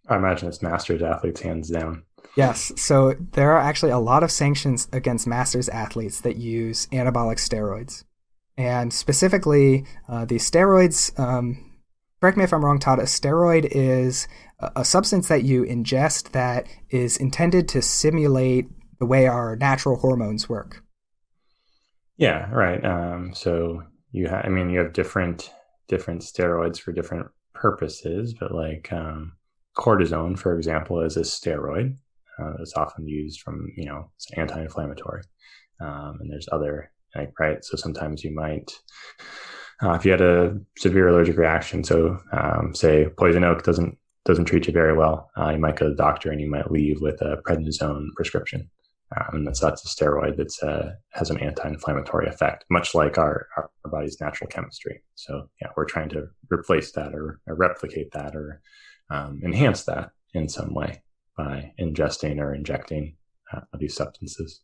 I 0.09 0.16
imagine 0.16 0.49
it's 0.49 0.62
masters 0.62 1.03
athletes 1.03 1.40
hands 1.40 1.70
down. 1.70 2.03
Yes. 2.37 2.73
So 2.77 3.14
there 3.33 3.53
are 3.53 3.61
actually 3.61 3.92
a 3.92 3.99
lot 3.99 4.23
of 4.23 4.31
sanctions 4.31 4.88
against 4.92 5.27
masters 5.27 5.68
athletes 5.68 6.20
that 6.23 6.37
use 6.37 6.87
anabolic 6.87 7.37
steroids. 7.37 8.05
And 8.57 8.92
specifically, 8.92 9.85
uh, 10.09 10.25
the 10.25 10.37
steroids, 10.37 11.18
um, 11.18 11.73
correct 12.20 12.37
me 12.37 12.44
if 12.44 12.53
I'm 12.53 12.64
wrong, 12.64 12.79
Todd, 12.79 12.99
a 12.99 13.03
steroid 13.03 13.68
is 13.70 14.29
a, 14.61 14.70
a 14.77 14.85
substance 14.85 15.29
that 15.29 15.44
you 15.44 15.64
ingest 15.64 16.33
that 16.33 16.66
is 16.90 17.16
intended 17.16 17.68
to 17.68 17.83
simulate 17.83 18.66
the 18.99 19.07
way 19.07 19.27
our 19.27 19.57
natural 19.57 19.97
hormones 19.97 20.49
work. 20.49 20.83
Yeah, 22.16 22.49
right. 22.51 22.85
Um, 22.85 23.35
so 23.35 23.83
you 24.12 24.29
have, 24.29 24.44
I 24.44 24.49
mean, 24.49 24.70
you 24.70 24.79
have 24.79 24.92
different 24.92 25.51
different 25.88 26.23
steroids 26.23 26.79
for 26.79 26.92
different 26.92 27.29
purposes, 27.55 28.35
but 28.35 28.53
like 28.53 28.92
um, 28.92 29.33
cortisone, 29.77 30.38
for 30.38 30.57
example, 30.57 31.01
is 31.01 31.16
a 31.16 31.20
steroid 31.20 31.97
uh, 32.38 32.53
that's 32.59 32.77
often 32.77 33.07
used 33.07 33.40
from 33.40 33.68
you 33.77 33.85
know 33.85 34.11
it's 34.16 34.31
anti-inflammatory, 34.37 35.23
um, 35.81 36.18
and 36.20 36.31
there's 36.31 36.49
other 36.53 36.90
like 37.14 37.33
right. 37.38 37.64
So 37.64 37.77
sometimes 37.77 38.25
you 38.25 38.35
might. 38.35 38.73
Uh, 39.83 39.94
if 39.94 40.05
you 40.05 40.12
had 40.12 40.20
a 40.20 40.57
severe 40.79 41.09
allergic 41.09 41.37
reaction, 41.37 41.83
so 41.83 42.16
um, 42.33 42.75
say 42.75 43.09
poison 43.18 43.44
oak 43.44 43.64
doesn't 43.64 43.99
doesn't 44.25 44.47
treat 44.47 44.66
you 44.66 44.73
very 44.73 44.97
well, 44.97 45.31
uh, 45.37 45.51
you 45.51 45.59
might 45.59 45.77
go 45.77 45.87
to 45.87 45.90
the 45.90 45.97
doctor 45.97 46.31
and 46.31 46.40
you 46.40 46.49
might 46.49 46.70
leave 46.70 47.01
with 47.01 47.20
a 47.20 47.37
prednisone 47.47 48.07
prescription. 48.16 48.70
Um, 49.16 49.37
and 49.37 49.46
that's, 49.46 49.61
that's 49.61 49.85
a 49.85 49.88
steroid 49.88 50.37
that 50.37 50.53
uh, 50.66 50.90
has 51.12 51.31
an 51.31 51.38
anti-inflammatory 51.38 52.27
effect, 52.27 52.64
much 52.70 52.94
like 52.94 53.16
our, 53.18 53.46
our, 53.57 53.70
our, 53.85 53.90
body's 53.90 54.20
natural 54.20 54.48
chemistry. 54.48 55.03
So 55.14 55.48
yeah, 55.61 55.68
we're 55.77 55.85
trying 55.85 56.09
to 56.11 56.27
replace 56.50 56.92
that 56.92 57.14
or, 57.14 57.40
or 57.46 57.55
replicate 57.55 58.11
that 58.12 58.35
or 58.35 58.61
um, 59.11 59.40
enhance 59.44 59.85
that 59.85 60.11
in 60.33 60.48
some 60.48 60.74
way 60.74 61.03
by 61.37 61.72
ingesting 61.79 62.38
or 62.38 62.55
injecting 62.55 63.16
uh, 63.53 63.61
these 63.79 63.94
substances. 63.94 64.62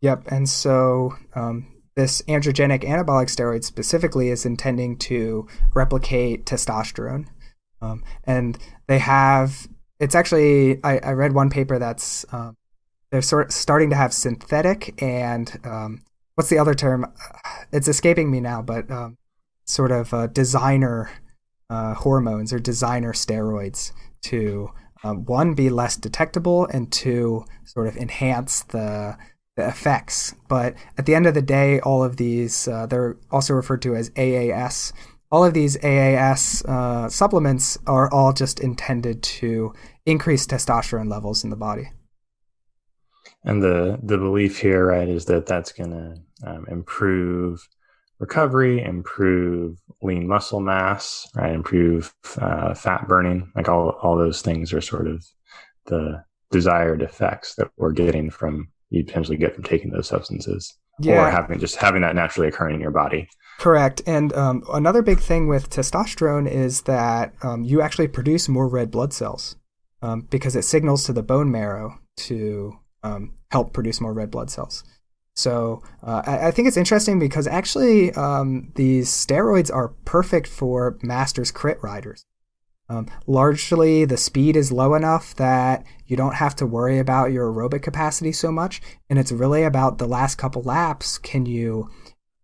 Yep. 0.00 0.24
And 0.28 0.48
so 0.48 1.12
um, 1.34 1.72
this 1.94 2.22
androgenic 2.22 2.82
anabolic 2.82 3.28
steroid 3.28 3.64
specifically 3.64 4.30
is 4.30 4.44
intending 4.44 4.98
to 4.98 5.46
replicate 5.74 6.44
testosterone. 6.44 7.26
Um, 7.80 8.02
and 8.24 8.58
they 8.88 8.98
have, 8.98 9.68
it's 10.00 10.14
actually, 10.14 10.82
I, 10.82 10.98
I 10.98 11.12
read 11.12 11.32
one 11.32 11.50
paper 11.50 11.78
that's 11.78 12.24
um, 12.32 12.56
they're 13.10 13.22
sort 13.22 13.46
of 13.46 13.52
starting 13.52 13.90
to 13.90 13.96
have 13.96 14.12
synthetic 14.12 15.00
and 15.02 15.58
um, 15.64 16.02
what's 16.34 16.50
the 16.50 16.58
other 16.58 16.74
term? 16.74 17.12
It's 17.72 17.88
escaping 17.88 18.30
me 18.30 18.40
now, 18.40 18.62
but 18.62 18.90
um, 18.90 19.18
sort 19.64 19.90
of 19.90 20.14
uh, 20.14 20.28
designer 20.28 21.10
uh, 21.68 21.94
hormones 21.94 22.52
or 22.52 22.58
designer 22.58 23.12
steroids 23.12 23.92
to 24.22 24.70
um, 25.02 25.24
one 25.24 25.54
be 25.54 25.68
less 25.68 25.96
detectable 25.96 26.66
and 26.66 26.90
two 26.92 27.44
sort 27.64 27.88
of 27.88 27.96
enhance 27.96 28.62
the 28.62 29.16
the 29.56 29.66
effects. 29.66 30.34
But 30.48 30.74
at 30.98 31.06
the 31.06 31.14
end 31.14 31.26
of 31.26 31.32
the 31.32 31.40
day, 31.40 31.80
all 31.80 32.04
of 32.04 32.18
these 32.18 32.68
uh, 32.68 32.86
they're 32.86 33.16
also 33.30 33.54
referred 33.54 33.82
to 33.82 33.94
as 33.96 34.10
AAS. 34.10 34.92
All 35.32 35.44
of 35.44 35.54
these 35.54 35.76
AAS 35.78 36.64
uh, 36.68 37.08
supplements 37.08 37.78
are 37.86 38.12
all 38.12 38.32
just 38.32 38.60
intended 38.60 39.22
to 39.22 39.72
increase 40.04 40.46
testosterone 40.46 41.10
levels 41.10 41.42
in 41.42 41.50
the 41.50 41.56
body 41.56 41.90
and 43.44 43.62
the 43.62 43.98
the 44.02 44.18
belief 44.18 44.58
here 44.58 44.86
right 44.86 45.08
is 45.08 45.26
that 45.26 45.46
that's 45.46 45.72
going 45.72 45.90
to 45.90 46.48
um, 46.48 46.66
improve 46.68 47.66
recovery 48.18 48.82
improve 48.82 49.78
lean 50.02 50.26
muscle 50.26 50.60
mass 50.60 51.28
right 51.34 51.54
improve 51.54 52.14
uh, 52.38 52.74
fat 52.74 53.06
burning. 53.08 53.50
Like 53.54 53.68
all 53.68 53.90
all 54.02 54.16
those 54.16 54.42
things 54.42 54.72
are 54.72 54.80
sort 54.80 55.06
of 55.06 55.24
the 55.86 56.24
desired 56.50 57.02
effects 57.02 57.54
that 57.56 57.70
we're 57.76 57.92
getting 57.92 58.30
from 58.30 58.68
you 58.90 59.04
potentially 59.04 59.36
get 59.36 59.54
from 59.54 59.64
taking 59.64 59.90
those 59.90 60.08
substances 60.08 60.76
yeah. 61.00 61.26
or 61.26 61.30
having 61.30 61.58
just 61.58 61.76
having 61.76 62.02
that 62.02 62.14
naturally 62.14 62.48
occurring 62.48 62.76
in 62.76 62.80
your 62.80 62.90
body. 62.90 63.28
Correct. 63.58 64.02
And 64.06 64.32
um, 64.34 64.62
another 64.72 65.02
big 65.02 65.18
thing 65.18 65.48
with 65.48 65.70
testosterone 65.70 66.50
is 66.50 66.82
that 66.82 67.32
um, 67.42 67.64
you 67.64 67.80
actually 67.80 68.08
produce 68.08 68.48
more 68.48 68.68
red 68.68 68.90
blood 68.90 69.12
cells 69.12 69.56
um, 70.02 70.26
because 70.30 70.54
it 70.56 70.62
signals 70.62 71.04
to 71.04 71.12
the 71.12 71.22
bone 71.22 71.50
marrow 71.50 71.98
to 72.18 72.78
um, 73.06 73.34
help 73.50 73.72
produce 73.72 74.00
more 74.00 74.12
red 74.12 74.30
blood 74.30 74.50
cells. 74.50 74.82
So 75.34 75.82
uh, 76.02 76.22
I, 76.26 76.48
I, 76.48 76.50
think 76.50 76.66
it's 76.66 76.78
interesting 76.78 77.18
because 77.18 77.46
actually 77.46 78.10
um, 78.12 78.72
these 78.74 79.10
steroids 79.10 79.72
are 79.72 79.88
perfect 80.06 80.46
for 80.48 80.98
masters 81.02 81.50
crit 81.50 81.78
riders. 81.82 82.24
Um, 82.88 83.06
largely, 83.26 84.04
the 84.04 84.16
speed 84.16 84.56
is 84.56 84.72
low 84.72 84.94
enough 84.94 85.34
that 85.36 85.84
you 86.06 86.16
don't 86.16 86.36
have 86.36 86.54
to 86.56 86.66
worry 86.66 86.98
about 86.98 87.32
your 87.32 87.52
aerobic 87.52 87.82
capacity 87.82 88.32
so 88.32 88.50
much, 88.52 88.80
and 89.10 89.18
it's 89.18 89.32
really 89.32 89.64
about 89.64 89.98
the 89.98 90.06
last 90.06 90.36
couple 90.36 90.62
laps. 90.62 91.18
Can 91.18 91.46
you, 91.46 91.90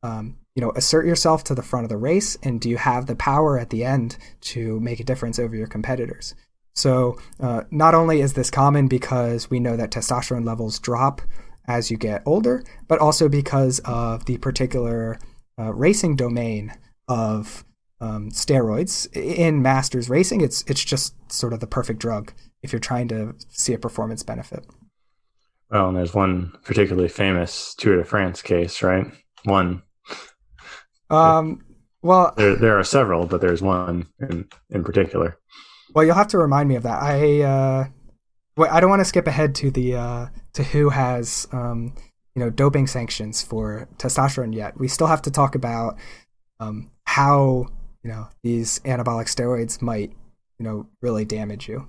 um, 0.02 0.36
you 0.54 0.60
know, 0.60 0.72
assert 0.72 1.06
yourself 1.06 1.44
to 1.44 1.54
the 1.54 1.62
front 1.62 1.84
of 1.84 1.90
the 1.90 1.96
race, 1.96 2.36
and 2.42 2.60
do 2.60 2.68
you 2.68 2.76
have 2.76 3.06
the 3.06 3.14
power 3.14 3.56
at 3.56 3.70
the 3.70 3.84
end 3.84 4.18
to 4.52 4.80
make 4.80 4.98
a 4.98 5.04
difference 5.04 5.38
over 5.38 5.54
your 5.54 5.68
competitors? 5.68 6.34
So, 6.74 7.18
uh, 7.38 7.62
not 7.70 7.94
only 7.94 8.20
is 8.20 8.32
this 8.32 8.50
common 8.50 8.88
because 8.88 9.50
we 9.50 9.60
know 9.60 9.76
that 9.76 9.90
testosterone 9.90 10.46
levels 10.46 10.78
drop 10.78 11.20
as 11.68 11.90
you 11.90 11.96
get 11.96 12.22
older, 12.26 12.62
but 12.88 12.98
also 12.98 13.28
because 13.28 13.78
of 13.80 14.24
the 14.24 14.38
particular 14.38 15.18
uh, 15.58 15.72
racing 15.72 16.16
domain 16.16 16.72
of 17.08 17.64
um, 18.00 18.30
steroids 18.30 19.14
in 19.14 19.62
masters 19.62 20.10
racing. 20.10 20.40
It's 20.40 20.64
it's 20.66 20.84
just 20.84 21.14
sort 21.30 21.52
of 21.52 21.60
the 21.60 21.66
perfect 21.66 22.00
drug 22.00 22.32
if 22.62 22.72
you're 22.72 22.80
trying 22.80 23.08
to 23.08 23.34
see 23.50 23.72
a 23.74 23.78
performance 23.78 24.22
benefit. 24.22 24.66
Well, 25.70 25.88
and 25.88 25.96
there's 25.96 26.14
one 26.14 26.52
particularly 26.64 27.08
famous 27.08 27.74
Tour 27.74 27.96
de 27.96 28.04
France 28.04 28.42
case, 28.42 28.82
right? 28.82 29.06
One. 29.44 29.82
Um. 31.10 31.64
Well, 32.02 32.34
there 32.36 32.56
there 32.56 32.78
are 32.78 32.84
several, 32.84 33.26
but 33.26 33.40
there's 33.40 33.62
one 33.62 34.08
in 34.18 34.48
in 34.70 34.82
particular. 34.82 35.38
Well, 35.94 36.04
you'll 36.04 36.14
have 36.14 36.28
to 36.28 36.38
remind 36.38 36.68
me 36.68 36.76
of 36.76 36.82
that. 36.84 37.02
I 37.02 37.42
uh, 37.42 37.88
wait, 38.56 38.70
I 38.70 38.80
don't 38.80 38.90
want 38.90 39.00
to 39.00 39.04
skip 39.04 39.26
ahead 39.26 39.54
to 39.56 39.70
the 39.70 39.96
uh, 39.96 40.26
to 40.54 40.62
who 40.62 40.90
has 40.90 41.46
um, 41.52 41.94
you 42.34 42.40
know 42.40 42.50
doping 42.50 42.86
sanctions 42.86 43.42
for 43.42 43.88
testosterone 43.98 44.54
yet. 44.54 44.78
We 44.78 44.88
still 44.88 45.06
have 45.06 45.22
to 45.22 45.30
talk 45.30 45.54
about 45.54 45.98
um, 46.60 46.90
how 47.04 47.66
you 48.02 48.10
know 48.10 48.28
these 48.42 48.78
anabolic 48.80 49.26
steroids 49.26 49.82
might 49.82 50.12
you 50.58 50.64
know 50.64 50.86
really 51.00 51.24
damage 51.24 51.68
you. 51.68 51.88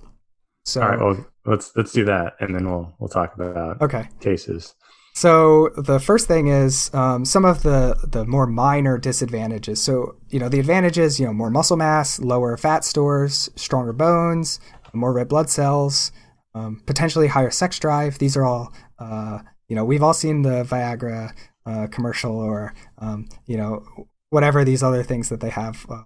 So, 0.66 0.82
all 0.82 0.88
right, 0.88 0.98
well, 0.98 1.26
let's 1.44 1.72
let's 1.76 1.92
do 1.92 2.04
that, 2.06 2.34
and 2.40 2.54
then 2.54 2.68
we'll 2.68 2.94
we'll 2.98 3.08
talk 3.08 3.34
about 3.34 3.80
okay 3.82 4.08
cases. 4.20 4.74
So 5.14 5.68
the 5.76 6.00
first 6.00 6.26
thing 6.26 6.48
is 6.48 6.92
um, 6.92 7.24
some 7.24 7.44
of 7.44 7.62
the 7.62 7.96
the 8.02 8.24
more 8.26 8.46
minor 8.46 8.98
disadvantages. 8.98 9.80
So 9.80 10.16
you 10.28 10.40
know 10.40 10.48
the 10.48 10.58
advantages, 10.58 11.20
you 11.20 11.26
know, 11.26 11.32
more 11.32 11.50
muscle 11.50 11.76
mass, 11.76 12.18
lower 12.18 12.56
fat 12.56 12.84
stores, 12.84 13.48
stronger 13.54 13.92
bones, 13.92 14.58
more 14.92 15.12
red 15.12 15.28
blood 15.28 15.48
cells, 15.48 16.10
um, 16.54 16.82
potentially 16.86 17.28
higher 17.28 17.50
sex 17.50 17.78
drive. 17.78 18.18
These 18.18 18.36
are 18.36 18.44
all 18.44 18.72
uh, 18.98 19.38
you 19.68 19.76
know 19.76 19.84
we've 19.84 20.02
all 20.02 20.14
seen 20.14 20.42
the 20.42 20.64
Viagra 20.64 21.32
uh, 21.64 21.86
commercial 21.88 22.36
or 22.36 22.74
um, 22.98 23.28
you 23.46 23.56
know 23.56 23.84
whatever 24.30 24.64
these 24.64 24.82
other 24.82 25.04
things 25.04 25.28
that 25.28 25.40
they 25.40 25.50
have. 25.50 25.86
Uh, 25.88 26.02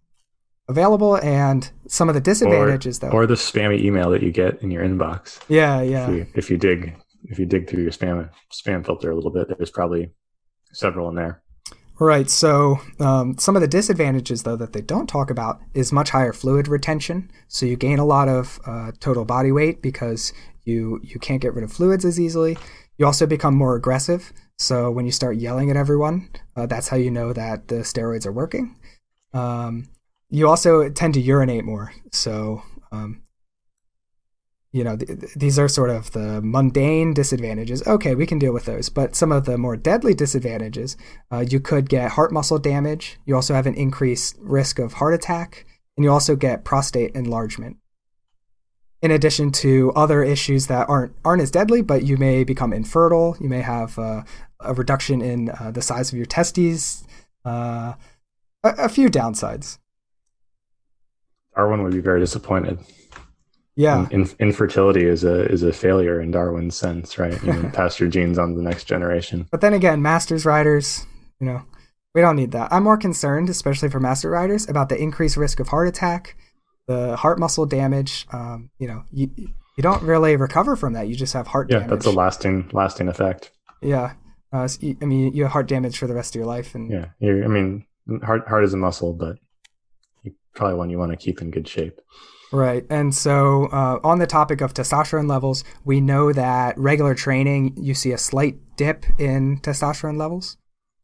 available 0.68 1.16
and 1.22 1.70
some 1.86 2.10
of 2.10 2.14
the 2.14 2.20
disadvantages 2.20 2.98
or, 2.98 3.08
though 3.08 3.16
or 3.16 3.26
the 3.26 3.32
spammy 3.32 3.82
email 3.82 4.10
that 4.10 4.22
you 4.22 4.30
get 4.30 4.60
in 4.62 4.70
your 4.70 4.84
inbox 4.84 5.40
yeah 5.48 5.80
yeah 5.80 6.10
if 6.10 6.14
you, 6.14 6.26
if 6.34 6.50
you 6.50 6.58
dig 6.58 6.94
if 7.24 7.38
you 7.38 7.46
dig 7.46 7.68
through 7.68 7.82
your 7.82 7.92
spam 7.92 8.30
spam 8.52 8.84
filter 8.84 9.10
a 9.10 9.14
little 9.14 9.30
bit, 9.30 9.48
there's 9.56 9.70
probably 9.70 10.10
several 10.72 11.08
in 11.08 11.14
there. 11.14 11.42
Right. 12.00 12.30
So 12.30 12.78
um, 13.00 13.36
some 13.38 13.56
of 13.56 13.62
the 13.62 13.68
disadvantages, 13.68 14.44
though, 14.44 14.56
that 14.56 14.72
they 14.72 14.82
don't 14.82 15.08
talk 15.08 15.30
about 15.30 15.60
is 15.74 15.92
much 15.92 16.10
higher 16.10 16.32
fluid 16.32 16.68
retention. 16.68 17.28
So 17.48 17.66
you 17.66 17.76
gain 17.76 17.98
a 17.98 18.04
lot 18.04 18.28
of 18.28 18.60
uh, 18.66 18.92
total 19.00 19.24
body 19.24 19.50
weight 19.50 19.82
because 19.82 20.32
you 20.64 21.00
you 21.02 21.18
can't 21.18 21.42
get 21.42 21.54
rid 21.54 21.64
of 21.64 21.72
fluids 21.72 22.04
as 22.04 22.20
easily. 22.20 22.56
You 22.98 23.06
also 23.06 23.26
become 23.26 23.54
more 23.54 23.74
aggressive. 23.74 24.32
So 24.58 24.90
when 24.90 25.06
you 25.06 25.12
start 25.12 25.36
yelling 25.36 25.70
at 25.70 25.76
everyone, 25.76 26.30
uh, 26.56 26.66
that's 26.66 26.88
how 26.88 26.96
you 26.96 27.10
know 27.10 27.32
that 27.32 27.68
the 27.68 27.76
steroids 27.76 28.26
are 28.26 28.32
working. 28.32 28.76
Um, 29.32 29.88
you 30.30 30.48
also 30.48 30.88
tend 30.90 31.14
to 31.14 31.20
urinate 31.20 31.64
more. 31.64 31.92
So 32.12 32.62
um, 32.92 33.22
you 34.72 34.84
know, 34.84 34.96
th- 34.96 35.34
these 35.34 35.58
are 35.58 35.68
sort 35.68 35.90
of 35.90 36.12
the 36.12 36.40
mundane 36.42 37.14
disadvantages. 37.14 37.86
Okay, 37.86 38.14
we 38.14 38.26
can 38.26 38.38
deal 38.38 38.52
with 38.52 38.66
those. 38.66 38.88
But 38.88 39.16
some 39.16 39.32
of 39.32 39.44
the 39.44 39.56
more 39.56 39.76
deadly 39.76 40.14
disadvantages, 40.14 40.96
uh, 41.32 41.44
you 41.48 41.60
could 41.60 41.88
get 41.88 42.12
heart 42.12 42.32
muscle 42.32 42.58
damage. 42.58 43.18
You 43.24 43.34
also 43.34 43.54
have 43.54 43.66
an 43.66 43.74
increased 43.74 44.36
risk 44.40 44.78
of 44.78 44.94
heart 44.94 45.14
attack, 45.14 45.64
and 45.96 46.04
you 46.04 46.12
also 46.12 46.36
get 46.36 46.64
prostate 46.64 47.14
enlargement. 47.14 47.78
In 49.00 49.10
addition 49.10 49.52
to 49.52 49.92
other 49.94 50.22
issues 50.22 50.66
that 50.66 50.88
aren't 50.88 51.12
aren't 51.24 51.42
as 51.42 51.50
deadly, 51.50 51.82
but 51.82 52.02
you 52.02 52.16
may 52.16 52.44
become 52.44 52.72
infertile. 52.72 53.36
You 53.40 53.48
may 53.48 53.62
have 53.62 53.98
uh, 53.98 54.24
a 54.60 54.74
reduction 54.74 55.22
in 55.22 55.50
uh, 55.50 55.70
the 55.70 55.82
size 55.82 56.10
of 56.10 56.16
your 56.16 56.26
testes. 56.26 57.04
Uh, 57.44 57.94
a, 58.64 58.70
a 58.70 58.88
few 58.88 59.08
downsides. 59.08 59.78
Darwin 61.54 61.82
would 61.82 61.92
be 61.92 62.00
very 62.00 62.20
disappointed. 62.20 62.78
Yeah, 63.78 64.08
In, 64.10 64.28
infertility 64.40 65.04
is 65.04 65.22
a 65.22 65.46
is 65.52 65.62
a 65.62 65.72
failure 65.72 66.20
in 66.20 66.32
Darwin's 66.32 66.74
sense, 66.74 67.16
right? 67.16 67.40
You 67.44 67.52
know, 67.52 67.70
pass 67.72 68.00
your 68.00 68.08
genes 68.08 68.36
on 68.36 68.50
to 68.50 68.56
the 68.56 68.62
next 68.62 68.84
generation. 68.84 69.46
But 69.52 69.60
then 69.60 69.72
again, 69.72 70.02
masters 70.02 70.44
riders, 70.44 71.06
you 71.38 71.46
know, 71.46 71.62
we 72.12 72.20
don't 72.20 72.34
need 72.34 72.50
that. 72.52 72.72
I'm 72.72 72.82
more 72.82 72.96
concerned, 72.96 73.48
especially 73.48 73.88
for 73.88 74.00
master 74.00 74.30
riders, 74.30 74.68
about 74.68 74.88
the 74.88 75.00
increased 75.00 75.36
risk 75.36 75.60
of 75.60 75.68
heart 75.68 75.86
attack, 75.86 76.34
the 76.88 77.14
heart 77.14 77.38
muscle 77.38 77.66
damage. 77.66 78.26
Um, 78.32 78.70
you 78.80 78.88
know, 78.88 79.04
you 79.12 79.30
you 79.36 79.82
don't 79.82 80.02
really 80.02 80.34
recover 80.34 80.74
from 80.74 80.94
that. 80.94 81.06
You 81.06 81.14
just 81.14 81.34
have 81.34 81.46
heart 81.46 81.68
damage. 81.68 81.82
Yeah, 81.82 81.86
damage. 81.88 82.02
that's 82.04 82.12
a 82.12 82.18
lasting 82.18 82.70
lasting 82.72 83.06
effect. 83.06 83.52
yeah. 83.80 84.14
Uh, 84.52 84.66
so 84.66 84.78
you- 84.80 84.96
I 85.00 85.04
mean, 85.04 85.32
you 85.34 85.44
have 85.44 85.52
heart 85.52 85.68
damage 85.68 85.98
for 85.98 86.08
the 86.08 86.14
rest 86.14 86.34
of 86.34 86.40
your 86.40 86.46
life, 86.46 86.74
and 86.74 86.90
Yeah, 86.90 87.10
I 87.22 87.46
mean, 87.46 87.84
heart 88.24 88.48
heart 88.48 88.64
is 88.64 88.74
a 88.74 88.76
muscle, 88.76 89.12
but 89.12 89.36
you 90.24 90.32
probably 90.56 90.74
one 90.76 90.90
you 90.90 90.98
want 90.98 91.12
to 91.12 91.16
keep 91.16 91.40
in 91.40 91.52
good 91.52 91.68
shape. 91.68 92.00
Right. 92.50 92.84
And 92.88 93.14
so, 93.14 93.66
uh, 93.66 94.00
on 94.02 94.18
the 94.18 94.26
topic 94.26 94.60
of 94.60 94.72
testosterone 94.72 95.28
levels, 95.28 95.64
we 95.84 96.00
know 96.00 96.32
that 96.32 96.78
regular 96.78 97.14
training, 97.14 97.74
you 97.76 97.94
see 97.94 98.12
a 98.12 98.18
slight 98.18 98.56
dip 98.76 99.04
in 99.18 99.58
testosterone 99.60 100.16
levels. 100.16 100.56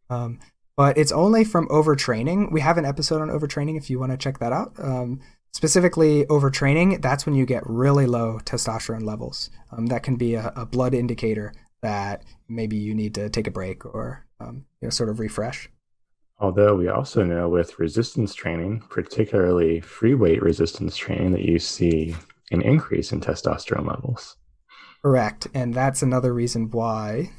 Um, 0.09 0.39
but 0.77 0.97
it's 0.99 1.13
only 1.13 1.45
from 1.45 1.69
overtraining. 1.69 2.51
We 2.51 2.61
have 2.61 2.79
an 2.79 2.85
episode 2.85 3.21
on 3.21 3.29
overtraining 3.29 3.77
if 3.77 3.91
you 3.91 3.99
want 3.99 4.13
to 4.13 4.19
check 4.19 4.39
that 4.39 4.53
out. 4.53 4.73
Um, 4.79 5.21
specifically, 5.53 6.25
overtraining, 6.27 7.03
that's 7.03 7.27
when 7.27 7.35
you 7.35 7.47
get 7.47 7.63
really 7.67 8.07
low 8.07 8.41
testosterone 8.45 9.05
levels. 9.05 9.51
Um, 9.71 9.87
that 9.87 10.03
can 10.03 10.17
be 10.17 10.35
a, 10.35 10.53
a 10.57 10.67
blood 10.67 10.95
indicator 10.95 11.53
that 11.83 12.25
maybe 12.49 12.77
you 12.77 12.95
need 12.95 13.15
to 13.15 13.29
take 13.29 13.47
a 13.47 13.51
break 13.51 13.85
or 13.85 14.25
um, 14.41 14.65
you 14.81 14.87
know, 14.87 14.91
sort 14.91 15.11
of 15.11 15.21
refresh. 15.21 15.69
Although 16.45 16.77
we 16.77 16.89
also 16.89 17.25
know 17.25 17.49
with 17.49 17.79
resistance 17.79 18.35
training, 18.35 18.83
particularly 18.91 19.81
free 19.81 20.13
weight 20.13 20.43
resistance 20.43 20.95
training, 20.95 21.33
that 21.33 21.41
you 21.41 21.59
see 21.59 22.15
an 22.51 22.61
increase 22.61 23.13
in 23.13 23.23
testosterone 23.23 23.89
levels. 23.89 24.37
Correct. 25.01 25.47
And 25.55 25.73
that's 25.73 26.03
another 26.03 26.35
reason 26.35 26.71
why 26.71 27.31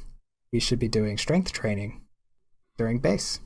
we 0.52 0.58
should 0.58 0.80
be 0.80 0.88
doing 0.88 1.18
strength 1.18 1.52
training 1.52 2.00
during 2.78 2.98
base. 2.98 3.38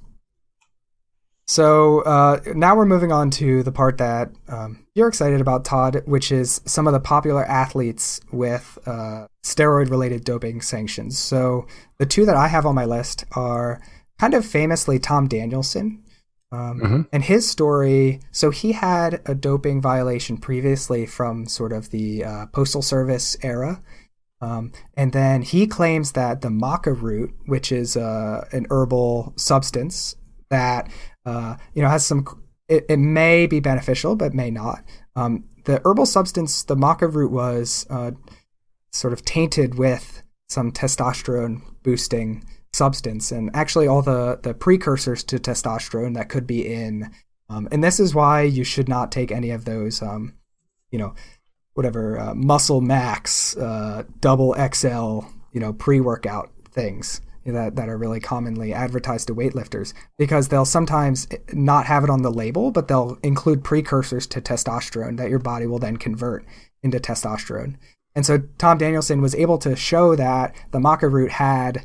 So 1.47 2.01
uh, 2.05 2.41
now 2.55 2.75
we're 2.75 2.87
moving 2.87 3.13
on 3.13 3.29
to 3.33 3.63
the 3.63 3.73
part 3.73 3.99
that 3.99 4.31
um, 4.49 4.87
you're 4.95 5.09
excited 5.09 5.43
about, 5.43 5.67
Todd, 5.67 6.01
which 6.07 6.33
is 6.33 6.63
some 6.65 6.87
of 6.87 6.95
the 6.95 7.01
popular 7.01 7.45
athletes 7.45 8.23
with 8.33 8.79
uh, 8.87 9.27
steroid 9.45 9.91
related 9.91 10.25
doping 10.25 10.63
sanctions. 10.63 11.19
So 11.19 11.67
the 11.99 12.07
two 12.07 12.25
that 12.25 12.37
I 12.37 12.49
have 12.49 12.65
on 12.65 12.75
my 12.75 12.87
list 12.87 13.27
are 13.33 13.83
kind 14.21 14.35
of 14.35 14.45
famously 14.45 14.99
Tom 14.99 15.27
Danielson. 15.29 16.03
Um, 16.53 16.81
Mhm. 16.81 17.09
And 17.13 17.23
his 17.25 17.49
story 17.49 18.21
so 18.33 18.51
he 18.51 18.73
had 18.73 19.21
a 19.25 19.35
doping 19.35 19.81
violation 19.81 20.37
previously 20.37 21.07
from 21.07 21.47
sort 21.47 21.73
of 21.73 21.91
the 21.91 22.25
uh, 22.25 22.47
Postal 22.47 22.83
Service 22.83 23.37
era. 23.43 23.81
Um, 24.43 24.73
and 24.95 25.13
then 25.13 25.43
he 25.43 25.67
claims 25.67 26.13
that 26.13 26.41
the 26.41 26.49
maca 26.49 26.95
root, 27.01 27.31
which 27.47 27.71
is 27.73 27.97
uh, 27.97 28.47
an 28.53 28.67
herbal 28.71 29.33
substance 29.37 30.17
that 30.51 30.91
uh, 31.25 31.57
you 31.75 31.83
know 31.83 31.89
has 31.89 32.05
some, 32.05 32.25
it, 32.69 32.85
it 32.89 32.99
may 32.99 33.47
be 33.47 33.61
beneficial, 33.61 34.17
but 34.17 34.35
may 34.35 34.51
not. 34.51 34.83
Um, 35.15 35.45
the 35.67 35.81
herbal 35.85 36.07
substance, 36.07 36.65
the 36.65 36.77
maca 36.77 37.13
root, 37.13 37.31
was 37.31 37.87
uh, 37.91 38.13
sort 38.93 39.13
of 39.13 39.25
tainted 39.25 39.77
with 39.77 40.23
some 40.49 40.73
testosterone 40.73 41.61
boosting 41.83 42.45
substance, 42.73 43.33
and 43.33 43.51
actually 43.55 43.87
all 43.87 44.03
the 44.03 44.39
the 44.43 44.55
precursors 44.55 45.25
to 45.25 45.39
testosterone 45.39 46.15
that 46.15 46.29
could 46.29 46.47
be 46.47 46.67
in. 46.67 47.11
Um, 47.49 47.69
and 47.73 47.83
this 47.83 47.99
is 47.99 48.15
why 48.15 48.43
you 48.43 48.63
should 48.63 48.89
not 48.89 49.11
take 49.11 49.33
any 49.33 49.51
of 49.51 49.65
those. 49.65 50.03
Um, 50.03 50.35
you 50.91 50.99
know, 50.99 51.15
whatever 51.75 52.19
uh, 52.19 52.35
muscle 52.35 52.81
max 52.81 53.57
uh, 53.57 54.03
double 54.21 54.55
xl 54.73 55.21
you 55.53 55.61
know 55.61 55.73
pre-workout 55.73 56.51
things 56.71 57.21
that, 57.47 57.75
that 57.75 57.89
are 57.89 57.97
really 57.97 58.21
commonly 58.21 58.73
advertised 58.73 59.27
to 59.27 59.35
weightlifters 59.35 59.93
because 60.19 60.49
they'll 60.49 60.65
sometimes 60.65 61.27
not 61.53 61.87
have 61.87 62.05
it 62.05 62.11
on 62.11 62.23
the 62.23 62.31
label 62.31 62.71
but 62.71 62.87
they'll 62.87 63.19
include 63.23 63.65
precursors 63.65 64.27
to 64.27 64.41
testosterone 64.41 65.17
that 65.17 65.31
your 65.31 65.39
body 65.39 65.67
will 65.67 65.79
then 65.79 65.97
convert 65.97 66.45
into 66.83 66.99
testosterone 66.99 67.77
and 68.15 68.27
so 68.27 68.39
tom 68.59 68.79
danielson 68.79 69.21
was 69.23 69.35
able 69.35 69.59
to 69.59 69.75
show 69.75 70.15
that 70.15 70.55
the 70.71 70.79
maca 70.79 71.11
root 71.11 71.31
had 71.33 71.85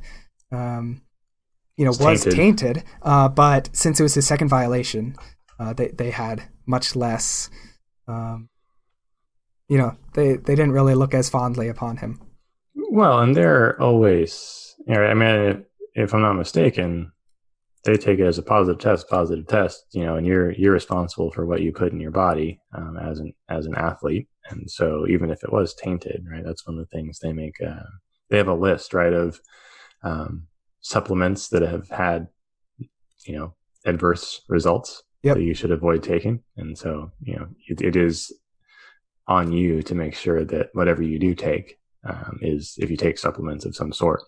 um, 0.52 1.02
you 1.78 1.86
know 1.86 1.92
It's 1.92 2.00
was 2.00 2.24
tainted. 2.24 2.36
tainted 2.36 2.84
uh, 3.02 3.30
but 3.30 3.70
since 3.74 4.00
it 4.00 4.04
was 4.04 4.14
his 4.14 4.28
second 4.28 4.48
violation 4.50 5.16
uh, 5.60 5.74
they, 5.74 5.90
they 5.90 6.12
had 6.12 6.50
much 6.66 6.96
less 6.96 7.50
um, 8.08 8.50
you 9.68 9.78
know, 9.78 9.96
they, 10.14 10.36
they 10.36 10.56
didn't 10.56 10.74
really 10.74 10.96
look 10.96 11.14
as 11.14 11.30
fondly 11.30 11.68
upon 11.68 11.98
him. 11.98 12.22
Well, 12.76 13.20
and 13.20 13.36
they're 13.36 13.82
always, 13.82 14.76
you 14.88 14.94
know, 14.94 15.02
I 15.02 15.14
mean, 15.14 15.66
if 15.94 16.14
I'm 16.14 16.22
not 16.22 16.34
mistaken, 16.34 17.12
they 17.84 17.96
take 17.96 18.20
it 18.20 18.26
as 18.26 18.38
a 18.38 18.44
positive 18.44 18.80
test, 18.80 19.10
positive 19.10 19.48
test, 19.48 19.86
you 19.92 20.06
know, 20.06 20.16
and 20.16 20.26
you're 20.26 20.52
you're 20.52 20.74
responsible 20.74 21.32
for 21.32 21.46
what 21.46 21.62
you 21.62 21.72
put 21.72 21.92
in 21.92 22.00
your 22.00 22.12
body 22.12 22.60
um, 22.74 22.98
as 22.98 23.20
an 23.20 23.34
as 23.50 23.66
an 23.66 23.76
athlete, 23.76 24.28
and 24.50 24.70
so 24.70 25.06
even 25.08 25.30
if 25.30 25.44
it 25.44 25.52
was 25.52 25.76
tainted, 25.76 26.26
right, 26.32 26.44
that's 26.44 26.66
one 26.66 26.80
of 26.80 26.88
the 26.88 26.98
things 26.98 27.20
they 27.20 27.34
make. 27.34 27.56
Uh, 27.62 27.84
they 28.30 28.38
have 28.38 28.48
a 28.48 28.56
list, 28.56 28.94
right, 28.94 29.14
of 29.14 29.40
um, 30.06 30.48
supplements 30.80 31.50
that 31.50 31.63
have 31.63 31.89
had, 31.89 32.28
you 33.26 33.38
know, 33.38 33.54
adverse 33.86 34.41
results 34.48 35.04
Yep. 35.24 35.38
that 35.38 35.44
you 35.44 35.56
should 35.56 35.72
avoid 35.72 36.04
taking, 36.04 36.44
and 36.56 36.78
so 36.78 37.12
you 37.24 37.36
know, 37.36 37.48
it, 37.68 37.82
it 37.82 37.96
is 37.96 38.32
on 39.28 39.52
you 39.52 39.82
to 39.82 39.96
make 39.96 40.13
sure 40.13 40.46
that 40.46 40.70
whatever 40.74 41.02
you 41.02 41.18
do 41.18 41.34
take 41.34 41.80
um, 42.04 42.38
is 42.41 42.76
if 42.78 42.91
you 42.91 42.98
take 42.98 43.18
supplements 43.18 43.65
of 43.65 43.76
some 43.76 43.91
sort 43.91 44.22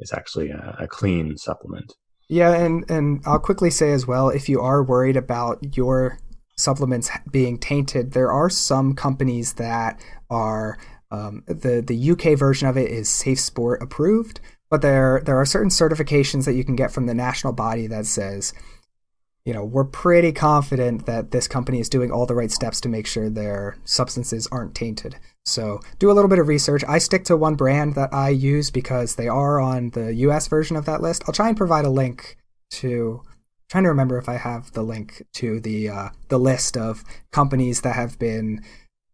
is 0.00 0.12
actually 0.12 0.50
a, 0.50 0.76
a 0.80 0.88
clean 0.88 1.36
supplement. 1.36 1.94
Yeah, 2.28 2.54
and, 2.54 2.88
and 2.90 3.22
I'll 3.24 3.38
quickly 3.38 3.70
say 3.70 3.92
as 3.92 4.06
well 4.06 4.30
if 4.30 4.48
you 4.48 4.60
are 4.60 4.82
worried 4.82 5.16
about 5.16 5.76
your 5.76 6.18
supplements 6.56 7.10
being 7.30 7.58
tainted, 7.58 8.12
there 8.12 8.32
are 8.32 8.50
some 8.50 8.94
companies 8.94 9.54
that 9.54 10.00
are 10.30 10.78
um, 11.10 11.44
the 11.46 11.84
the 11.86 12.10
UK 12.12 12.38
version 12.38 12.68
of 12.68 12.76
it 12.76 12.90
is 12.90 13.08
Safe 13.08 13.38
Sport 13.38 13.82
approved, 13.82 14.40
but 14.72 14.80
there 14.80 15.20
there 15.26 15.38
are 15.38 15.44
certain 15.44 15.68
certifications 15.68 16.46
that 16.46 16.54
you 16.54 16.64
can 16.64 16.74
get 16.74 16.90
from 16.90 17.04
the 17.04 17.12
national 17.12 17.52
body 17.52 17.86
that 17.88 18.06
says, 18.06 18.54
you 19.44 19.52
know, 19.52 19.62
we're 19.62 19.84
pretty 19.84 20.32
confident 20.32 21.04
that 21.04 21.30
this 21.30 21.46
company 21.46 21.78
is 21.78 21.90
doing 21.90 22.10
all 22.10 22.24
the 22.24 22.34
right 22.34 22.50
steps 22.50 22.80
to 22.80 22.88
make 22.88 23.06
sure 23.06 23.28
their 23.28 23.76
substances 23.84 24.48
aren't 24.50 24.74
tainted. 24.74 25.16
So 25.44 25.80
do 25.98 26.10
a 26.10 26.14
little 26.14 26.30
bit 26.30 26.38
of 26.38 26.48
research. 26.48 26.82
I 26.88 26.96
stick 26.96 27.24
to 27.24 27.36
one 27.36 27.54
brand 27.54 27.96
that 27.96 28.14
I 28.14 28.30
use 28.30 28.70
because 28.70 29.16
they 29.16 29.28
are 29.28 29.60
on 29.60 29.90
the 29.90 30.14
US 30.14 30.48
version 30.48 30.78
of 30.78 30.86
that 30.86 31.02
list. 31.02 31.24
I'll 31.26 31.34
try 31.34 31.48
and 31.48 31.56
provide 31.56 31.84
a 31.84 31.90
link 31.90 32.38
to 32.70 33.20
trying 33.68 33.84
to 33.84 33.90
remember 33.90 34.16
if 34.16 34.26
I 34.26 34.38
have 34.38 34.72
the 34.72 34.82
link 34.82 35.22
to 35.34 35.60
the 35.60 35.90
uh, 35.90 36.08
the 36.28 36.38
list 36.38 36.78
of 36.78 37.04
companies 37.30 37.82
that 37.82 37.94
have 37.94 38.18
been 38.18 38.64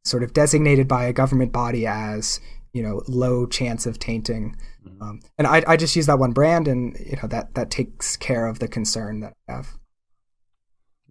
sort 0.05 0.23
of 0.23 0.33
designated 0.33 0.87
by 0.87 1.07
a 1.07 1.12
government 1.12 1.51
body 1.51 1.85
as 1.85 2.40
you 2.72 2.83
know 2.83 3.02
low 3.09 3.46
chance 3.46 3.87
of 3.87 3.98
tainting. 3.98 4.57
Um, 5.00 5.20
and 5.37 5.46
I, 5.46 5.62
I 5.66 5.76
just 5.76 5.94
use 5.96 6.07
that 6.07 6.18
one 6.18 6.33
brand, 6.33 6.66
and 6.68 6.96
you 6.98 7.16
know 7.22 7.28
that 7.28 7.54
that 7.54 7.70
takes 7.70 8.16
care 8.16 8.46
of 8.46 8.59
the 8.59 8.68
concern 8.68 9.20
that 9.20 9.35
I 9.48 9.52
have. 9.52 9.68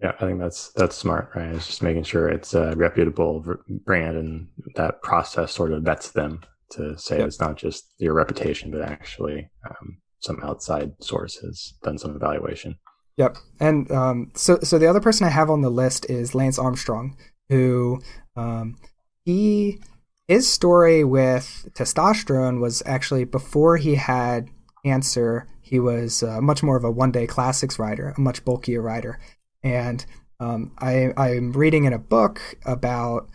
yeah 0.02 0.14
i 0.20 0.26
think 0.26 0.40
that's 0.40 0.72
that's 0.74 0.96
smart 0.96 1.30
right 1.36 1.54
it's 1.56 1.68
just 1.68 1.82
making 1.82 2.04
sure 2.04 2.30
it's 2.30 2.54
a 2.54 2.76
reputable 2.76 3.44
brand 3.86 4.16
and 4.18 4.48
that 4.76 5.02
process 5.02 5.52
sort 5.54 5.72
of 5.74 5.84
vets 5.84 6.12
them 6.12 6.42
to 6.70 6.98
say 6.98 7.18
Yep. 7.18 7.28
it's 7.28 7.40
not 7.40 7.56
just 7.58 7.86
your 7.98 8.14
reputation 8.14 8.70
but 8.72 8.82
actually 8.82 9.50
um, 9.70 9.98
some 10.20 10.40
outside 10.44 10.92
source 11.02 11.36
has 11.38 11.74
done 11.84 11.98
some 11.98 12.16
evaluation 12.16 12.76
Yep. 13.18 13.38
And 13.60 13.92
um, 13.92 14.32
so 14.36 14.60
so 14.62 14.78
the 14.78 14.86
other 14.88 15.00
person 15.00 15.26
I 15.26 15.32
have 15.32 15.50
on 15.50 15.62
the 15.62 15.72
list 15.72 16.08
is 16.08 16.36
Lance 16.36 16.60
Armstrong, 16.60 17.18
who 17.50 18.00
um, 18.36 18.78
he 19.26 19.80
his 20.28 20.48
story 20.48 21.04
with 21.04 21.68
testosterone 21.74 22.60
was 22.60 22.84
actually 22.86 23.24
before 23.24 23.78
he 23.78 23.96
had 23.96 24.50
cancer. 24.86 25.48
He 25.62 25.80
was 25.80 26.24
uh, 26.24 26.42
much 26.42 26.64
more 26.64 26.78
of 26.78 26.84
a 26.84 26.92
one 26.92 27.12
day 27.12 27.28
classics 27.28 27.78
rider, 27.80 28.14
a 28.18 28.22
much 28.22 28.44
bulkier 28.46 28.82
rider, 28.82 29.20
and 29.64 30.06
um, 30.40 30.72
I 30.80 31.12
I'm 31.18 31.52
reading 31.54 31.86
in 31.86 31.94
a 31.94 32.00
book 32.00 32.40
about. 32.66 33.28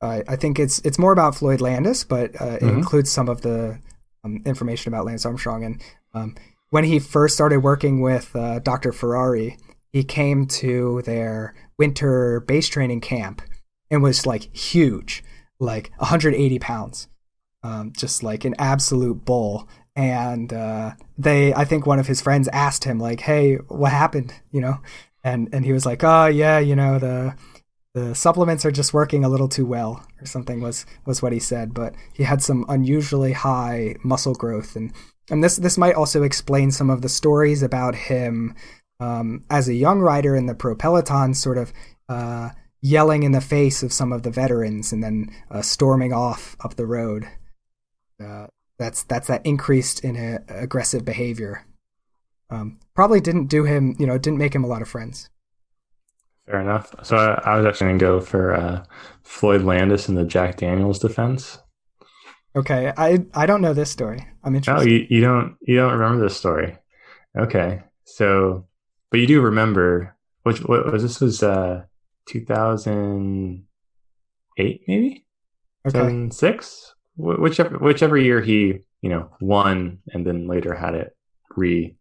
I 0.00 0.22
I 0.28 0.36
think 0.36 0.58
it's 0.58 0.78
it's 0.80 0.98
more 0.98 1.12
about 1.12 1.34
Floyd 1.34 1.60
Landis, 1.60 2.04
but 2.04 2.40
uh, 2.40 2.56
it 2.60 2.62
Mhm. 2.62 2.74
includes 2.78 3.10
some 3.10 3.28
of 3.28 3.40
the 3.42 3.80
um, 4.24 4.42
information 4.44 4.92
about 4.92 5.06
Lance 5.06 5.24
Armstrong. 5.26 5.64
And 5.64 5.82
um, 6.14 6.34
when 6.70 6.84
he 6.84 6.98
first 6.98 7.34
started 7.34 7.60
working 7.60 8.00
with 8.00 8.34
uh, 8.36 8.58
Dr. 8.60 8.92
Ferrari, 8.92 9.56
he 9.90 10.04
came 10.04 10.46
to 10.46 11.02
their 11.02 11.54
winter 11.78 12.40
base 12.40 12.68
training 12.68 13.00
camp 13.00 13.42
and 13.90 14.02
was 14.02 14.26
like 14.26 14.54
huge, 14.54 15.24
like 15.60 15.90
180 15.98 16.58
pounds, 16.58 17.08
um, 17.62 17.92
just 17.96 18.22
like 18.22 18.44
an 18.44 18.54
absolute 18.58 19.24
bull. 19.24 19.68
And 19.96 20.52
uh, 20.52 20.92
they, 21.16 21.52
I 21.54 21.64
think 21.64 21.86
one 21.86 21.98
of 21.98 22.06
his 22.06 22.20
friends 22.20 22.48
asked 22.48 22.84
him 22.84 23.00
like, 23.00 23.20
"Hey, 23.20 23.56
what 23.66 23.90
happened?" 23.90 24.32
You 24.52 24.60
know, 24.60 24.80
and 25.24 25.48
and 25.52 25.64
he 25.64 25.72
was 25.72 25.84
like, 25.84 26.04
"Oh 26.04 26.26
yeah, 26.26 26.58
you 26.58 26.76
know 26.76 26.98
the." 26.98 27.34
the 27.94 28.14
supplements 28.14 28.64
are 28.64 28.70
just 28.70 28.94
working 28.94 29.24
a 29.24 29.28
little 29.28 29.48
too 29.48 29.66
well, 29.66 30.04
or 30.20 30.26
something 30.26 30.60
was 30.60 30.86
was 31.06 31.22
what 31.22 31.32
he 31.32 31.40
said. 31.40 31.74
But 31.74 31.94
he 32.12 32.22
had 32.22 32.42
some 32.42 32.64
unusually 32.68 33.32
high 33.32 33.96
muscle 34.04 34.34
growth, 34.34 34.76
and 34.76 34.92
and 35.30 35.42
this 35.42 35.56
this 35.56 35.78
might 35.78 35.94
also 35.94 36.22
explain 36.22 36.70
some 36.70 36.90
of 36.90 37.02
the 37.02 37.08
stories 37.08 37.62
about 37.62 37.94
him 37.94 38.54
um, 39.00 39.44
as 39.50 39.68
a 39.68 39.74
young 39.74 40.00
rider 40.00 40.36
in 40.36 40.46
the 40.46 40.54
pro 40.54 40.74
peloton, 40.74 41.34
sort 41.34 41.58
of. 41.58 41.72
Uh, 42.08 42.50
yelling 42.80 43.22
in 43.22 43.32
the 43.32 43.40
face 43.40 43.82
of 43.82 43.92
some 43.92 44.12
of 44.12 44.22
the 44.22 44.30
veterans 44.30 44.92
and 44.92 45.02
then 45.02 45.30
uh, 45.50 45.62
storming 45.62 46.12
off 46.12 46.56
up 46.64 46.76
the 46.76 46.86
road. 46.86 47.28
Uh, 48.22 48.46
that's 48.78 49.02
that's 49.04 49.28
that 49.28 49.44
increased 49.44 50.04
in 50.04 50.16
a, 50.16 50.40
aggressive 50.48 51.04
behavior. 51.04 51.66
Um, 52.50 52.78
probably 52.94 53.20
didn't 53.20 53.46
do 53.46 53.64
him, 53.64 53.94
you 53.98 54.06
know, 54.06 54.18
didn't 54.18 54.38
make 54.38 54.54
him 54.54 54.64
a 54.64 54.68
lot 54.68 54.82
of 54.82 54.88
friends. 54.88 55.28
Fair 56.46 56.60
enough. 56.60 56.94
So 57.02 57.16
I, 57.16 57.52
I 57.52 57.56
was 57.56 57.66
actually 57.66 57.88
going 57.88 57.98
to 57.98 58.04
go 58.04 58.20
for 58.20 58.54
uh, 58.54 58.84
Floyd 59.22 59.62
Landis 59.62 60.08
in 60.08 60.14
the 60.14 60.24
Jack 60.24 60.56
Daniels 60.56 60.98
defense. 60.98 61.58
Okay, 62.56 62.92
I 62.96 63.24
I 63.34 63.46
don't 63.46 63.60
know 63.60 63.74
this 63.74 63.90
story. 63.90 64.26
I'm 64.42 64.54
interested. 64.54 64.82
Oh, 64.82 64.90
you, 64.90 65.06
you 65.10 65.20
don't 65.20 65.56
you 65.60 65.76
don't 65.76 65.92
remember 65.92 66.22
this 66.22 66.36
story? 66.36 66.78
Okay, 67.38 67.82
so 68.04 68.66
but 69.10 69.20
you 69.20 69.26
do 69.26 69.42
remember 69.42 70.16
which 70.44 70.60
what 70.64 70.90
was 70.90 71.02
this 71.02 71.20
was 71.20 71.42
uh 71.42 71.84
2008 72.28 74.80
maybe 74.86 75.26
okay. 75.86 75.98
2006 75.98 76.94
whichever 77.16 77.78
whichever 77.78 78.16
year 78.16 78.40
he 78.40 78.78
you 79.02 79.10
know 79.10 79.28
won 79.40 79.98
and 80.12 80.26
then 80.26 80.46
later 80.46 80.74
had 80.74 80.94
it 80.94 81.16
re 81.56 81.96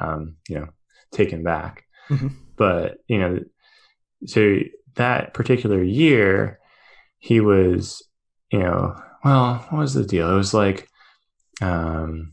um, 0.00 0.36
you 0.48 0.58
know 0.58 0.68
taken 1.12 1.42
back. 1.42 1.84
Mm-hmm. 2.08 2.28
But 2.56 2.98
you 3.08 3.18
know 3.18 3.40
so 4.26 4.58
that 4.96 5.34
particular 5.34 5.82
year, 5.82 6.58
he 7.18 7.40
was, 7.40 8.02
you 8.50 8.58
know, 8.58 9.00
well, 9.24 9.66
what 9.70 9.80
was 9.80 9.94
the 9.94 10.04
deal? 10.04 10.30
It 10.30 10.36
was 10.36 10.54
like, 10.54 10.88
um, 11.60 12.32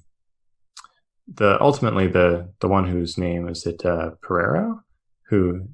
the 1.33 1.61
ultimately 1.61 2.07
the 2.07 2.53
the 2.61 2.69
one 2.69 2.87
whose 2.87 3.17
name 3.17 3.49
is 3.49 3.65
it 3.65 3.85
uh, 3.85 4.11
Pereiro, 4.21 4.79
who 5.29 5.67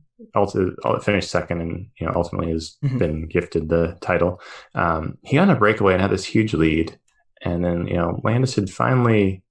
finished 1.02 1.30
second 1.30 1.62
and 1.62 1.88
you 2.00 2.06
know 2.06 2.14
ultimately 2.16 2.52
has 2.52 2.78
mm-hmm. 2.84 2.98
been 2.98 3.28
gifted 3.28 3.70
the 3.70 3.98
title. 4.02 4.42
Um, 4.76 5.18
he 5.24 5.36
got 5.36 5.50
a 5.50 5.56
breakaway 5.56 5.94
and 5.94 6.02
had 6.02 6.12
this 6.12 6.26
huge 6.26 6.54
lead, 6.54 6.98
and 7.42 7.64
then 7.64 7.88
you 7.88 7.96
know 7.96 8.20
Landis 8.24 8.56
had 8.56 8.70
finally 8.70 9.44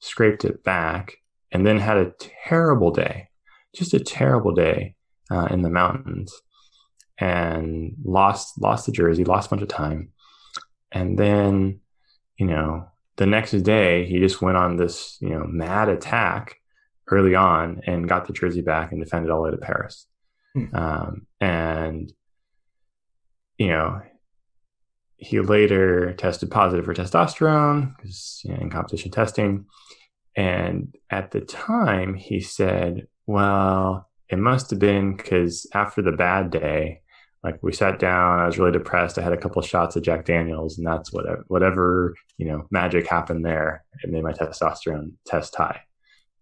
scraped 0.00 0.44
it 0.44 0.62
back, 0.64 1.16
and 1.52 1.66
then 1.66 1.78
had 1.78 1.96
a 1.96 2.12
terrible 2.44 2.90
day, 2.90 3.28
just 3.74 3.94
a 3.94 4.00
terrible 4.00 4.52
day 4.52 4.94
uh, 5.30 5.46
in 5.50 5.62
the 5.62 5.70
mountains 5.70 6.32
and 7.18 7.94
lost 8.04 8.60
lost 8.60 8.86
the 8.86 8.92
jersey, 8.92 9.24
lost 9.24 9.46
a 9.46 9.50
bunch 9.50 9.62
of 9.62 9.68
time, 9.68 10.10
and 10.92 11.18
then 11.18 11.80
you 12.36 12.46
know 12.46 12.86
the 13.16 13.26
next 13.26 13.52
day 13.52 14.04
he 14.06 14.18
just 14.18 14.42
went 14.42 14.56
on 14.56 14.76
this 14.76 15.16
you 15.20 15.30
know 15.30 15.44
mad 15.46 15.88
attack 15.88 16.56
early 17.08 17.34
on 17.34 17.80
and 17.86 18.08
got 18.08 18.26
the 18.26 18.32
jersey 18.32 18.60
back 18.60 18.92
and 18.92 19.02
defended 19.02 19.30
all 19.30 19.38
the 19.38 19.44
way 19.44 19.50
to 19.50 19.56
Paris, 19.56 20.06
hmm. 20.56 20.74
um, 20.74 21.26
and 21.40 22.12
you 23.58 23.68
know 23.68 24.00
he 25.18 25.40
later 25.40 26.12
tested 26.14 26.50
positive 26.50 26.84
for 26.84 26.94
testosterone 26.94 27.96
because 27.96 28.42
you 28.44 28.52
know, 28.52 28.60
in 28.60 28.70
competition 28.70 29.10
testing. 29.10 29.66
And 30.36 30.94
at 31.10 31.30
the 31.30 31.40
time, 31.40 32.14
he 32.14 32.40
said, 32.40 33.06
Well, 33.26 34.08
it 34.28 34.38
must 34.38 34.70
have 34.70 34.78
been 34.78 35.16
because 35.16 35.66
after 35.72 36.02
the 36.02 36.12
bad 36.12 36.50
day, 36.50 37.00
like 37.42 37.62
we 37.62 37.72
sat 37.72 37.98
down, 37.98 38.40
I 38.40 38.46
was 38.46 38.58
really 38.58 38.72
depressed. 38.72 39.18
I 39.18 39.22
had 39.22 39.32
a 39.32 39.38
couple 39.38 39.62
of 39.62 39.68
shots 39.68 39.96
of 39.96 40.02
Jack 40.02 40.24
Daniels, 40.24 40.78
and 40.78 40.86
that's 40.86 41.12
whatever, 41.12 41.44
whatever 41.48 42.14
you 42.36 42.46
know, 42.46 42.66
magic 42.70 43.06
happened 43.06 43.44
there. 43.44 43.84
It 44.02 44.10
made 44.10 44.24
my 44.24 44.32
testosterone 44.32 45.12
test 45.26 45.54
high. 45.54 45.80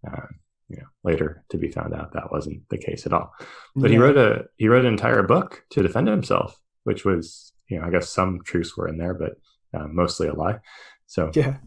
Uh, 0.05 0.27
you 0.69 0.77
know, 0.77 0.87
later 1.03 1.43
to 1.49 1.57
be 1.57 1.69
found 1.69 1.93
out 1.93 2.13
that 2.13 2.31
wasn't 2.31 2.67
the 2.69 2.77
case 2.77 3.05
at 3.05 3.13
all. 3.13 3.31
But 3.75 3.91
yeah. 3.91 3.95
he 3.95 3.97
wrote 3.97 4.17
a 4.17 4.45
he 4.57 4.67
wrote 4.67 4.85
an 4.85 4.93
entire 4.93 5.23
book 5.23 5.63
to 5.71 5.81
defend 5.81 6.07
himself, 6.07 6.59
which 6.83 7.05
was 7.05 7.53
you 7.67 7.79
know, 7.79 7.85
I 7.85 7.89
guess 7.89 8.09
some 8.09 8.41
truths 8.43 8.77
were 8.77 8.87
in 8.87 8.97
there, 8.97 9.13
but 9.13 9.33
uh, 9.73 9.87
mostly 9.87 10.27
a 10.27 10.33
lie. 10.33 10.59
So 11.07 11.31
yeah, 11.33 11.57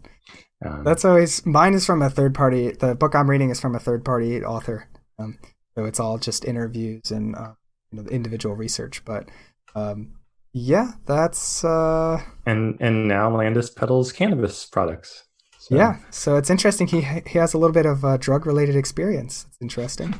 um, 0.64 0.84
that's 0.84 1.04
always 1.04 1.44
mine 1.46 1.74
is 1.74 1.87
from 1.87 2.02
a 2.02 2.11
third 2.11 2.34
party. 2.34 2.72
The 2.72 2.94
book 2.94 3.14
I'm 3.14 3.30
reading 3.30 3.50
is 3.50 3.61
from 3.61 3.74
a 3.74 3.80
third 3.80 4.04
party 4.04 4.42
author. 4.44 4.88
Um, 5.18 5.38
so 5.74 5.84
it's 5.84 6.00
all 6.00 6.18
just 6.18 6.44
interviews 6.44 7.11
and 7.11 7.37
uh, 7.37 7.52
you 7.92 8.02
know, 8.02 8.08
individual 8.08 8.56
research. 8.56 9.04
But 9.04 9.28
um, 9.74 10.14
yeah, 10.52 10.92
that's 11.06 11.64
uh... 11.64 12.20
and 12.46 12.76
and 12.80 13.06
now 13.06 13.37
Landis 13.37 13.70
peddles 13.70 14.12
cannabis 14.12 14.66
products. 14.66 15.24
So. 15.68 15.76
Yeah, 15.76 15.98
so 16.11 16.37
it's 16.37 16.48
interesting. 16.48 16.87
He 16.87 17.02
he 17.02 17.38
has 17.38 17.52
a 17.52 17.59
little 17.59 17.74
bit 17.74 17.85
of 17.85 18.02
uh, 18.02 18.16
drug 18.16 18.46
related 18.46 18.74
experience. 18.74 19.44
It's 19.48 19.59
interesting. 19.61 20.18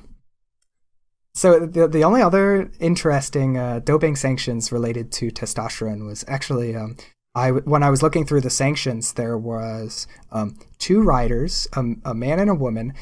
So 1.35 1.65
the 1.65 1.89
the 1.89 2.05
only 2.05 2.21
other 2.21 2.71
interesting 2.81 3.57
uh, 3.57 3.79
doping 3.79 4.17
sanctions 4.17 4.71
related 4.71 5.11
to 5.13 5.31
testosterone 5.31 6.05
was 6.07 6.23
actually 6.29 6.77
um, 6.77 6.97
I 7.35 7.53
when 7.53 7.83
I 7.83 7.89
was 7.89 8.03
looking 8.03 8.27
through 8.27 8.43
the 8.43 8.51
sanctions, 8.51 9.15
there 9.15 9.39
was 9.39 10.07
um, 10.31 10.59
two 10.79 11.01
riders, 11.01 11.67
um, 11.75 12.03
a 12.05 12.13
man 12.13 12.41
and 12.41 12.51
a 12.51 12.55
woman, 12.55 12.93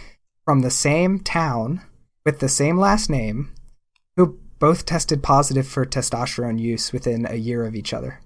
from 0.45 0.61
the 0.61 0.71
same 0.71 1.19
town 1.19 1.83
with 2.25 2.39
the 2.39 2.49
same 2.49 2.79
last 2.79 3.11
name 3.11 3.53
who 4.17 4.39
both 4.61 4.87
tested 4.87 5.21
positive 5.21 5.67
for 5.67 5.85
testosterone 5.85 6.61
use 6.61 6.93
within 6.93 7.27
a 7.29 7.35
year 7.35 7.65
of 7.65 7.75
each 7.75 7.93
other. 7.93 8.21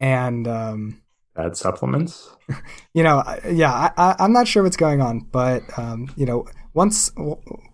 And 0.00 0.48
um, 0.48 1.02
bad 1.34 1.56
supplements. 1.56 2.30
You 2.92 3.02
know, 3.02 3.24
yeah, 3.50 3.90
I, 3.96 4.14
am 4.20 4.32
not 4.32 4.46
sure 4.46 4.62
what's 4.62 4.76
going 4.76 5.00
on, 5.00 5.26
but 5.32 5.62
um, 5.76 6.08
you 6.14 6.26
know, 6.26 6.46
once 6.74 7.10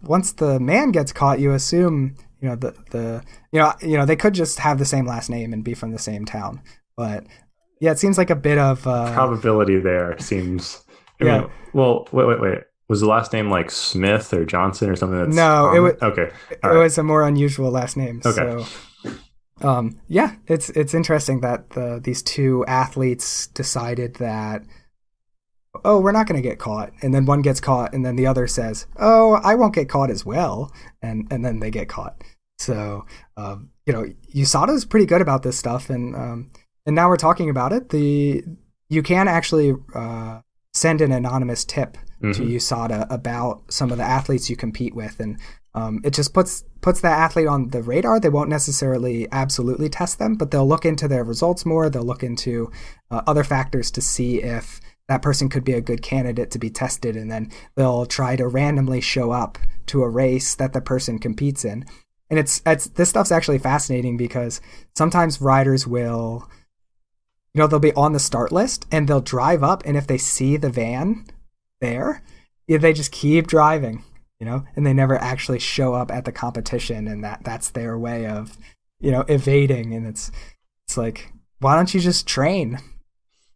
once 0.01 0.33
the 0.33 0.59
man 0.61 0.93
gets 0.93 1.13
caught, 1.13 1.41
you 1.41 1.53
assume 1.53 2.15
you 2.41 2.49
know 2.49 2.57
the 2.57 2.73
the 2.91 3.23
you 3.53 3.59
know 3.59 3.75
you 3.83 3.99
know 3.99 4.07
they 4.07 4.17
could 4.17 4.33
just 4.33 4.61
have 4.61 4.79
the 4.79 4.85
same 4.87 5.07
last 5.07 5.29
name 5.29 5.53
and 5.53 5.63
be 5.63 5.75
from 5.75 5.91
the 5.91 5.99
same 5.99 6.25
town, 6.25 6.63
but 6.97 7.27
yeah, 7.81 7.91
it 7.91 7.99
seems 7.99 8.17
like 8.17 8.31
a 8.31 8.37
bit 8.37 8.57
of 8.57 8.87
uh, 8.87 9.13
probability 9.13 9.79
there 9.79 10.17
seems. 10.21 10.85
I 11.21 11.25
yeah. 11.25 11.41
Mean, 11.41 11.51
well, 11.75 12.09
wait, 12.13 12.29
wait, 12.29 12.41
wait 12.41 12.59
was 12.91 13.01
the 13.01 13.07
last 13.07 13.33
name 13.33 13.49
like 13.49 13.71
Smith 13.71 14.35
or 14.35 14.45
Johnson 14.45 14.91
or 14.91 14.97
something? 14.97 15.17
That's 15.17 15.37
no, 15.37 15.73
it 15.73 15.79
was 15.79 15.95
okay. 16.03 16.31
All 16.65 16.73
it 16.73 16.75
right. 16.75 16.83
was 16.83 16.99
a 16.99 17.05
more 17.05 17.23
unusual 17.23 17.71
last 17.71 17.97
name. 17.97 18.21
Okay. 18.27 18.35
So, 18.35 18.67
um, 19.61 20.01
yeah, 20.09 20.37
it's 20.47 20.71
it's 20.71 20.95
interesting 20.95 21.41
that 21.41 21.71
the, 21.71 22.01
these 22.03 22.23
two 22.23 22.65
athletes 22.67 23.49
decided 23.49 24.15
that 24.15 24.65
oh, 25.85 26.01
we're 26.01 26.13
not 26.13 26.27
going 26.27 26.41
to 26.41 26.49
get 26.49 26.59
caught, 26.59 26.93
and 27.01 27.15
then 27.15 27.27
one 27.27 27.43
gets 27.43 27.61
caught, 27.61 27.95
and 27.95 28.05
then 28.05 28.17
the 28.17 28.27
other 28.27 28.47
says, 28.47 28.87
oh, 28.99 29.35
I 29.45 29.55
won't 29.55 29.75
get 29.75 29.89
caught 29.89 30.11
as 30.11 30.25
well, 30.27 30.73
and 31.03 31.27
and 31.31 31.45
then 31.45 31.61
they 31.61 31.71
get 31.71 31.89
caught. 31.89 32.23
So 32.59 33.07
um, 33.37 33.71
you 33.87 33.93
know, 33.93 34.07
USADA 34.35 34.75
is 34.75 34.85
pretty 34.85 35.07
good 35.07 35.21
about 35.21 35.43
this 35.43 35.59
stuff, 35.59 35.91
and 35.91 36.15
um, 36.15 36.51
and 36.87 36.95
now 36.95 37.09
we're 37.09 37.17
talking 37.17 37.51
about 37.51 37.73
it. 37.73 37.91
The 37.91 38.45
you 38.89 39.03
can 39.03 39.29
actually 39.29 39.75
uh, 39.95 40.41
send 40.73 41.01
an 41.01 41.13
anonymous 41.13 41.65
tip 41.65 41.97
mm-hmm. 42.23 42.33
to 42.33 42.43
USADA 42.43 43.07
about 43.11 43.73
some 43.73 43.91
of 43.91 43.99
the 43.99 44.05
athletes 44.05 44.51
you 44.51 44.57
compete 44.57 44.95
with, 44.95 45.21
and 45.21 45.39
um, 45.75 46.01
it 46.05 46.15
just 46.15 46.35
puts 46.35 46.65
puts 46.81 47.01
that 47.01 47.19
athlete 47.19 47.47
on 47.47 47.71
the 47.71 47.83
radar. 47.83 48.19
They 48.19 48.29
won't 48.29 48.49
necessarily 48.49 49.29
absolutely 49.31 49.89
test 49.89 50.19
them, 50.19 50.35
but 50.35 50.51
they'll 50.51 50.67
look 50.67 50.85
into 50.85 51.07
their 51.07 51.25
results 51.25 51.67
more. 51.67 51.89
They'll 51.89 52.03
look 52.03 52.23
into 52.23 52.71
uh, 53.11 53.23
other 53.27 53.45
factors 53.45 53.91
to 53.93 54.01
see 54.01 54.43
if 54.43 54.81
that 55.09 55.23
person 55.23 55.49
could 55.49 55.65
be 55.65 55.73
a 55.73 55.81
good 55.81 56.03
candidate 56.03 56.51
to 56.53 56.59
be 56.59 56.71
tested, 56.71 57.17
and 57.17 57.31
then 57.31 57.51
they'll 57.77 58.07
try 58.07 58.37
to 58.37 58.49
randomly 58.49 59.01
show 59.01 59.31
up 59.31 59.59
to 59.87 60.03
a 60.03 60.09
race 60.09 60.55
that 60.55 60.73
the 60.73 60.81
person 60.81 61.19
competes 61.19 61.65
in. 61.65 61.85
And 62.31 62.39
it's 62.39 62.63
it's 62.65 62.89
this 62.89 63.11
stuff's 63.11 63.33
actually 63.33 63.59
fascinating 63.59 64.17
because 64.17 64.61
sometimes 64.97 65.41
riders 65.41 65.87
will 65.87 66.49
you 67.55 67.61
know 67.61 67.67
they'll 67.67 67.81
be 67.81 67.93
on 67.95 68.13
the 68.13 68.21
start 68.21 68.53
list 68.53 68.87
and 68.93 69.09
they'll 69.09 69.21
drive 69.21 69.63
up 69.65 69.83
and 69.85 69.97
if 69.97 70.07
they 70.07 70.19
see 70.19 70.57
the 70.57 70.71
van 70.71 71.27
there, 71.81 72.23
they 72.69 72.93
just 72.93 73.11
keep 73.11 73.49
driving, 73.49 74.05
you 74.41 74.47
know, 74.47 74.65
and 74.75 74.87
they 74.87 74.93
never 74.93 75.17
actually 75.17 75.59
show 75.59 75.95
up 75.95 76.11
at 76.11 76.25
the 76.25 76.33
competition, 76.33 77.07
and 77.07 77.23
that 77.23 77.43
that's 77.45 77.71
their 77.71 77.99
way 77.99 78.27
of, 78.27 78.57
you 78.99 79.13
know, 79.13 79.21
evading. 79.29 79.95
And 79.95 80.07
it's 80.07 80.33
it's 80.87 80.97
like, 80.97 81.33
why 81.61 81.77
don't 81.77 81.93
you 81.95 82.01
just 82.01 82.27
train? 82.27 82.79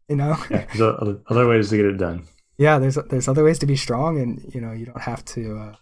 You 0.09 0.17
know, 0.17 0.37
yeah, 0.51 0.67
there's 0.77 1.19
other 1.29 1.49
ways 1.49 1.71
to 1.71 1.77
get 1.77 1.87
it 1.87 1.97
done. 1.97 2.27
Yeah, 2.59 2.79
there's 2.79 2.99
there's 3.09 3.29
other 3.29 3.43
ways 3.43 3.59
to 3.61 3.67
be 3.67 3.77
strong, 3.77 4.21
and 4.21 4.55
you 4.55 4.61
know, 4.61 4.73
you 4.73 4.87
don't 4.87 5.01
have 5.01 5.25
to. 5.25 5.57
Uh... 5.59 5.75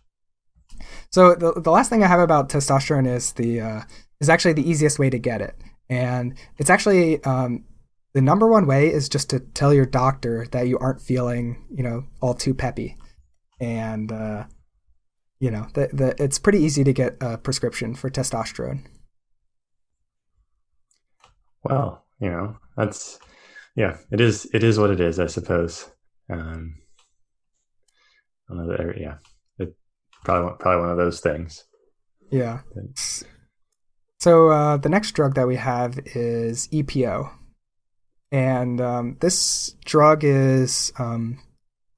So 1.11 1.35
the 1.35 1.61
the 1.61 1.71
last 1.71 1.91
thing 1.91 2.03
I 2.03 2.07
have 2.07 2.21
about 2.21 2.49
testosterone 2.49 3.07
is 3.07 3.33
the 3.33 3.61
uh, 3.61 3.81
is 4.21 4.31
actually 4.31 4.55
the 4.55 4.71
easiest 4.71 4.99
way 4.99 5.11
to 5.11 5.19
get 5.19 5.43
it, 5.43 5.57
and 5.91 6.35
it's 6.59 6.71
actually 6.71 7.23
um, 7.25 7.65
the 8.15 8.21
number 8.21 8.47
one 8.47 8.67
way 8.67 8.93
is 8.93 9.09
just 9.09 9.31
to 9.31 9.41
tell 9.41 9.73
your 9.73 9.87
doctor 9.87 10.47
that 10.53 10.69
you 10.69 10.79
aren't 10.79 11.01
feeling, 11.01 11.65
you 11.71 11.83
know, 11.83 12.05
all 12.21 12.35
too 12.35 12.55
peppy. 12.55 12.97
And, 13.61 14.13
uh, 14.13 14.45
you 15.43 15.51
know, 15.51 15.67
the, 15.75 15.89
the, 15.93 16.23
it's 16.23 16.39
pretty 16.39 16.61
easy 16.61 16.85
to 16.85 16.93
get 16.93 17.17
a 17.21 17.37
prescription 17.37 17.97
for 17.97 18.09
testosterone. 18.09 18.85
Well, 21.65 22.05
you 22.21 22.31
know, 22.31 22.59
that's 22.77 23.19
yeah, 23.75 23.97
it 24.13 24.21
is. 24.21 24.49
It 24.55 24.63
is 24.63 24.79
what 24.79 24.91
it 24.91 25.01
is, 25.01 25.19
I 25.19 25.27
suppose. 25.27 25.91
Um, 26.31 26.77
I 28.49 28.55
know 28.55 28.69
that, 28.69 29.01
yeah, 29.01 29.17
it 29.59 29.75
probably 30.25 30.55
probably 30.61 30.81
one 30.83 30.91
of 30.91 30.97
those 30.97 31.19
things. 31.19 31.65
Yeah. 32.31 32.61
So 34.21 34.49
uh, 34.49 34.77
the 34.77 34.89
next 34.89 35.11
drug 35.11 35.35
that 35.35 35.49
we 35.49 35.57
have 35.57 35.99
is 36.15 36.69
EPO, 36.69 37.33
and 38.31 38.81
um, 38.81 39.17
this 39.21 39.75
drug 39.85 40.23
is 40.23 40.93
um, 41.01 41.41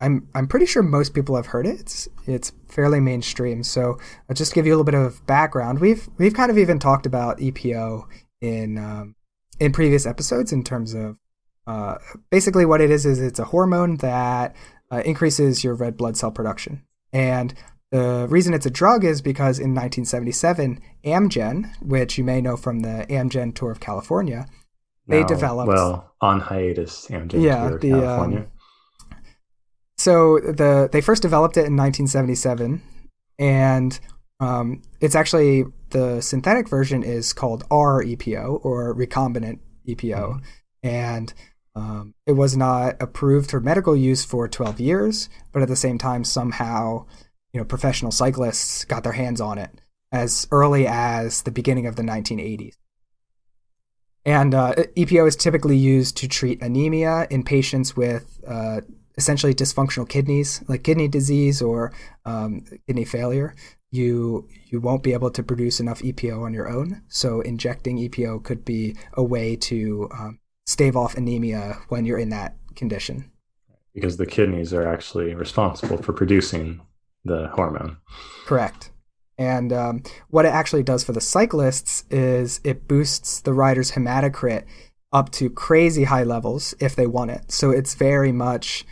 I'm 0.05 0.29
I'm 0.35 0.47
pretty 0.47 0.67
sure 0.67 0.83
most 0.83 1.15
people 1.15 1.35
have 1.37 1.47
heard 1.47 1.67
it. 1.67 1.81
It's 1.81 2.09
it's 2.27 2.53
fairly 2.69 3.01
mainstream. 3.01 3.63
So 3.63 3.99
I'll 4.29 4.37
just 4.37 4.53
give 4.53 4.67
you 4.67 4.73
a 4.73 4.77
little 4.77 4.85
bit 4.85 4.95
of 4.95 5.27
background. 5.27 5.81
We've 5.81 6.07
we've 6.19 6.35
kind 6.35 6.51
of 6.51 6.59
even 6.59 6.79
talked 6.79 7.07
about 7.07 7.39
EPO 7.39 8.05
in 8.43 8.77
um, 8.77 9.17
in 9.59 9.73
previous 9.73 10.05
episodes 10.05 10.53
in 10.53 10.63
terms 10.63 10.93
of 10.93 11.17
uh, 11.67 11.97
basically 12.31 12.67
what 12.67 12.83
it 12.83 12.91
is 12.91 13.07
is 13.07 13.19
it's 13.19 13.39
a 13.39 13.47
hormone 13.47 13.97
that 13.97 14.55
uh, 14.93 15.03
increases 15.07 15.65
your 15.65 15.75
red 15.75 15.97
blood 15.97 16.19
cell 16.19 16.31
production. 16.31 16.83
And 17.11 17.55
the 17.91 18.27
reason 18.29 18.53
it's 18.53 18.67
a 18.67 18.71
drug 18.71 19.05
is 19.05 19.23
because 19.23 19.59
in 19.59 19.75
1977, 19.75 20.81
Amgen, 21.05 21.71
which 21.81 22.19
you 22.19 22.25
may 22.25 22.43
know 22.43 22.59
from 22.59 22.81
the 22.81 23.07
Amgen 23.09 23.55
tour 23.55 23.71
of 23.71 23.81
California, 23.81 24.47
they 25.07 25.23
developed 25.25 25.69
well 25.69 26.13
on 26.21 26.41
hiatus 26.41 27.07
Amgen 27.09 27.43
yeah, 27.43 27.69
tour 27.69 27.75
of 27.77 27.81
the, 27.81 27.93
um, 27.93 28.01
California. 28.01 28.39
Um, 28.41 28.47
so 29.97 30.39
the 30.39 30.89
they 30.91 31.01
first 31.01 31.23
developed 31.23 31.57
it 31.57 31.67
in 31.67 31.77
1977, 31.77 32.83
and 33.39 34.01
um, 34.41 34.83
it's 35.01 35.15
actually 35.15 35.65
the 35.91 36.21
synthetic 36.21 36.69
version 36.69 37.03
is 37.03 37.33
called 37.33 37.65
R-EPO 37.71 38.65
or 38.65 38.95
recombinant 38.95 39.61
EPO, 39.89 40.13
mm-hmm. 40.13 40.39
and 40.83 41.33
um, 41.77 42.15
it 42.27 42.33
was 42.33 42.57
not 42.57 42.97
approved 43.01 43.51
for 43.51 43.61
medical 43.61 43.97
use 43.97 44.25
for 44.25 44.49
12 44.49 44.81
years, 44.81 45.29
but 45.53 45.63
at 45.63 45.69
the 45.69 45.77
same 45.77 45.99
time, 45.99 46.25
somehow, 46.25 47.07
you 47.53 47.61
know, 47.61 47.65
professional 47.65 48.13
cyclists 48.13 48.85
got 48.85 49.03
their 49.03 49.13
hands 49.13 49.41
on 49.41 49.59
it 49.59 49.71
as 50.13 50.47
early 50.53 50.87
as 50.87 51.43
the 51.43 51.51
beginning 51.51 51.87
of 51.87 51.97
the 51.97 52.03
1980s. 52.03 52.75
And 54.25 54.55
uh, 54.55 54.75
EPO 54.97 55.27
is 55.27 55.37
typically 55.37 55.77
used 55.77 56.17
to 56.19 56.29
treat 56.29 56.63
anemia 56.63 57.27
in 57.29 57.43
patients 57.43 57.97
with 57.97 58.41
uh, 58.47 58.81
essentially 59.17 59.55
dysfunctional 59.55 60.09
kidneys, 60.09 60.63
like 60.69 60.83
kidney 60.83 61.09
disease 61.09 61.63
or 61.63 61.93
um, 62.25 62.65
kidney 62.87 63.05
failure. 63.05 63.55
You 63.91 64.49
you 64.67 64.81
won't 64.81 65.05
be 65.05 65.13
able 65.13 65.31
to 65.31 65.43
produce 65.43 65.79
enough 65.79 66.03
EPO 66.03 66.43
on 66.43 66.53
your 66.53 66.69
own. 66.69 67.03
So 67.09 67.41
injecting 67.41 67.99
EPO 67.99 68.43
could 68.43 68.65
be 68.65 68.97
a 69.13 69.23
way 69.23 69.55
to 69.57 70.09
um, 70.13 70.41
stave 70.67 70.97
off 70.97 71.17
anemia 71.17 71.79
when 71.89 72.05
you're 72.05 72.19
in 72.19 72.31
that 72.31 72.57
condition. 72.75 73.31
Because 73.95 74.17
the 74.17 74.27
kidneys 74.27 74.75
are 74.75 74.87
actually 74.87 75.35
responsible 75.35 75.99
for 75.99 76.13
producing 76.13 76.81
the 77.25 77.49
hormone. 77.55 77.99
Correct. 78.47 78.91
And 79.39 79.73
um, 79.73 80.03
what 80.29 80.45
it 80.45 80.53
actually 80.53 80.83
does 80.83 81.05
for 81.05 81.13
the 81.13 81.21
cyclists 81.21 82.05
is 82.11 82.61
it 82.65 82.87
boosts 82.87 83.41
the 83.41 83.53
rider's 83.53 83.93
hematocrit 83.93 84.65
up 85.13 85.31
to 85.31 85.49
crazy 85.49 86.05
high 86.05 86.25
levels 86.25 86.75
if 86.81 86.97
they 86.97 87.07
want 87.07 87.31
it. 87.31 87.51
So 87.51 87.71
it's 87.71 87.95
very 87.95 88.33
much 88.33 88.85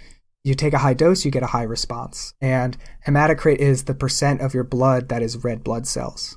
you 0.45 0.55
take 0.55 0.72
a 0.72 0.78
high 0.78 0.95
dose, 0.95 1.24
you 1.24 1.30
get 1.30 1.43
a 1.43 1.49
high 1.49 1.62
response. 1.62 2.34
And 2.40 2.76
hematocrit 3.07 3.57
is 3.57 3.84
the 3.84 3.95
percent 3.95 4.40
of 4.40 4.55
your 4.55 4.64
blood 4.64 5.09
that 5.09 5.22
is 5.22 5.45
red 5.45 5.62
blood 5.62 5.86
cells. 5.86 6.36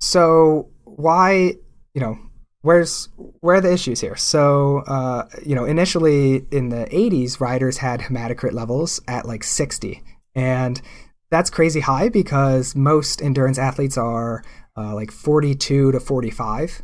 So 0.00 0.70
why, 0.84 1.54
you 1.94 2.00
know, 2.00 2.18
where's 2.62 3.08
where 3.40 3.56
are 3.56 3.60
the 3.60 3.72
issues 3.72 4.00
here? 4.00 4.16
So, 4.16 4.78
uh, 4.86 5.28
you 5.44 5.54
know, 5.54 5.64
initially 5.64 6.46
in 6.50 6.70
the 6.70 6.86
80s, 6.90 7.40
riders 7.40 7.78
had 7.78 8.00
hematocrit 8.00 8.52
levels 8.52 9.00
at 9.06 9.26
like 9.26 9.44
60. 9.44 10.02
And 10.34 10.80
that's 11.30 11.50
crazy 11.50 11.80
high 11.80 12.08
because 12.08 12.74
most 12.74 13.22
endurance 13.22 13.58
athletes 13.58 13.96
are 13.96 14.42
uh, 14.76 14.94
like 14.94 15.12
42 15.12 15.92
to 15.92 16.00
45 16.00 16.82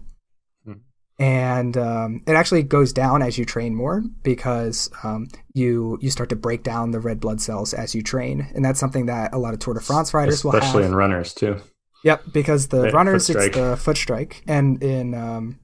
and 1.18 1.76
um, 1.76 2.22
it 2.26 2.32
actually 2.32 2.62
goes 2.62 2.92
down 2.92 3.22
as 3.22 3.38
you 3.38 3.44
train 3.44 3.74
more 3.74 4.02
because 4.22 4.90
um, 5.02 5.28
you 5.54 5.98
you 6.02 6.10
start 6.10 6.28
to 6.28 6.36
break 6.36 6.62
down 6.62 6.90
the 6.90 7.00
red 7.00 7.20
blood 7.20 7.40
cells 7.40 7.72
as 7.72 7.94
you 7.94 8.02
train, 8.02 8.48
and 8.54 8.64
that's 8.64 8.78
something 8.78 9.06
that 9.06 9.32
a 9.32 9.38
lot 9.38 9.54
of 9.54 9.60
Tour 9.60 9.74
de 9.74 9.80
France 9.80 10.12
riders 10.12 10.34
especially 10.34 10.48
will 10.48 10.60
have, 10.60 10.62
especially 10.62 10.86
in 10.86 10.94
runners 10.94 11.32
too. 11.32 11.56
Yep, 12.04 12.24
because 12.32 12.68
the 12.68 12.90
runners 12.90 13.30
it's 13.30 13.56
the 13.56 13.76
foot 13.76 13.96
strike, 13.96 14.42
and 14.46 14.82
in 14.82 15.14
um, 15.14 15.58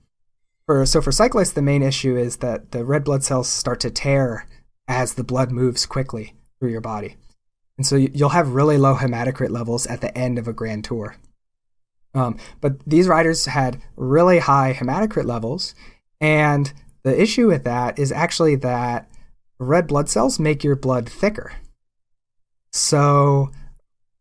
for 0.64 0.86
so 0.86 1.02
for 1.02 1.12
cyclists 1.12 1.52
the 1.52 1.62
main 1.62 1.82
issue 1.82 2.16
is 2.16 2.38
that 2.38 2.72
the 2.72 2.84
red 2.84 3.04
blood 3.04 3.22
cells 3.22 3.48
start 3.48 3.80
to 3.80 3.90
tear 3.90 4.46
as 4.88 5.14
the 5.14 5.24
blood 5.24 5.50
moves 5.50 5.84
quickly 5.84 6.34
through 6.58 6.70
your 6.70 6.80
body, 6.80 7.16
and 7.76 7.86
so 7.86 7.96
you'll 7.96 8.30
have 8.30 8.54
really 8.54 8.78
low 8.78 8.94
hematocrit 8.94 9.50
levels 9.50 9.86
at 9.86 10.00
the 10.00 10.16
end 10.16 10.38
of 10.38 10.48
a 10.48 10.52
grand 10.54 10.84
tour. 10.84 11.16
Um, 12.14 12.36
but 12.60 12.78
these 12.86 13.08
riders 13.08 13.46
had 13.46 13.80
really 13.96 14.38
high 14.38 14.74
hematocrit 14.78 15.24
levels, 15.24 15.74
and 16.20 16.72
the 17.04 17.20
issue 17.20 17.48
with 17.48 17.64
that 17.64 17.98
is 17.98 18.12
actually 18.12 18.56
that 18.56 19.10
red 19.58 19.86
blood 19.86 20.08
cells 20.08 20.38
make 20.38 20.62
your 20.62 20.76
blood 20.76 21.08
thicker. 21.08 21.52
So 22.72 23.50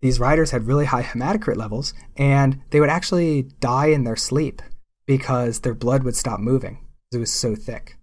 these 0.02 0.20
riders 0.20 0.52
had 0.52 0.68
really 0.68 0.86
high 0.86 1.04
hematocrit 1.04 1.58
levels, 1.58 1.94
and 2.18 2.62
they 2.72 2.80
would 2.80 2.89
actually 2.89 3.44
die 3.60 3.88
in 3.88 4.04
their 4.04 4.16
sleep 4.16 4.62
because 5.06 5.60
their 5.60 5.74
blood 5.74 6.04
would 6.04 6.16
stop 6.16 6.39
moving 6.39 6.80
because 7.10 7.18
it 7.18 7.20
was 7.20 7.32
so 7.32 7.56
thick. 7.56 7.98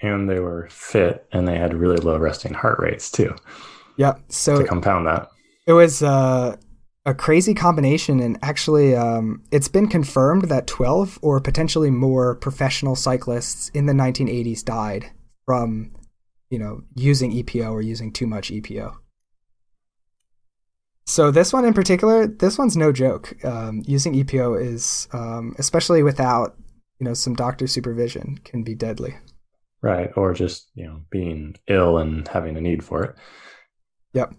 And 0.00 0.28
they 0.28 0.38
were 0.38 0.68
fit, 0.70 1.26
and 1.32 1.48
they 1.48 1.56
had 1.56 1.74
really 1.74 1.96
low 1.96 2.18
resting 2.18 2.54
heart 2.54 2.78
rates 2.78 3.10
too. 3.10 3.34
Yep. 3.96 4.20
So 4.28 4.58
to 4.58 4.64
compound 4.64 5.06
that, 5.06 5.30
it 5.66 5.72
was 5.72 6.02
uh, 6.02 6.56
a 7.06 7.14
crazy 7.14 7.54
combination. 7.54 8.20
And 8.20 8.38
actually, 8.42 8.94
um, 8.94 9.42
it's 9.50 9.68
been 9.68 9.88
confirmed 9.88 10.48
that 10.48 10.66
12 10.66 11.18
or 11.22 11.40
potentially 11.40 11.90
more 11.90 12.34
professional 12.36 12.96
cyclists 12.96 13.68
in 13.70 13.86
the 13.86 13.92
1980s 13.92 14.64
died 14.64 15.10
from, 15.44 15.92
you 16.50 16.58
know, 16.58 16.82
using 16.94 17.32
EPO 17.32 17.70
or 17.70 17.82
using 17.82 18.12
too 18.12 18.26
much 18.26 18.50
EPO. 18.50 18.94
So 21.06 21.30
this 21.30 21.52
one 21.52 21.66
in 21.66 21.74
particular, 21.74 22.26
this 22.26 22.56
one's 22.56 22.76
no 22.76 22.90
joke. 22.90 23.44
Um, 23.44 23.82
using 23.86 24.14
EPO 24.14 24.60
is, 24.62 25.06
um, 25.12 25.54
especially 25.58 26.02
without, 26.02 26.56
you 26.98 27.04
know, 27.04 27.14
some 27.14 27.34
doctor 27.34 27.66
supervision, 27.66 28.38
can 28.44 28.62
be 28.62 28.74
deadly. 28.74 29.14
Right, 29.82 30.10
or 30.16 30.32
just 30.32 30.70
you 30.74 30.86
know 30.86 31.02
being 31.10 31.56
ill 31.68 31.98
and 31.98 32.26
having 32.28 32.56
a 32.56 32.60
need 32.62 32.82
for 32.82 33.04
it. 33.04 33.16
Yep. 34.14 34.32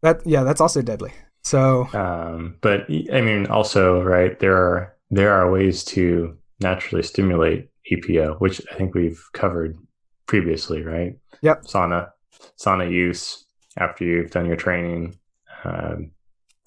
That 0.00 0.26
yeah, 0.26 0.42
that's 0.42 0.62
also 0.62 0.80
deadly. 0.80 1.12
So, 1.42 1.88
um, 1.94 2.56
but 2.60 2.86
I 3.12 3.20
mean, 3.20 3.46
also, 3.46 4.02
right 4.02 4.38
there 4.38 4.56
are 4.56 4.96
there 5.10 5.32
are 5.32 5.50
ways 5.50 5.84
to 5.84 6.36
naturally 6.60 7.02
stimulate 7.02 7.70
EPO, 7.90 8.40
which 8.40 8.60
I 8.70 8.76
think 8.76 8.94
we've 8.94 9.22
covered 9.32 9.78
previously, 10.26 10.82
right? 10.82 11.16
Yep. 11.42 11.64
Sauna, 11.64 12.10
sauna 12.58 12.90
use 12.90 13.44
after 13.78 14.04
you've 14.04 14.30
done 14.30 14.46
your 14.46 14.56
training, 14.56 15.18
um, 15.64 16.10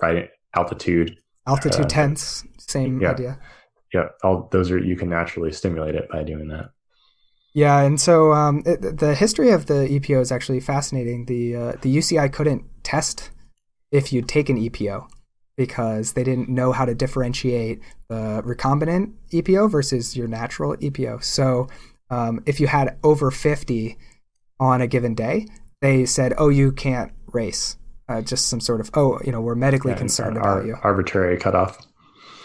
right? 0.01 0.29
Altitude, 0.55 1.17
altitude 1.47 1.85
uh, 1.85 1.89
tents, 1.89 2.43
same 2.57 3.01
yeah, 3.01 3.11
idea. 3.11 3.39
Yeah, 3.93 4.09
all 4.23 4.49
those 4.51 4.71
are 4.71 4.77
you 4.77 4.95
can 4.95 5.09
naturally 5.09 5.51
stimulate 5.51 5.95
it 5.95 6.09
by 6.09 6.23
doing 6.23 6.47
that. 6.49 6.71
Yeah, 7.53 7.81
and 7.81 8.01
so 8.01 8.33
um, 8.33 8.63
it, 8.65 8.97
the 8.97 9.13
history 9.13 9.51
of 9.51 9.67
the 9.67 9.87
EPO 9.87 10.21
is 10.21 10.31
actually 10.31 10.59
fascinating. 10.59 11.25
The 11.25 11.55
uh, 11.55 11.71
the 11.81 11.95
UCI 11.95 12.33
couldn't 12.33 12.65
test 12.83 13.29
if 13.93 14.11
you'd 14.11 14.27
taken 14.27 14.57
EPO 14.57 15.07
because 15.55 16.13
they 16.13 16.23
didn't 16.23 16.49
know 16.49 16.71
how 16.71 16.83
to 16.83 16.95
differentiate 16.95 17.79
the 18.09 18.41
recombinant 18.43 19.13
EPO 19.31 19.69
versus 19.69 20.17
your 20.17 20.27
natural 20.27 20.75
EPO. 20.77 21.23
So 21.23 21.67
um, 22.09 22.41
if 22.47 22.59
you 22.59 22.67
had 22.67 22.97
over 23.03 23.29
50 23.29 23.95
on 24.59 24.81
a 24.81 24.87
given 24.87 25.13
day, 25.13 25.45
they 25.81 26.05
said, 26.05 26.33
oh, 26.37 26.49
you 26.49 26.71
can't 26.71 27.11
race. 27.27 27.77
Uh, 28.09 28.21
just 28.21 28.47
some 28.47 28.59
sort 28.59 28.81
of, 28.81 28.89
oh, 28.95 29.19
you 29.23 29.31
know, 29.31 29.41
we're 29.41 29.55
medically 29.55 29.93
concerned 29.93 30.37
about 30.37 30.59
ar- 30.59 30.65
you. 30.65 30.75
Arbitrary 30.81 31.37
cutoff. 31.37 31.77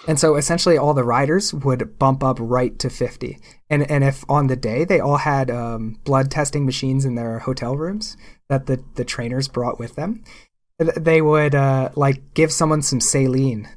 And 0.06 0.18
so 0.18 0.36
essentially 0.36 0.78
all 0.78 0.94
the 0.94 1.04
riders 1.04 1.52
would 1.52 1.98
bump 1.98 2.22
up 2.22 2.38
right 2.40 2.78
to 2.78 2.88
50. 2.88 3.38
And, 3.68 3.90
and 3.90 4.04
if 4.04 4.24
on 4.28 4.46
the 4.46 4.56
day 4.56 4.84
they 4.84 5.00
all 5.00 5.18
had 5.18 5.50
um, 5.50 5.98
blood 6.04 6.30
testing 6.30 6.64
machines 6.64 7.04
in 7.04 7.14
their 7.14 7.40
hotel 7.40 7.76
rooms 7.76 8.16
that 8.48 8.66
the, 8.66 8.82
the 8.94 9.04
trainers 9.04 9.48
brought 9.48 9.78
with 9.78 9.96
them, 9.96 10.24
they 10.78 11.22
would 11.22 11.54
uh, 11.54 11.90
like 11.96 12.34
give 12.34 12.52
someone 12.52 12.82
some 12.82 13.00
saline 13.00 13.68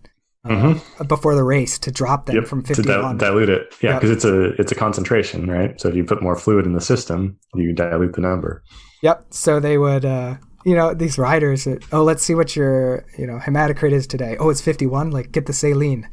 uh, 0.46 0.50
mm-hmm. 0.50 1.04
before 1.06 1.36
the 1.36 1.44
race 1.44 1.78
to 1.80 1.92
drop 1.92 2.26
them 2.26 2.38
yep, 2.38 2.48
from 2.48 2.64
50 2.64 2.84
to 2.84 2.88
di- 2.88 3.18
dilute 3.18 3.50
it. 3.50 3.76
Yeah 3.82 3.96
because 3.96 4.10
yep. 4.10 4.18
it's 4.18 4.26
a 4.26 4.46
it's 4.62 4.72
a 4.72 4.76
concentration 4.76 5.50
right? 5.50 5.80
So 5.80 5.90
if 5.90 5.96
you 5.96 6.04
put 6.04 6.22
more 6.22 6.36
fluid 6.36 6.66
in 6.66 6.74
the 6.74 6.82
system 6.82 7.38
you 7.56 7.74
dilute 7.74 8.14
the 8.14 8.22
number. 8.22 8.64
Yep. 9.02 9.28
So 9.32 9.60
they 9.60 9.78
would 9.78 10.06
uh, 10.06 10.38
you 10.66 10.76
know 10.76 10.94
these 10.94 11.18
riders 11.18 11.68
oh 11.92 12.04
let's 12.04 12.24
see 12.24 12.36
what 12.36 12.56
your 12.56 13.06
you 13.18 13.26
know 13.28 13.40
hematocrit 13.40 13.92
is 13.92 14.08
today. 14.08 14.38
Oh 14.40 14.50
it's 14.50 14.62
51 14.62 15.12
like 15.12 15.32
get 15.32 15.46
the 15.46 15.54
saline. 15.54 16.08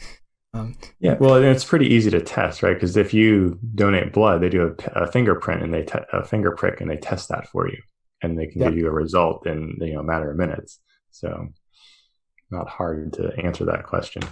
Um, 0.55 0.76
yeah, 0.99 1.16
well, 1.20 1.34
it's 1.34 1.64
pretty 1.64 1.86
easy 1.86 2.11
to 2.11 2.22
test, 2.22 2.62
right? 2.62 2.72
Because 2.72 2.97
if 2.97 3.12
you 3.12 3.59
donate 3.74 4.14
blood, 4.14 4.41
they 4.41 4.49
do 4.49 4.74
a, 4.95 5.03
a 5.03 5.12
fingerprint 5.12 5.62
and 5.62 5.74
they 5.74 5.82
te- 5.82 5.99
a 6.12 6.24
finger 6.24 6.53
prick 6.53 6.80
and 6.80 6.91
they 6.91 6.97
test 6.97 7.28
that 7.28 7.47
for 7.49 7.68
you, 7.68 7.78
and 8.23 8.39
they 8.39 8.47
can 8.47 8.61
yep. 8.61 8.71
give 8.71 8.79
you 8.79 8.89
a 8.89 8.93
result 8.93 9.47
in 9.47 9.77
you 9.81 9.95
know 9.95 10.01
a 10.01 10.05
matter 10.05 10.31
of 10.31 10.37
minutes. 10.37 10.81
So, 11.11 11.49
not 12.51 12.69
hard 12.69 13.12
to 13.14 13.33
answer 13.43 13.64
that 13.66 13.85
question. 13.85 14.23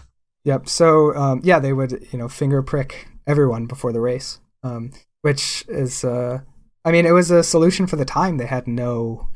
Yep. 0.44 0.68
So, 0.68 1.14
um, 1.16 1.40
yeah, 1.42 1.58
they 1.58 1.72
would 1.72 2.06
you 2.12 2.18
know 2.18 2.28
finger 2.28 2.62
prick 2.62 3.08
everyone 3.26 3.66
before 3.66 3.92
the 3.92 4.00
race, 4.00 4.40
um, 4.62 4.92
which 5.22 5.64
is, 5.68 6.04
uh, 6.04 6.40
I 6.84 6.92
mean, 6.92 7.06
it 7.06 7.12
was 7.12 7.30
a 7.30 7.42
solution 7.42 7.86
for 7.86 7.96
the 7.96 8.04
time. 8.04 8.36
They 8.36 8.46
had 8.46 8.68
no 8.68 9.28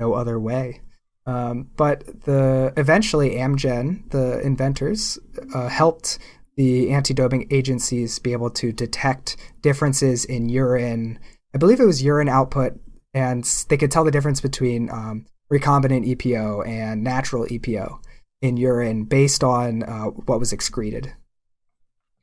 no 0.00 0.14
other 0.14 0.38
way. 0.38 0.80
Um, 1.26 1.70
but 1.76 2.24
the 2.24 2.72
eventually 2.76 3.30
Amgen, 3.30 4.08
the 4.10 4.40
inventors, 4.40 5.18
uh, 5.54 5.68
helped 5.68 6.18
the 6.56 6.90
anti-doping 6.90 7.48
agencies 7.50 8.18
be 8.18 8.32
able 8.32 8.50
to 8.50 8.72
detect 8.72 9.36
differences 9.60 10.24
in 10.24 10.48
urine. 10.48 11.18
I 11.54 11.58
believe 11.58 11.80
it 11.80 11.86
was 11.86 12.02
urine 12.02 12.28
output, 12.28 12.78
and 13.16 13.44
they 13.70 13.78
could 13.78 13.90
tell 13.90 14.04
the 14.04 14.10
difference 14.10 14.42
between 14.42 14.90
um, 14.90 15.24
recombinant 15.50 16.06
EPO 16.06 16.68
and 16.68 17.02
natural 17.02 17.46
EPO 17.46 17.98
in 18.42 18.58
urine 18.58 19.04
based 19.04 19.42
on 19.42 19.82
uh, 19.84 20.04
what 20.26 20.38
was 20.38 20.52
excreted. 20.52 21.14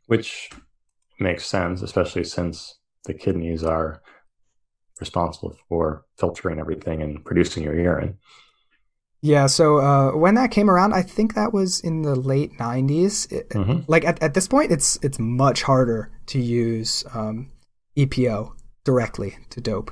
Which 0.06 0.52
makes 1.20 1.48
sense, 1.48 1.82
especially 1.82 2.24
since 2.26 2.78
the 3.06 3.16
kidneys 3.16 3.64
are 3.64 4.04
responsible 5.00 5.58
for 5.68 6.06
filtering 6.20 6.60
everything 6.60 7.02
and 7.02 7.26
producing 7.26 7.64
your 7.64 7.76
urine. 7.76 8.20
Yeah, 9.22 9.48
so 9.48 9.80
uh, 9.80 10.12
when 10.12 10.36
that 10.36 10.52
came 10.52 10.70
around, 10.70 10.94
I 10.94 11.02
think 11.02 11.34
that 11.34 11.54
was 11.54 11.80
in 11.80 12.04
the 12.04 12.16
late 12.16 12.52
'90s. 12.60 13.32
It, 13.32 13.50
mm-hmm. 13.50 13.80
Like 13.88 14.06
at, 14.06 14.22
at 14.22 14.36
this 14.36 14.48
point, 14.48 14.72
it's 14.72 15.00
it's 15.02 15.18
much 15.18 15.64
harder 15.64 16.12
to 16.28 16.40
use 16.40 17.04
um, 17.16 17.52
EPO 17.98 18.52
directly 18.84 19.38
to 19.50 19.60
dope. 19.60 19.92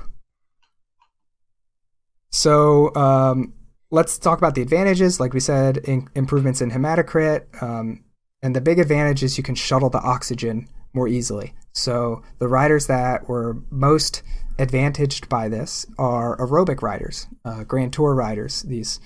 So 2.32 2.94
um, 2.94 3.54
let's 3.90 4.18
talk 4.18 4.38
about 4.38 4.54
the 4.54 4.62
advantages. 4.62 5.20
Like 5.20 5.34
we 5.34 5.40
said, 5.40 5.78
in, 5.78 6.08
improvements 6.14 6.60
in 6.60 6.70
hematocrit, 6.70 7.62
um, 7.62 8.04
and 8.42 8.56
the 8.56 8.60
big 8.60 8.78
advantage 8.78 9.22
is 9.22 9.38
you 9.38 9.44
can 9.44 9.54
shuttle 9.54 9.90
the 9.90 10.00
oxygen 10.00 10.68
more 10.92 11.06
easily. 11.06 11.54
So 11.72 12.22
the 12.38 12.48
riders 12.48 12.86
that 12.88 13.28
were 13.28 13.62
most 13.70 14.22
advantaged 14.58 15.28
by 15.28 15.48
this 15.48 15.86
are 15.98 16.36
aerobic 16.38 16.82
riders, 16.82 17.28
uh, 17.44 17.64
Grand 17.64 17.92
Tour 17.92 18.14
riders. 18.14 18.62
These 18.62 19.00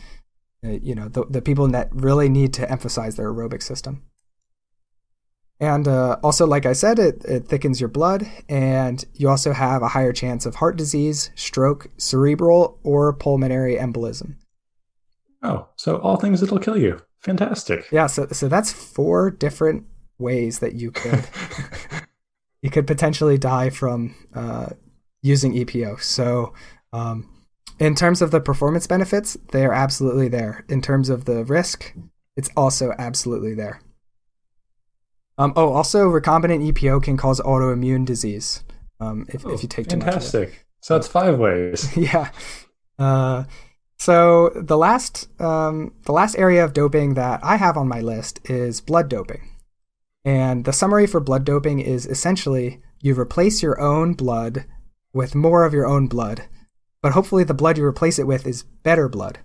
uh, 0.64 0.70
you 0.82 0.94
know, 0.94 1.08
the, 1.08 1.24
the 1.26 1.42
people 1.42 1.68
that 1.68 1.88
really 1.92 2.28
need 2.28 2.52
to 2.54 2.70
emphasize 2.70 3.16
their 3.16 3.32
aerobic 3.32 3.62
system. 3.62 4.02
And 5.59 5.88
uh, 5.88 6.18
also, 6.22 6.46
like 6.46 6.66
I 6.66 6.74
said, 6.74 6.98
it, 6.98 7.24
it 7.24 7.48
thickens 7.48 7.80
your 7.80 7.88
blood, 7.88 8.28
and 8.48 9.02
you 9.14 9.30
also 9.30 9.52
have 9.52 9.82
a 9.82 9.88
higher 9.88 10.12
chance 10.12 10.44
of 10.44 10.57
heart 10.57 10.76
disease, 10.76 11.30
stroke, 11.34 11.88
cerebral, 11.96 12.78
or 12.82 13.12
pulmonary 13.14 13.76
embolism. 13.76 14.36
Oh, 15.42 15.68
so 15.76 15.96
all 15.98 16.16
things 16.16 16.40
that'll 16.40 16.59
kill 16.59 16.76
you. 16.76 17.00
Fantastic. 17.20 17.86
Yeah, 17.90 18.07
so 18.07 18.26
so 18.32 18.48
that's 18.48 18.72
four 18.72 19.30
different 19.30 19.84
ways 20.18 20.59
that 20.59 20.74
you 20.74 20.90
could 20.90 21.24
you 22.62 22.70
could 22.70 22.86
potentially 22.86 23.38
die 23.38 23.70
from 23.70 24.14
uh, 24.34 24.68
using 25.22 25.54
EPO. 25.54 26.02
So 26.02 26.52
um, 26.92 27.28
in 27.78 27.94
terms 27.94 28.22
of 28.22 28.30
the 28.30 28.40
performance 28.40 28.86
benefits, 28.86 29.36
they 29.52 29.64
are 29.64 29.72
absolutely 29.72 30.28
there. 30.28 30.64
In 30.68 30.82
terms 30.82 31.09
of 31.09 31.24
the 31.24 31.44
risk, 31.44 31.94
it's 32.36 32.50
also 32.57 32.92
absolutely 32.98 33.54
there. 33.54 33.80
Um, 35.39 35.53
oh, 35.57 35.72
also, 35.72 36.09
recombinant 36.09 36.72
EPO 36.72 37.03
can 37.03 37.16
cause 37.16 37.41
autoimmune 37.41 38.07
disease 38.07 38.64
um, 39.01 39.26
if, 39.28 39.45
oh, 39.45 39.51
if 39.51 39.62
you 39.62 39.68
take 39.68 39.89
too 39.89 39.99
fantastic. 39.99 40.49
much. 40.49 40.59
So 40.80 40.95
that's 40.95 41.09
five 41.09 41.39
ways. 41.39 41.95
yeah. 41.97 42.30
Uh, 42.99 43.45
so 43.99 44.51
the 44.55 44.78
last 44.78 45.28
um, 45.41 45.95
the 46.05 46.12
last 46.12 46.37
area 46.37 46.64
of 46.64 46.72
doping 46.72 47.14
that 47.14 47.41
I 47.43 47.57
have 47.57 47.76
on 47.76 47.89
my 47.89 48.01
list 48.01 48.41
is 48.49 48.80
blood 48.80 49.09
doping, 49.09 49.51
and 50.24 50.64
the 50.64 50.72
summary 50.72 51.07
for 51.07 51.20
blood 51.20 51.45
doping 51.45 51.80
is 51.80 52.07
essentially 52.07 52.80
you 53.01 53.18
replace 53.18 53.62
your 53.62 53.80
own 53.80 54.14
blood 54.14 54.64
with 55.12 55.34
more 55.34 55.64
of 55.64 55.72
your 55.72 55.87
own 55.87 56.07
blood 56.07 56.47
but 57.07 57.12
hopefully 57.12 57.45
the 57.45 57.55
blood 57.55 57.78
you 57.78 57.84
replace 57.84 58.18
it 58.18 58.26
with 58.26 58.49
is 58.49 58.64
better 58.64 59.09
blood. 59.09 59.39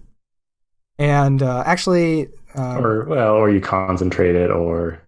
And 0.97 1.43
uh, 1.43 1.63
actually, 1.65 2.29
um, 2.55 2.83
or 2.83 3.05
well, 3.05 3.35
or 3.35 3.51
you 3.51 3.61
concentrate 3.61 4.35
it, 4.35 4.49
or 4.49 5.00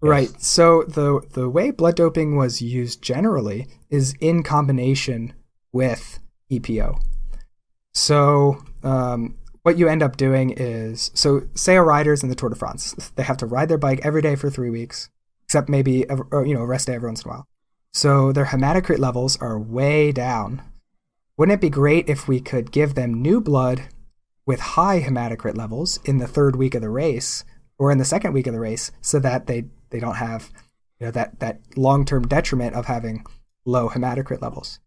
right. 0.00 0.40
So 0.40 0.82
the 0.82 1.20
the 1.32 1.48
way 1.48 1.70
blood 1.70 1.96
doping 1.96 2.36
was 2.36 2.62
used 2.62 3.02
generally 3.02 3.68
is 3.90 4.14
in 4.20 4.42
combination 4.42 5.32
with 5.72 6.18
EPO. 6.50 7.00
So 7.94 8.62
um, 8.82 9.36
what 9.62 9.78
you 9.78 9.88
end 9.88 10.02
up 10.02 10.16
doing 10.16 10.50
is 10.50 11.10
so 11.14 11.42
say 11.54 11.76
a 11.76 11.82
rider's 11.82 12.22
in 12.22 12.28
the 12.28 12.34
Tour 12.34 12.50
de 12.50 12.56
France, 12.56 12.94
they 13.16 13.22
have 13.22 13.38
to 13.38 13.46
ride 13.46 13.68
their 13.68 13.78
bike 13.78 14.00
every 14.02 14.22
day 14.22 14.36
for 14.36 14.50
three 14.50 14.70
weeks, 14.70 15.08
except 15.44 15.68
maybe 15.68 16.04
or, 16.08 16.46
you 16.46 16.54
know 16.54 16.62
a 16.62 16.66
rest 16.66 16.86
day 16.86 16.94
every 16.94 17.08
once 17.08 17.22
in 17.22 17.30
a 17.30 17.34
while. 17.34 17.46
So 17.92 18.32
their 18.32 18.46
hematocrit 18.46 18.98
levels 18.98 19.38
are 19.38 19.58
way 19.58 20.12
down 20.12 20.62
wouldn't 21.36 21.54
it 21.54 21.60
be 21.60 21.70
great 21.70 22.08
if 22.08 22.26
we 22.26 22.40
could 22.40 22.72
give 22.72 22.94
them 22.94 23.20
new 23.20 23.42
blood 23.42 23.88
with 24.46 24.60
high 24.60 25.02
hematocrit 25.02 25.56
levels 25.56 25.98
in 26.04 26.16
the 26.16 26.26
third 26.26 26.56
week 26.56 26.74
of 26.74 26.80
the 26.80 26.88
race 26.88 27.44
or 27.78 27.92
in 27.92 27.98
the 27.98 28.06
second 28.06 28.32
week 28.32 28.46
of 28.46 28.54
the 28.54 28.60
race 28.60 28.90
so 29.02 29.18
that 29.18 29.46
they, 29.46 29.64
they 29.96 30.00
don't 30.00 30.16
have 30.16 30.52
you 31.00 31.06
know, 31.06 31.10
that, 31.12 31.40
that 31.40 31.60
long 31.74 32.04
term 32.04 32.28
detriment 32.28 32.74
of 32.74 32.84
having 32.84 33.24
low 33.64 33.88
hematocrit 33.88 34.42
levels? 34.42 34.78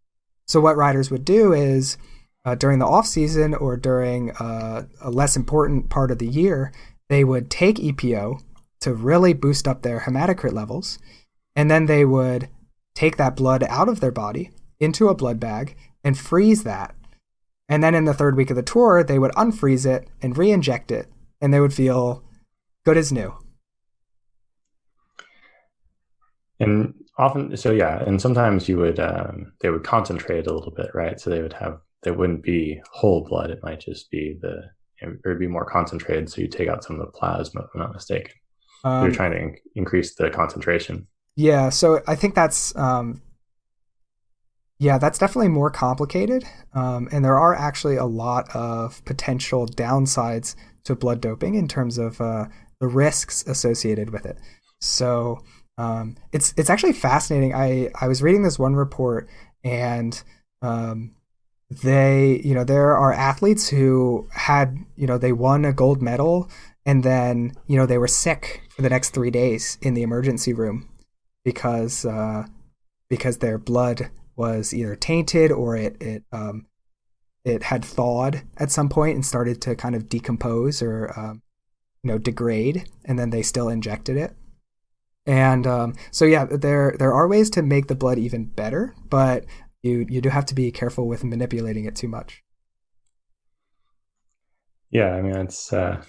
So, 0.46 0.60
what 0.60 0.76
riders 0.76 1.10
would 1.10 1.24
do 1.24 1.52
is 1.52 1.98
uh, 2.44 2.54
during 2.54 2.78
the 2.78 2.86
off 2.86 3.06
season 3.06 3.54
or 3.54 3.76
during 3.76 4.30
uh, 4.32 4.86
a 5.00 5.10
less 5.10 5.36
important 5.36 5.90
part 5.90 6.10
of 6.10 6.18
the 6.18 6.28
year, 6.28 6.72
they 7.08 7.24
would 7.24 7.50
take 7.50 7.76
EPO 7.76 8.40
to 8.80 8.94
really 8.94 9.34
boost 9.34 9.66
up 9.66 9.82
their 9.82 10.00
hematocrit 10.00 10.52
levels, 10.52 10.98
and 11.56 11.70
then 11.70 11.86
they 11.86 12.04
would 12.04 12.48
take 12.94 13.16
that 13.16 13.36
blood 13.36 13.64
out 13.64 13.88
of 13.88 14.00
their 14.00 14.12
body 14.12 14.50
into 14.78 15.08
a 15.08 15.14
blood 15.14 15.40
bag 15.40 15.76
and 16.04 16.16
freeze 16.16 16.62
that. 16.62 16.94
And 17.68 17.82
then 17.82 17.94
in 17.94 18.04
the 18.04 18.14
third 18.14 18.36
week 18.36 18.50
of 18.50 18.56
the 18.56 18.62
tour, 18.62 19.04
they 19.04 19.18
would 19.18 19.32
unfreeze 19.32 19.86
it 19.86 20.08
and 20.22 20.36
re 20.36 20.50
inject 20.50 20.90
it, 20.90 21.08
and 21.40 21.52
they 21.52 21.60
would 21.60 21.74
feel 21.74 22.24
good 22.84 22.96
as 22.96 23.12
new. 23.12 23.34
And 26.60 26.94
often, 27.18 27.56
so 27.56 27.72
yeah, 27.72 28.02
and 28.04 28.20
sometimes 28.20 28.68
you 28.68 28.76
would, 28.76 29.00
um, 29.00 29.52
they 29.60 29.70
would 29.70 29.84
concentrate 29.84 30.46
a 30.46 30.52
little 30.52 30.72
bit, 30.72 30.90
right? 30.94 31.18
So 31.18 31.30
they 31.30 31.42
would 31.42 31.54
have, 31.54 31.78
there 32.02 32.14
wouldn't 32.14 32.42
be 32.42 32.80
whole 32.92 33.24
blood. 33.24 33.50
It 33.50 33.62
might 33.62 33.80
just 33.80 34.10
be 34.10 34.38
the, 34.40 34.70
it 35.02 35.18
would 35.24 35.38
be 35.38 35.46
more 35.46 35.64
concentrated. 35.64 36.30
So 36.30 36.42
you 36.42 36.48
take 36.48 36.68
out 36.68 36.84
some 36.84 37.00
of 37.00 37.06
the 37.06 37.12
plasma, 37.12 37.62
if 37.62 37.70
I'm 37.74 37.80
not 37.80 37.92
mistaken. 37.92 38.32
Um, 38.84 39.04
You're 39.04 39.14
trying 39.14 39.32
to 39.32 39.38
in- 39.38 39.56
increase 39.74 40.14
the 40.14 40.30
concentration. 40.30 41.06
Yeah. 41.36 41.70
So 41.70 42.02
I 42.06 42.14
think 42.14 42.34
that's, 42.34 42.76
um, 42.76 43.22
yeah, 44.78 44.98
that's 44.98 45.18
definitely 45.18 45.48
more 45.48 45.70
complicated. 45.70 46.44
Um, 46.74 47.08
and 47.12 47.24
there 47.24 47.38
are 47.38 47.54
actually 47.54 47.96
a 47.96 48.06
lot 48.06 48.54
of 48.54 49.04
potential 49.04 49.66
downsides 49.66 50.54
to 50.84 50.94
blood 50.94 51.20
doping 51.20 51.54
in 51.54 51.68
terms 51.68 51.98
of 51.98 52.20
uh, 52.20 52.46
the 52.80 52.88
risks 52.88 53.44
associated 53.46 54.10
with 54.10 54.24
it. 54.24 54.38
So 54.80 55.44
um, 55.80 56.16
it's 56.30 56.52
it's 56.58 56.68
actually 56.68 56.92
fascinating. 56.92 57.54
I, 57.54 57.90
I 57.98 58.06
was 58.06 58.22
reading 58.22 58.42
this 58.42 58.58
one 58.58 58.74
report 58.74 59.28
and 59.64 60.22
um, 60.60 61.14
they 61.70 62.42
you 62.44 62.54
know 62.54 62.64
there 62.64 62.94
are 62.94 63.14
athletes 63.14 63.70
who 63.70 64.28
had 64.32 64.76
you 64.96 65.06
know 65.06 65.16
they 65.16 65.32
won 65.32 65.64
a 65.64 65.72
gold 65.72 66.02
medal 66.02 66.50
and 66.84 67.02
then 67.02 67.52
you 67.66 67.78
know 67.78 67.86
they 67.86 67.96
were 67.96 68.08
sick 68.08 68.68
for 68.68 68.82
the 68.82 68.90
next 68.90 69.10
three 69.10 69.30
days 69.30 69.78
in 69.80 69.94
the 69.94 70.02
emergency 70.02 70.52
room 70.52 70.86
because 71.44 72.04
uh, 72.04 72.44
because 73.08 73.38
their 73.38 73.56
blood 73.56 74.10
was 74.36 74.74
either 74.74 74.94
tainted 74.94 75.50
or 75.50 75.76
it 75.76 75.96
it 75.98 76.24
um, 76.30 76.66
it 77.42 77.62
had 77.62 77.82
thawed 77.82 78.42
at 78.58 78.70
some 78.70 78.90
point 78.90 79.14
and 79.14 79.24
started 79.24 79.62
to 79.62 79.74
kind 79.74 79.94
of 79.94 80.10
decompose 80.10 80.82
or 80.82 81.18
um, 81.18 81.40
you 82.02 82.10
know 82.10 82.18
degrade, 82.18 82.86
and 83.06 83.18
then 83.18 83.30
they 83.30 83.40
still 83.40 83.70
injected 83.70 84.18
it. 84.18 84.34
And 85.26 85.66
um, 85.66 85.94
so 86.10 86.24
yeah, 86.24 86.46
there 86.46 86.96
there 86.98 87.12
are 87.12 87.28
ways 87.28 87.50
to 87.50 87.62
make 87.62 87.88
the 87.88 87.94
blood 87.94 88.18
even 88.18 88.46
better, 88.46 88.94
but 89.08 89.44
you 89.82 90.06
you 90.08 90.20
do 90.20 90.28
have 90.28 90.46
to 90.46 90.54
be 90.54 90.70
careful 90.70 91.06
with 91.06 91.24
manipulating 91.24 91.84
it 91.84 91.94
too 91.94 92.08
much. 92.08 92.42
Yeah, 94.90 95.14
I 95.14 95.22
mean 95.22 95.36
it's 95.36 95.72
uh, 95.72 96.02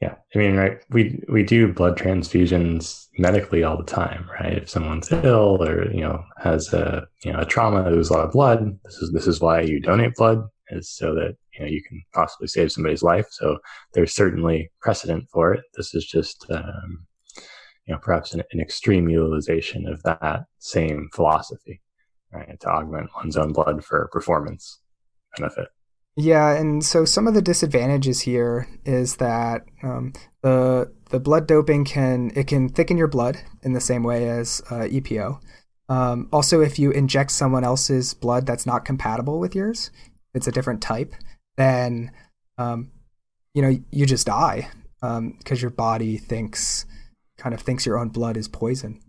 yeah, 0.00 0.14
I 0.34 0.38
mean, 0.38 0.56
right? 0.56 0.78
We 0.88 1.22
we 1.28 1.42
do 1.42 1.72
blood 1.72 1.98
transfusions 1.98 3.08
medically 3.18 3.62
all 3.62 3.76
the 3.76 3.84
time, 3.84 4.28
right? 4.40 4.54
If 4.54 4.70
someone's 4.70 5.12
ill 5.12 5.62
or 5.62 5.90
you 5.92 6.00
know 6.00 6.24
has 6.38 6.72
a 6.72 7.06
you 7.24 7.32
know 7.32 7.40
a 7.40 7.44
trauma, 7.44 7.88
lose 7.90 8.08
a 8.08 8.14
lot 8.14 8.24
of 8.24 8.32
blood. 8.32 8.78
This 8.84 8.94
is 8.94 9.12
this 9.12 9.26
is 9.26 9.40
why 9.40 9.60
you 9.60 9.78
donate 9.78 10.14
blood 10.14 10.42
is 10.70 10.90
so 10.90 11.14
that 11.16 11.36
you 11.52 11.60
know 11.60 11.66
you 11.66 11.82
can 11.82 12.02
possibly 12.14 12.48
save 12.48 12.72
somebody's 12.72 13.02
life. 13.02 13.26
So 13.30 13.58
there's 13.92 14.14
certainly 14.14 14.70
precedent 14.80 15.26
for 15.30 15.52
it. 15.52 15.64
This 15.74 15.94
is 15.94 16.06
just 16.06 16.46
um, 16.50 17.06
you 17.90 17.96
know, 17.96 18.00
perhaps 18.00 18.32
an, 18.32 18.40
an 18.52 18.60
extreme 18.60 19.08
utilization 19.08 19.88
of 19.88 20.00
that 20.04 20.44
same 20.60 21.08
philosophy, 21.12 21.82
right, 22.32 22.60
to 22.60 22.68
augment 22.68 23.10
one's 23.16 23.36
own 23.36 23.52
blood 23.52 23.84
for 23.84 24.08
performance 24.12 24.78
benefit. 25.36 25.66
Yeah, 26.16 26.52
and 26.52 26.84
so 26.84 27.04
some 27.04 27.26
of 27.26 27.34
the 27.34 27.42
disadvantages 27.42 28.20
here 28.20 28.68
is 28.84 29.16
that 29.16 29.62
um, 29.82 30.12
the 30.42 30.92
the 31.10 31.18
blood 31.18 31.48
doping 31.48 31.84
can 31.84 32.30
it 32.36 32.46
can 32.46 32.68
thicken 32.68 32.96
your 32.96 33.08
blood 33.08 33.38
in 33.64 33.72
the 33.72 33.80
same 33.80 34.04
way 34.04 34.28
as 34.28 34.62
uh, 34.70 34.86
EPO. 34.86 35.40
Um, 35.88 36.28
also, 36.32 36.60
if 36.60 36.78
you 36.78 36.92
inject 36.92 37.32
someone 37.32 37.64
else's 37.64 38.14
blood 38.14 38.46
that's 38.46 38.66
not 38.66 38.84
compatible 38.84 39.40
with 39.40 39.56
yours, 39.56 39.90
it's 40.32 40.46
a 40.46 40.52
different 40.52 40.80
type, 40.80 41.12
then 41.56 42.12
um, 42.56 42.92
you 43.52 43.62
know 43.62 43.76
you 43.90 44.06
just 44.06 44.28
die 44.28 44.68
because 45.00 45.18
um, 45.18 45.58
your 45.58 45.70
body 45.70 46.18
thinks 46.18 46.86
kind 47.40 47.54
of 47.54 47.60
thinks 47.60 47.86
your 47.86 47.98
own 47.98 48.10
blood 48.10 48.36
is 48.36 48.46
poison. 48.46 49.00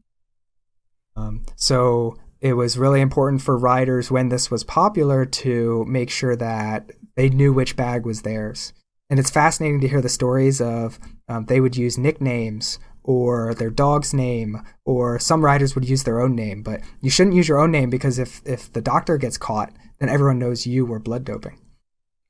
Um, 1.15 1.43
so 1.55 2.17
it 2.39 2.53
was 2.53 2.77
really 2.77 3.01
important 3.01 3.41
for 3.41 3.57
riders 3.57 4.09
when 4.09 4.29
this 4.29 4.49
was 4.49 4.63
popular 4.63 5.25
to 5.25 5.85
make 5.85 6.09
sure 6.09 6.35
that 6.35 6.91
they 7.15 7.29
knew 7.29 7.53
which 7.53 7.75
bag 7.75 8.05
was 8.05 8.21
theirs. 8.21 8.73
And 9.09 9.19
it's 9.19 9.29
fascinating 9.29 9.81
to 9.81 9.87
hear 9.87 10.01
the 10.01 10.09
stories 10.09 10.61
of 10.61 10.97
um, 11.27 11.45
they 11.45 11.59
would 11.59 11.75
use 11.75 11.97
nicknames 11.97 12.79
or 13.03 13.53
their 13.53 13.69
dog's 13.69 14.13
name, 14.13 14.61
or 14.85 15.17
some 15.17 15.43
riders 15.43 15.73
would 15.73 15.89
use 15.89 16.03
their 16.03 16.21
own 16.21 16.35
name. 16.35 16.61
But 16.61 16.81
you 17.01 17.09
shouldn't 17.09 17.35
use 17.35 17.47
your 17.47 17.59
own 17.59 17.71
name 17.71 17.89
because 17.89 18.19
if, 18.19 18.41
if 18.45 18.71
the 18.71 18.81
doctor 18.81 19.17
gets 19.17 19.37
caught, 19.37 19.73
then 19.99 20.07
everyone 20.07 20.39
knows 20.39 20.67
you 20.67 20.85
were 20.85 20.99
blood 20.99 21.25
doping. 21.25 21.59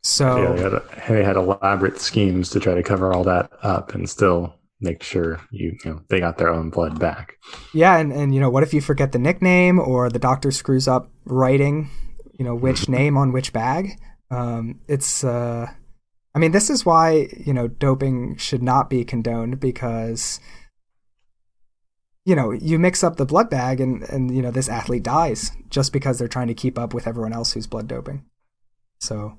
So 0.02 0.38
yeah, 0.38 0.52
they 0.54 0.62
had, 0.62 0.82
they 1.10 1.24
had 1.24 1.36
elaborate 1.36 1.99
schemes 1.99 2.49
to 2.52 2.60
try 2.60 2.74
to 2.74 2.84
cover 2.84 3.14
all 3.14 3.24
that 3.26 3.52
up 3.62 3.93
and 3.93 4.10
still 4.10 4.56
make 4.82 5.03
sure 5.03 5.39
you, 5.51 5.77
you 5.84 5.91
know 5.91 6.01
they 6.09 6.19
got 6.19 6.38
their 6.38 6.49
own 6.49 6.69
blood 6.69 6.99
back. 6.99 7.38
Yeah, 7.73 7.97
and, 7.97 8.11
and 8.11 8.34
you 8.34 8.41
know 8.41 8.49
what 8.49 8.63
if 8.63 8.73
you 8.73 8.82
forget 8.82 9.11
the 9.11 9.19
nickname 9.19 9.79
or 9.79 10.09
the 10.09 10.19
doctor 10.19 10.51
screws 10.51 10.88
up 10.88 11.09
writing, 11.25 11.89
you 12.38 12.45
know 12.45 12.55
which 12.55 12.89
name 12.89 13.17
on 13.17 13.32
which 13.32 13.53
bag? 13.53 13.99
Um, 14.29 14.79
it's 14.88 15.23
uh, 15.23 15.67
I 16.34 16.39
mean 16.39 16.51
this 16.51 16.69
is 16.69 16.86
why 16.86 17.29
you 17.38 17.53
know 17.53 17.67
doping 17.67 18.38
should 18.38 18.63
not 18.63 18.89
be 18.89 19.05
condoned 19.05 19.59
because 19.59 20.39
you 22.25 22.36
know 22.36 22.51
you 22.51 22.79
mix 22.79 23.03
up 23.03 23.17
the 23.17 23.25
blood 23.25 23.49
bag 23.49 23.79
and 23.79 24.03
and 24.03 24.36
you 24.36 24.41
know 24.41 24.51
this 24.51 24.69
athlete 24.69 25.03
dies 25.03 25.51
just 25.69 25.93
because 25.93 26.19
they're 26.19 26.27
trying 26.27 26.47
to 26.47 26.53
keep 26.53 26.77
up 26.77 26.93
with 26.93 27.07
everyone 27.07 27.34
else 27.34 27.53
who's 27.53 27.67
blood 27.67 27.88
doping. 27.88 28.25
So 28.99 29.38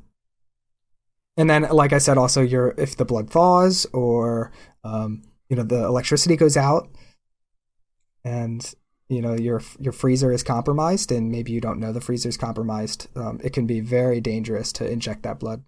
and 1.36 1.49
then 1.49 1.62
like 1.62 1.93
i 1.93 1.99
said 1.99 2.18
also 2.18 2.43
your 2.43 2.74
if 2.76 2.97
the 2.97 3.05
blood 3.05 3.30
thaws 3.30 3.86
or 3.93 4.53
um, 4.84 5.22
you 5.53 5.57
know 5.57 5.64
the 5.64 5.84
electricity 5.84 6.34
goes 6.34 6.57
out 6.57 6.88
and 8.24 8.72
you 9.11 9.20
know 9.20 9.34
your 9.34 9.61
your 9.78 9.92
freezer 9.92 10.32
is 10.32 10.42
compromised 10.42 11.12
and 11.12 11.30
maybe 11.30 11.53
you 11.53 11.61
don't 11.61 11.78
know 11.78 11.92
the 11.92 12.00
freezer 12.00 12.30
is 12.30 12.38
compromised 12.38 13.09
um, 13.16 13.38
it 13.44 13.53
can 13.53 13.66
be 13.66 13.78
very 13.78 14.18
dangerous 14.18 14.72
to 14.72 14.90
inject 14.90 15.22
that 15.24 15.38
blood. 15.38 15.62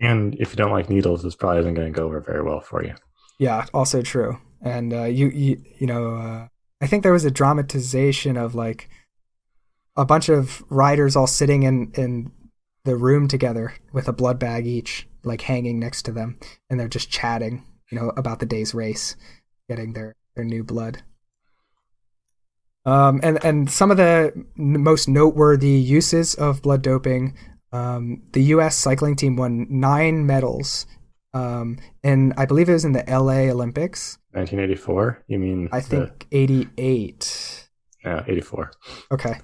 And 0.00 0.36
if 0.36 0.50
you 0.52 0.56
don't 0.56 0.70
like 0.70 0.88
needles 0.88 1.24
this 1.24 1.34
probably 1.34 1.58
isn't 1.58 1.74
going 1.74 1.92
to 1.92 1.98
go 1.98 2.06
over 2.06 2.20
very 2.20 2.44
well 2.44 2.60
for 2.60 2.84
you. 2.84 2.94
Yeah 3.40 3.66
also 3.74 4.02
true. 4.02 4.38
And 4.62 4.92
uh, 4.92 5.04
you 5.06 5.30
you 5.30 5.60
you 5.80 5.88
know 5.88 6.14
uh, 6.14 6.46
i 6.80 6.86
think 6.86 7.02
there 7.02 7.12
was 7.12 7.24
a 7.24 7.30
dramatization 7.32 8.36
of 8.36 8.54
like 8.54 8.88
a 9.96 10.04
bunch 10.04 10.28
of 10.28 10.62
riders 10.70 11.16
all 11.16 11.26
sitting 11.26 11.64
in 11.64 11.90
in 11.96 12.30
the 12.84 12.94
room 12.94 13.26
together 13.26 13.74
with 13.92 14.06
a 14.06 14.12
blood 14.12 14.38
bag 14.38 14.64
each 14.64 15.08
like 15.24 15.42
hanging 15.42 15.78
next 15.78 16.02
to 16.02 16.12
them, 16.12 16.38
and 16.68 16.78
they're 16.78 16.88
just 16.88 17.10
chatting, 17.10 17.64
you 17.90 17.98
know, 17.98 18.12
about 18.16 18.40
the 18.40 18.46
day's 18.46 18.74
race, 18.74 19.16
getting 19.68 19.92
their 19.92 20.16
their 20.36 20.44
new 20.44 20.64
blood. 20.64 21.02
Um, 22.86 23.20
and 23.22 23.44
and 23.44 23.70
some 23.70 23.90
of 23.90 23.96
the 23.96 24.32
most 24.56 25.08
noteworthy 25.08 25.68
uses 25.68 26.34
of 26.34 26.62
blood 26.62 26.82
doping, 26.82 27.36
um, 27.72 28.22
the 28.32 28.42
U.S. 28.54 28.76
cycling 28.76 29.16
team 29.16 29.36
won 29.36 29.66
nine 29.68 30.26
medals, 30.26 30.86
um, 31.34 31.78
and 32.02 32.32
I 32.36 32.46
believe 32.46 32.68
it 32.68 32.72
was 32.72 32.84
in 32.84 32.92
the 32.92 33.08
L.A. 33.08 33.50
Olympics. 33.50 34.18
1984. 34.32 35.24
You 35.28 35.38
mean? 35.38 35.68
I 35.72 35.80
think 35.80 36.26
88. 36.32 37.68
Yeah, 38.04 38.24
84. 38.26 38.72
Okay. 39.12 39.34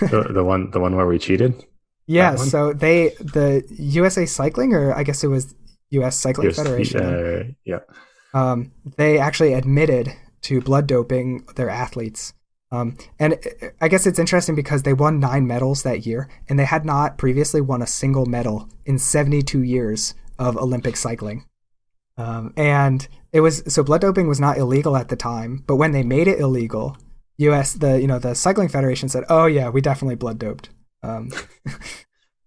the, 0.00 0.28
the 0.32 0.44
one, 0.44 0.70
the 0.70 0.80
one 0.80 0.96
where 0.96 1.06
we 1.06 1.18
cheated. 1.18 1.64
Yeah, 2.06 2.36
so 2.36 2.72
they 2.72 3.10
the 3.18 3.64
USA 3.70 4.26
Cycling, 4.26 4.74
or 4.74 4.94
I 4.94 5.02
guess 5.02 5.24
it 5.24 5.28
was 5.28 5.54
U.S. 5.90 6.18
Cycling 6.18 6.48
US, 6.48 6.56
Federation. 6.56 7.00
Uh, 7.00 7.44
yeah. 7.64 7.80
Um, 8.34 8.72
they 8.96 9.18
actually 9.18 9.54
admitted 9.54 10.12
to 10.42 10.60
blood 10.60 10.86
doping 10.86 11.46
their 11.56 11.70
athletes. 11.70 12.34
Um, 12.70 12.96
and 13.18 13.38
I 13.80 13.88
guess 13.88 14.06
it's 14.06 14.18
interesting 14.18 14.56
because 14.56 14.82
they 14.82 14.92
won 14.92 15.20
nine 15.20 15.46
medals 15.46 15.84
that 15.84 16.04
year, 16.04 16.28
and 16.48 16.58
they 16.58 16.64
had 16.64 16.84
not 16.84 17.18
previously 17.18 17.60
won 17.60 17.80
a 17.80 17.86
single 17.86 18.26
medal 18.26 18.68
in 18.84 18.98
72 18.98 19.62
years 19.62 20.14
of 20.38 20.56
Olympic 20.56 20.96
cycling. 20.96 21.46
Um, 22.16 22.52
and 22.56 23.06
it 23.32 23.40
was 23.40 23.62
so 23.72 23.82
blood 23.82 24.00
doping 24.00 24.28
was 24.28 24.40
not 24.40 24.58
illegal 24.58 24.96
at 24.96 25.08
the 25.08 25.16
time, 25.16 25.62
but 25.66 25.76
when 25.76 25.92
they 25.92 26.02
made 26.02 26.28
it 26.28 26.40
illegal, 26.40 26.96
U.S. 27.38 27.74
the 27.74 28.00
you 28.00 28.06
know 28.06 28.18
the 28.18 28.34
cycling 28.34 28.68
federation 28.68 29.08
said, 29.08 29.24
"Oh 29.28 29.46
yeah, 29.46 29.68
we 29.68 29.80
definitely 29.80 30.14
blood 30.14 30.38
doped." 30.38 30.70
Um, 31.04 31.30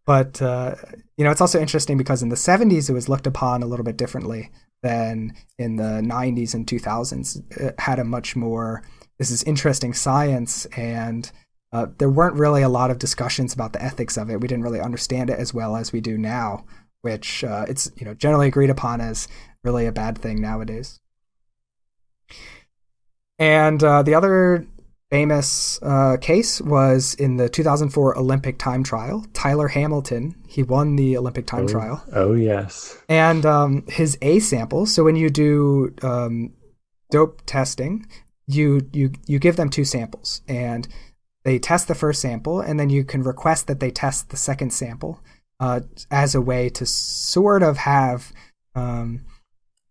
but 0.05 0.41
uh, 0.41 0.75
you 1.15 1.23
know, 1.23 1.31
it's 1.31 1.41
also 1.41 1.59
interesting 1.59 1.97
because 1.97 2.23
in 2.23 2.29
the 2.29 2.35
'70s 2.35 2.89
it 2.89 2.93
was 2.93 3.09
looked 3.09 3.27
upon 3.27 3.63
a 3.63 3.67
little 3.67 3.85
bit 3.85 3.97
differently 3.97 4.51
than 4.81 5.33
in 5.57 5.75
the 5.75 6.01
'90s 6.01 6.53
and 6.53 6.65
2000s. 6.65 7.57
It 7.57 7.79
had 7.79 7.99
a 7.99 8.03
much 8.03 8.35
more 8.35 8.83
this 9.17 9.31
is 9.31 9.43
interesting 9.43 9.93
science 9.93 10.65
and 10.77 11.31
uh, 11.73 11.87
there 11.97 12.09
weren't 12.09 12.35
really 12.35 12.61
a 12.61 12.69
lot 12.69 12.91
of 12.91 12.99
discussions 12.99 13.53
about 13.53 13.73
the 13.73 13.83
ethics 13.83 14.17
of 14.17 14.29
it. 14.29 14.39
We 14.39 14.47
didn't 14.47 14.63
really 14.63 14.79
understand 14.79 15.29
it 15.29 15.39
as 15.39 15.53
well 15.53 15.75
as 15.75 15.91
we 15.91 15.99
do 15.99 16.17
now, 16.17 16.65
which 17.01 17.43
uh, 17.43 17.65
it's 17.67 17.91
you 17.97 18.05
know 18.05 18.13
generally 18.13 18.47
agreed 18.47 18.69
upon 18.69 19.01
as 19.01 19.27
really 19.63 19.85
a 19.85 19.91
bad 19.91 20.17
thing 20.17 20.41
nowadays. 20.41 20.99
And 23.39 23.83
uh, 23.83 24.01
the 24.03 24.15
other 24.15 24.65
famous 25.09 25.79
uh, 25.81 26.17
case 26.19 26.61
was 26.61 27.13
in 27.15 27.37
the 27.37 27.49
2004 27.49 28.17
Olympic 28.17 28.57
time 28.57 28.83
trial. 28.83 29.25
Tyler 29.33 29.69
Hamilton, 29.69 30.35
he 30.47 30.63
won 30.63 30.95
the 30.95 31.17
Olympic 31.17 31.45
time 31.45 31.63
oh, 31.63 31.67
trial. 31.67 32.03
Oh, 32.13 32.33
yes. 32.33 32.97
And 33.07 33.45
um, 33.45 33.85
his 33.87 34.17
A 34.21 34.39
sample, 34.39 34.85
so 34.85 35.03
when 35.03 35.15
you 35.15 35.29
do 35.29 35.93
um, 36.01 36.53
dope 37.11 37.41
testing, 37.45 38.05
you, 38.47 38.89
you, 38.93 39.11
you 39.25 39.39
give 39.39 39.55
them 39.55 39.69
two 39.69 39.85
samples 39.85 40.41
and 40.47 40.87
they 41.43 41.59
test 41.59 41.87
the 41.87 41.95
first 41.95 42.21
sample 42.21 42.59
and 42.59 42.79
then 42.79 42.89
you 42.89 43.03
can 43.03 43.23
request 43.23 43.67
that 43.67 43.79
they 43.79 43.91
test 43.91 44.29
the 44.29 44.37
second 44.37 44.71
sample 44.71 45.21
uh, 45.59 45.81
as 46.11 46.35
a 46.35 46.41
way 46.41 46.69
to 46.69 46.85
sort 46.85 47.63
of 47.63 47.77
have, 47.77 48.31
um, 48.75 49.25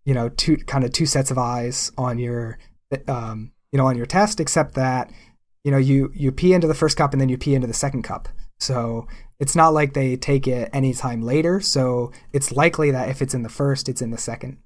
you 0.05 0.15
know, 0.15 0.29
two 0.29 0.57
kind 0.57 0.85
of 0.85 0.93
two 0.93 1.07
sets 1.07 1.31
of 1.31 1.39
eyes 1.39 1.91
on 1.99 2.19
your 2.19 2.59
um, 3.09 3.53
you 3.77 3.83
know, 3.83 3.89
on 3.89 3.97
your 3.99 4.07
test, 4.07 4.41
except 4.41 4.73
that, 4.73 5.13
you 5.63 5.71
know, 5.71 5.77
you, 5.77 6.11
you 6.15 6.33
pee 6.33 6.55
into 6.55 6.67
the 6.67 6.73
first 6.73 6.97
cup 6.97 7.13
and 7.13 7.21
then 7.21 7.29
you 7.29 7.37
pee 7.37 7.55
into 7.55 7.67
the 7.67 7.75
second 7.75 8.05
cup. 8.05 8.27
So 8.59 9.07
it's 9.39 9.55
not 9.55 9.75
like 9.75 9.93
they 9.93 10.17
take 10.17 10.49
it 10.49 10.71
anytime 10.73 11.21
later. 11.21 11.61
So 11.61 12.11
it's 12.33 12.53
likely 12.53 12.91
that 12.91 13.11
if 13.11 13.21
it's 13.21 13.35
in 13.35 13.43
the 13.43 13.51
first, 13.51 13.91
it's 13.91 14.01
in 14.01 14.13
the 14.13 14.17
second. 14.17 14.57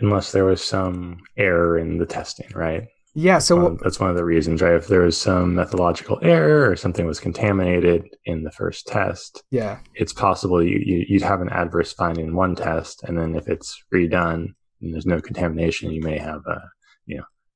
Unless 0.00 0.32
there 0.32 0.46
was 0.46 0.64
some 0.64 1.18
error 1.36 1.78
in 1.78 1.98
the 1.98 2.06
testing, 2.06 2.48
right? 2.54 2.84
Yeah, 3.14 3.36
so 3.36 3.66
um, 3.66 3.78
that's 3.82 4.00
one 4.00 4.08
of 4.08 4.16
the 4.16 4.24
reasons, 4.24 4.62
right? 4.62 4.76
If 4.76 4.86
there 4.86 5.02
was 5.02 5.20
some 5.20 5.54
methodological 5.54 6.18
error 6.22 6.70
or 6.70 6.74
something 6.74 7.04
was 7.04 7.20
contaminated 7.20 8.04
in 8.24 8.44
the 8.44 8.52
first 8.52 8.86
test, 8.86 9.42
yeah, 9.50 9.80
it's 9.94 10.14
possible 10.14 10.62
you, 10.62 10.78
you 10.78 11.16
would 11.16 11.22
have 11.22 11.42
an 11.42 11.50
adverse 11.50 11.92
finding 11.92 12.28
in 12.28 12.36
one 12.36 12.54
test, 12.54 13.02
and 13.02 13.18
then 13.18 13.34
if 13.34 13.48
it's 13.48 13.76
redone 13.92 14.54
and 14.80 14.94
there's 14.94 15.04
no 15.04 15.20
contamination, 15.20 15.90
you 15.90 16.00
may 16.00 16.16
have 16.16 16.40
a 16.46 16.60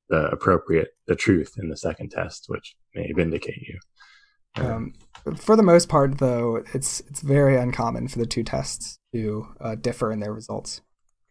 the 0.09 0.27
appropriate 0.27 0.89
the 1.07 1.15
truth 1.15 1.53
in 1.57 1.69
the 1.69 1.77
second 1.77 2.09
test, 2.09 2.45
which 2.47 2.75
may 2.93 3.11
vindicate 3.13 3.61
you. 3.61 3.79
Um, 4.55 4.93
for 5.35 5.55
the 5.55 5.63
most 5.63 5.89
part, 5.89 6.19
though, 6.19 6.63
it's 6.73 6.99
it's 7.01 7.21
very 7.21 7.57
uncommon 7.57 8.07
for 8.07 8.19
the 8.19 8.25
two 8.25 8.43
tests 8.43 8.99
to 9.13 9.47
uh, 9.59 9.75
differ 9.75 10.11
in 10.11 10.19
their 10.19 10.33
results. 10.33 10.81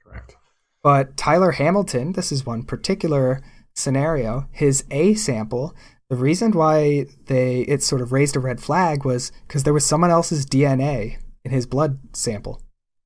Correct. 0.05 0.37
But 0.83 1.17
Tyler 1.17 1.53
Hamilton, 1.53 2.13
this 2.13 2.33
is 2.33 2.45
one 2.45 2.65
particular 2.65 3.43
scenario. 3.75 4.49
His 4.51 4.85
A 4.91 5.15
sample, 5.15 5.75
the 6.11 6.17
reason 6.17 6.53
why 6.53 7.07
they 7.27 7.61
it 7.63 7.83
sort 7.83 8.03
of 8.03 8.13
raised 8.13 8.37
a 8.37 8.41
red 8.41 8.61
flag 8.61 9.05
was 9.05 9.31
because 9.47 9.63
there 9.63 9.73
was 9.73 9.87
someone 9.87 10.11
else's 10.11 10.45
DNA 10.45 11.19
in 11.45 11.53
his 11.53 11.67
blood 11.67 11.99
sample, 12.13 12.61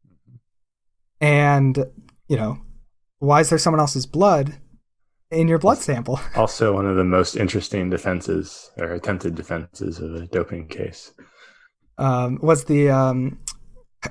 mm-hmm. 0.07 0.37
and 1.21 1.87
you 2.29 2.37
know, 2.37 2.59
why 3.19 3.41
is 3.41 3.51
there 3.51 3.59
someone 3.59 3.81
else's 3.81 4.07
blood? 4.07 4.55
In 5.31 5.49
your 5.49 5.59
blood 5.59 5.79
sample. 5.79 6.21
Also, 6.37 6.73
one 6.75 6.87
of 6.87 6.97
the 6.97 7.05
most 7.05 7.37
interesting 7.37 7.91
defenses 7.91 8.71
or 8.79 8.93
attempted 8.93 9.35
defenses 9.35 9.99
of 9.99 10.15
a 10.15 10.27
doping 10.27 10.69
case 10.69 11.13
um, 11.99 12.39
was 12.43 12.65
the 12.65 12.91
um, 12.91 13.39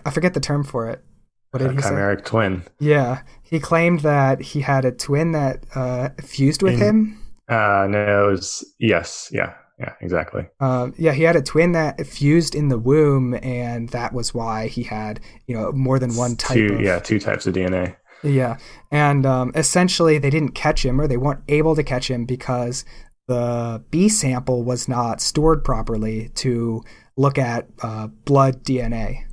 I 0.05 0.09
forget 0.11 0.33
the 0.33 0.39
term 0.39 0.63
for 0.63 0.89
it, 0.89 1.03
What 1.51 1.59
did 1.59 1.69
a 1.71 1.73
he 1.73 1.81
say? 1.81 1.89
chimeric 1.89 2.25
twin. 2.25 2.63
Yeah, 2.79 3.21
he 3.43 3.59
claimed 3.59 4.01
that 4.01 4.41
he 4.41 4.61
had 4.61 4.85
a 4.85 4.91
twin 4.91 5.31
that 5.33 5.63
uh, 5.75 6.09
fused 6.21 6.61
with 6.63 6.73
In- 6.73 6.79
him. 6.79 7.21
Uh, 7.47 7.85
no, 7.89 8.27
it 8.27 8.31
was 8.31 8.65
yes, 8.79 9.29
yeah, 9.31 9.53
yeah, 9.79 9.93
exactly. 10.01 10.47
Uh, 10.59 10.89
yeah, 10.97 11.11
he 11.13 11.21
had 11.21 11.35
a 11.35 11.43
twin 11.43 11.73
that 11.73 12.05
fused 12.07 12.55
in 12.55 12.69
the 12.69 12.79
womb, 12.79 13.35
and 13.43 13.89
that 13.89 14.13
was 14.13 14.33
why 14.33 14.65
he 14.67 14.81
had 14.81 15.19
you 15.45 15.55
know 15.55 15.71
more 15.71 15.99
than 15.99 16.15
one 16.15 16.35
type 16.35 16.55
two, 16.55 16.73
of 16.73 16.81
yeah, 16.81 16.97
two 16.99 17.19
types 17.19 17.45
of 17.45 17.53
DNA. 17.53 17.95
Yeah, 18.23 18.57
and 18.91 19.25
um, 19.25 19.51
essentially 19.55 20.17
they 20.17 20.29
didn't 20.29 20.51
catch 20.55 20.83
him, 20.83 20.99
or 20.99 21.07
they 21.07 21.17
weren't 21.17 21.43
able 21.47 21.75
to 21.75 21.83
catch 21.83 22.09
him 22.09 22.25
because 22.25 22.85
the 23.27 23.83
B 23.91 24.09
sample 24.09 24.63
was 24.63 24.87
not 24.87 25.21
stored 25.21 25.63
properly 25.63 26.29
to 26.35 26.83
look 27.17 27.37
at 27.37 27.67
uh, 27.81 28.07
blood 28.07 28.63
DNA. 28.63 29.25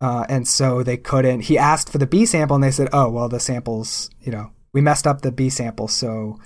Uh, 0.00 0.26
and 0.28 0.46
so 0.46 0.82
they 0.82 0.96
couldn't. 0.98 1.40
He 1.40 1.56
asked 1.56 1.90
for 1.90 1.98
the 1.98 2.06
B 2.06 2.26
sample, 2.26 2.56
and 2.56 2.64
they 2.64 2.70
said, 2.70 2.88
"Oh, 2.92 3.08
well, 3.08 3.28
the 3.28 3.40
samples, 3.40 4.10
you 4.20 4.30
know, 4.30 4.52
we 4.74 4.80
messed 4.82 5.06
up 5.06 5.22
the 5.22 5.32
B 5.32 5.48
sample, 5.48 5.88
so 5.88 6.38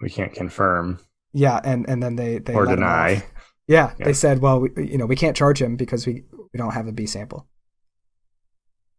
We 0.00 0.10
can't 0.10 0.32
confirm 0.32 1.00
yeah." 1.32 1.60
And 1.64 1.88
and 1.88 2.00
then 2.02 2.14
they 2.16 2.38
they 2.38 2.54
or 2.54 2.66
deny. 2.66 3.24
Yeah, 3.68 3.94
Yeah. 3.98 4.04
they 4.04 4.12
said, 4.12 4.38
well, 4.38 4.60
we, 4.60 4.70
you 4.76 4.96
know, 4.96 5.06
we 5.06 5.16
can't 5.16 5.36
charge 5.36 5.60
him 5.60 5.74
because 5.74 6.06
we 6.06 6.22
we 6.52 6.58
don't 6.58 6.74
have 6.74 6.86
a 6.86 6.92
B 6.92 7.06
sample. 7.06 7.48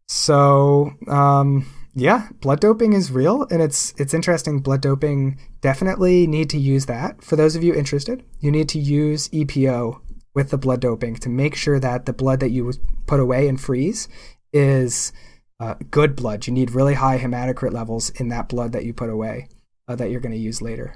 So, 0.07 0.93
um, 1.07 1.65
yeah, 1.93 2.29
blood 2.41 2.59
doping 2.59 2.93
is 2.93 3.11
real, 3.11 3.45
and 3.49 3.61
it's 3.61 3.93
it's 3.97 4.13
interesting. 4.13 4.59
Blood 4.59 4.81
doping 4.81 5.39
definitely 5.61 6.27
need 6.27 6.49
to 6.51 6.57
use 6.57 6.85
that. 6.85 7.23
For 7.23 7.35
those 7.35 7.55
of 7.55 7.63
you 7.63 7.73
interested, 7.73 8.23
you 8.39 8.51
need 8.51 8.69
to 8.69 8.79
use 8.79 9.29
EPO 9.29 9.99
with 10.33 10.51
the 10.51 10.57
blood 10.57 10.79
doping 10.79 11.15
to 11.15 11.29
make 11.29 11.55
sure 11.55 11.79
that 11.79 12.05
the 12.05 12.13
blood 12.13 12.39
that 12.39 12.51
you 12.51 12.71
put 13.07 13.19
away 13.19 13.47
and 13.47 13.59
freeze 13.59 14.07
is 14.53 15.11
uh, 15.59 15.75
good 15.89 16.15
blood. 16.15 16.45
You 16.45 16.53
need 16.53 16.71
really 16.71 16.93
high 16.93 17.17
hematocrit 17.17 17.73
levels 17.73 18.11
in 18.11 18.29
that 18.29 18.47
blood 18.47 18.71
that 18.73 18.85
you 18.85 18.93
put 18.93 19.09
away 19.09 19.49
uh, 19.87 19.95
that 19.95 20.11
you're 20.11 20.21
going 20.21 20.35
to 20.35 20.37
use 20.37 20.61
later. 20.61 20.95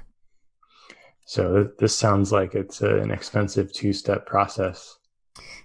So 1.26 1.70
this 1.78 1.96
sounds 1.96 2.30
like 2.30 2.54
it's 2.54 2.80
an 2.80 3.10
expensive 3.10 3.72
two-step 3.72 4.26
process 4.26 4.96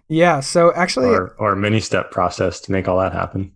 Yeah. 0.10 0.40
So 0.40 0.74
actually, 0.74 1.10
or 1.10 1.36
or 1.38 1.56
many-step 1.56 2.12
process 2.12 2.60
to 2.62 2.72
make 2.72 2.88
all 2.88 3.00
that 3.00 3.14
happen. 3.14 3.54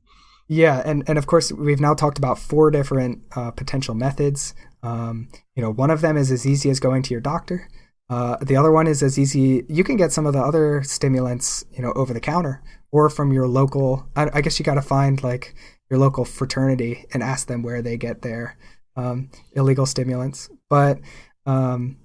Yeah, 0.47 0.82
and, 0.84 1.04
and 1.08 1.18
of 1.18 1.28
course 1.28 1.49
we've 1.54 1.80
now 1.80 1.93
talked 1.93 2.18
about 2.18 2.38
four 2.38 2.72
different 2.72 3.24
uh, 3.38 3.52
potential 3.52 3.95
methods. 3.95 4.54
Um, 4.84 5.30
you 5.56 5.64
know, 5.64 5.72
one 5.72 5.89
of 5.89 6.02
them 6.02 6.18
is 6.18 6.30
as 6.30 6.45
easy 6.45 6.70
as 6.70 6.82
going 6.82 7.04
to 7.04 7.14
your 7.14 7.22
doctor. 7.22 7.70
Uh, 8.10 8.36
the 8.41 8.58
other 8.58 8.72
one 8.72 8.86
is 8.86 9.02
as 9.02 9.18
easy. 9.18 9.64
You 9.70 9.86
can 9.86 9.95
get 9.95 10.12
some 10.12 10.26
of 10.26 10.34
the 10.34 10.41
other 10.41 10.84
stimulants, 10.84 11.64
you 11.72 11.82
know, 11.82 11.93
over 11.93 12.14
the 12.14 12.20
counter 12.20 12.62
or 12.91 13.10
from 13.10 13.32
your 13.32 13.47
local. 13.47 14.06
I, 14.18 14.30
I 14.34 14.41
guess 14.41 14.60
you 14.60 14.66
got 14.66 14.74
to 14.74 14.82
find 14.82 15.24
like 15.24 15.56
your 15.89 15.99
local 15.99 16.26
fraternity 16.26 17.06
and 17.14 17.24
ask 17.24 17.47
them 17.47 17.64
where 17.64 17.82
they 17.82 17.95
get 17.95 18.22
their 18.22 18.58
um, 18.97 19.30
illegal 19.56 19.86
stimulants. 19.86 20.49
But 20.70 20.99
um, 21.45 21.95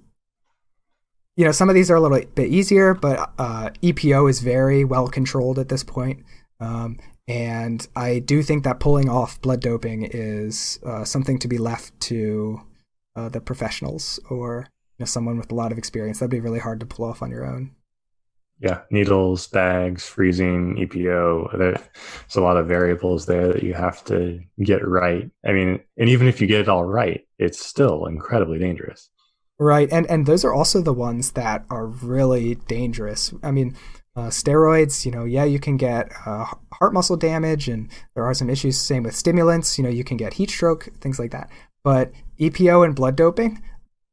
you 1.37 1.45
know, 1.45 1.51
some 1.51 1.69
of 1.69 1.75
these 1.75 1.89
are 1.91 1.95
a 1.95 2.01
little 2.01 2.19
bit 2.33 2.49
easier, 2.49 2.95
but 2.95 3.31
uh, 3.37 3.69
EPO 3.83 4.29
is 4.29 4.41
very 4.41 4.83
well 4.83 5.07
controlled 5.07 5.59
at 5.59 5.69
this 5.69 5.83
point. 5.83 6.25
Um, 6.59 6.97
and 7.27 7.87
I 7.95 8.19
do 8.19 8.41
think 8.41 8.63
that 8.63 8.79
pulling 8.79 9.07
off 9.07 9.39
blood 9.41 9.61
doping 9.61 10.09
is 10.11 10.79
uh, 10.83 11.05
something 11.05 11.37
to 11.39 11.47
be 11.47 11.59
left 11.59 11.97
to 12.01 12.61
uh, 13.15 13.29
the 13.29 13.39
professionals 13.39 14.19
or 14.31 14.67
you 14.97 15.03
know, 15.03 15.05
someone 15.05 15.37
with 15.37 15.51
a 15.51 15.55
lot 15.55 15.71
of 15.71 15.77
experience. 15.77 16.19
That'd 16.19 16.31
be 16.31 16.39
really 16.39 16.59
hard 16.59 16.79
to 16.79 16.87
pull 16.87 17.05
off 17.05 17.21
on 17.21 17.29
your 17.29 17.45
own. 17.45 17.71
Yeah, 18.59 18.81
needles, 18.89 19.45
bags, 19.47 20.07
freezing, 20.07 20.77
EPO. 20.77 21.55
There's 21.59 22.35
a 22.35 22.41
lot 22.41 22.57
of 22.57 22.67
variables 22.67 23.27
there 23.27 23.53
that 23.53 23.61
you 23.61 23.75
have 23.75 24.03
to 24.05 24.39
get 24.63 24.87
right. 24.87 25.29
I 25.45 25.51
mean, 25.51 25.81
and 25.97 26.09
even 26.09 26.27
if 26.27 26.41
you 26.41 26.47
get 26.47 26.61
it 26.61 26.69
all 26.69 26.83
right, 26.85 27.23
it's 27.37 27.63
still 27.63 28.07
incredibly 28.07 28.57
dangerous. 28.57 29.11
Right, 29.59 29.89
and 29.91 30.05
and 30.07 30.25
those 30.25 30.45
are 30.45 30.53
also 30.53 30.81
the 30.81 30.93
ones 30.93 31.31
that 31.31 31.65
are 31.69 31.87
really 31.87 32.55
dangerous. 32.67 33.33
I 33.41 33.49
mean, 33.49 33.75
uh, 34.15 34.27
steroids, 34.27 35.03
you 35.03 35.11
know, 35.11 35.25
yeah, 35.25 35.45
you 35.45 35.59
can 35.59 35.77
get 35.77 36.11
uh, 36.25 36.45
heart 36.73 36.93
muscle 36.93 37.17
damage, 37.17 37.67
and 37.67 37.89
there 38.13 38.23
are 38.23 38.35
some 38.35 38.51
issues. 38.51 38.79
Same 38.79 39.03
with 39.03 39.15
stimulants, 39.15 39.77
you 39.77 39.83
know, 39.83 39.89
you 39.89 40.03
can 40.03 40.17
get 40.17 40.35
heat 40.35 40.51
stroke, 40.51 40.89
things 41.01 41.17
like 41.17 41.31
that. 41.31 41.49
But 41.83 42.11
EPO 42.39 42.85
and 42.85 42.95
blood 42.95 43.15
doping, 43.15 43.63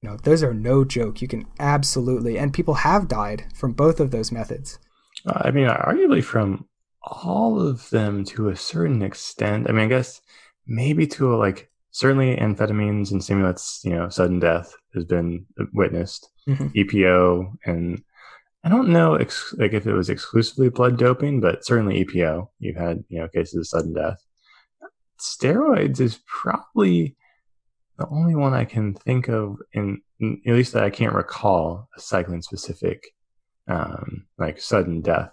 you 0.00 0.08
know, 0.08 0.16
those 0.16 0.42
are 0.42 0.54
no 0.54 0.82
joke. 0.82 1.20
You 1.20 1.28
can 1.28 1.46
absolutely, 1.58 2.38
and 2.38 2.52
people 2.52 2.74
have 2.74 3.08
died 3.08 3.44
from 3.54 3.72
both 3.72 4.00
of 4.00 4.10
those 4.12 4.32
methods. 4.32 4.78
I 5.26 5.50
mean, 5.50 5.68
arguably 5.68 6.24
from 6.24 6.66
all 7.02 7.60
of 7.60 7.90
them 7.90 8.24
to 8.24 8.48
a 8.48 8.56
certain 8.56 9.02
extent. 9.02 9.68
I 9.68 9.72
mean, 9.72 9.84
I 9.84 9.88
guess 9.88 10.22
maybe 10.66 11.06
to 11.08 11.34
a, 11.34 11.36
like 11.36 11.70
certainly 11.90 12.36
amphetamines 12.36 13.10
and 13.10 13.22
stimulants, 13.22 13.82
you 13.84 13.92
know, 13.92 14.08
sudden 14.08 14.38
death 14.38 14.74
has 14.94 15.04
been 15.04 15.46
witnessed. 15.72 16.30
Mhm. 16.48 16.72
EPO 16.74 17.52
and 17.64 18.02
I 18.62 18.70
don't 18.70 18.88
know 18.88 19.14
ex- 19.16 19.54
like 19.58 19.74
if 19.74 19.86
it 19.86 19.92
was 19.92 20.08
exclusively 20.08 20.70
blood 20.70 20.96
doping, 20.96 21.40
but 21.40 21.64
certainly 21.66 22.04
EPO. 22.04 22.48
You've 22.58 22.76
had 22.76 23.04
you 23.08 23.18
know 23.20 23.28
cases 23.28 23.54
of 23.54 23.66
sudden 23.66 23.92
death. 23.92 24.18
Steroids 25.20 26.00
is 26.00 26.20
probably 26.26 27.16
the 27.98 28.08
only 28.08 28.34
one 28.34 28.54
I 28.54 28.64
can 28.64 28.94
think 28.94 29.28
of, 29.28 29.58
in, 29.72 30.00
in 30.18 30.40
at 30.46 30.54
least 30.54 30.72
that 30.72 30.82
I 30.82 30.90
can't 30.90 31.14
recall 31.14 31.88
a 31.96 32.00
cycling 32.00 32.42
specific 32.42 33.04
um, 33.68 34.26
like 34.38 34.60
sudden 34.60 35.00
death 35.00 35.30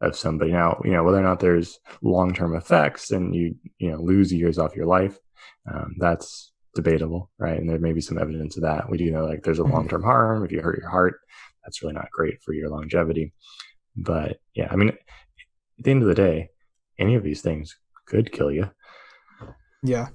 of 0.00 0.16
somebody. 0.16 0.50
Now, 0.52 0.80
you 0.84 0.90
know, 0.90 1.04
whether 1.04 1.18
or 1.18 1.22
not 1.22 1.40
there's 1.40 1.78
long 2.02 2.34
term 2.34 2.56
effects 2.56 3.10
and 3.10 3.34
you, 3.34 3.54
you 3.78 3.90
know, 3.90 4.00
lose 4.00 4.32
years 4.32 4.58
off 4.58 4.74
your 4.76 4.86
life, 4.86 5.16
um, 5.72 5.94
that's 5.98 6.51
debatable, 6.74 7.30
right? 7.38 7.58
And 7.58 7.68
there 7.68 7.78
may 7.78 7.92
be 7.92 8.00
some 8.00 8.18
evidence 8.18 8.56
of 8.56 8.62
that. 8.62 8.88
We 8.88 8.98
do 8.98 9.10
know 9.10 9.24
like 9.26 9.42
there's 9.42 9.58
a 9.58 9.62
Mhm. 9.62 9.72
long 9.72 9.88
term 9.88 10.02
harm. 10.02 10.44
If 10.44 10.52
you 10.52 10.60
hurt 10.62 10.78
your 10.78 10.88
heart, 10.88 11.20
that's 11.64 11.82
really 11.82 11.94
not 11.94 12.10
great 12.10 12.42
for 12.42 12.52
your 12.52 12.70
longevity. 12.70 13.32
But 13.96 14.40
yeah, 14.54 14.68
I 14.70 14.76
mean, 14.76 14.88
at 14.88 14.96
the 15.78 15.90
end 15.90 16.02
of 16.02 16.08
the 16.08 16.14
day, 16.14 16.48
any 16.98 17.14
of 17.14 17.22
these 17.22 17.42
things 17.42 17.76
could 18.06 18.32
kill 18.32 18.50
you. 18.50 18.70
Yeah. 19.82 20.08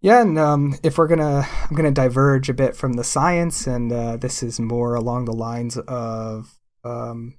Yeah, 0.00 0.20
and 0.20 0.38
um, 0.38 0.74
if 0.82 0.98
we're 0.98 1.06
gonna, 1.08 1.46
I'm 1.70 1.74
gonna 1.76 1.90
diverge 1.90 2.50
a 2.50 2.54
bit 2.54 2.76
from 2.76 2.92
the 2.92 3.04
science, 3.04 3.66
and 3.66 3.90
uh, 3.90 4.16
this 4.18 4.42
is 4.42 4.60
more 4.60 4.94
along 4.94 5.24
the 5.24 5.32
lines 5.32 5.78
of 5.78 6.58
um, 6.84 7.38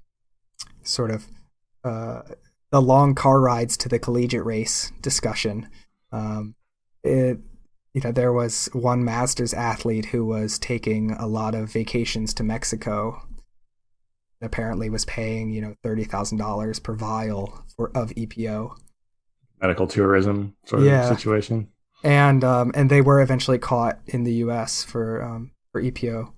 sort 0.82 1.12
of 1.12 1.26
uh, 1.84 2.22
the 2.72 2.82
long 2.82 3.14
car 3.14 3.40
rides 3.40 3.76
to 3.76 3.88
the 3.88 4.00
collegiate 4.00 4.44
race 4.44 4.90
discussion. 5.00 5.68
Um, 6.10 6.56
it, 7.04 7.38
you 7.96 8.02
know, 8.02 8.12
there 8.12 8.30
was 8.32 8.68
one 8.74 9.02
Masters 9.06 9.54
athlete 9.54 10.04
who 10.12 10.22
was 10.26 10.58
taking 10.58 11.12
a 11.12 11.26
lot 11.26 11.54
of 11.54 11.72
vacations 11.72 12.34
to 12.34 12.42
Mexico. 12.44 13.22
Apparently, 14.42 14.90
was 14.90 15.06
paying 15.06 15.50
you 15.50 15.62
know 15.62 15.74
thirty 15.82 16.04
thousand 16.04 16.36
dollars 16.36 16.78
per 16.78 16.94
vial 16.94 17.64
for 17.74 17.90
of 17.96 18.10
EPO. 18.10 18.76
Medical 19.62 19.86
tourism 19.86 20.54
sort 20.66 20.82
Yeah. 20.82 21.08
of 21.10 21.18
situation. 21.18 21.68
and 22.04 22.44
um, 22.44 22.70
and 22.74 22.90
they 22.90 23.00
were 23.00 23.22
eventually 23.22 23.56
caught 23.58 23.98
in 24.06 24.24
the 24.24 24.34
U.S. 24.44 24.84
for 24.84 25.22
um, 25.22 25.52
for 25.72 25.80
EPO, 25.82 26.30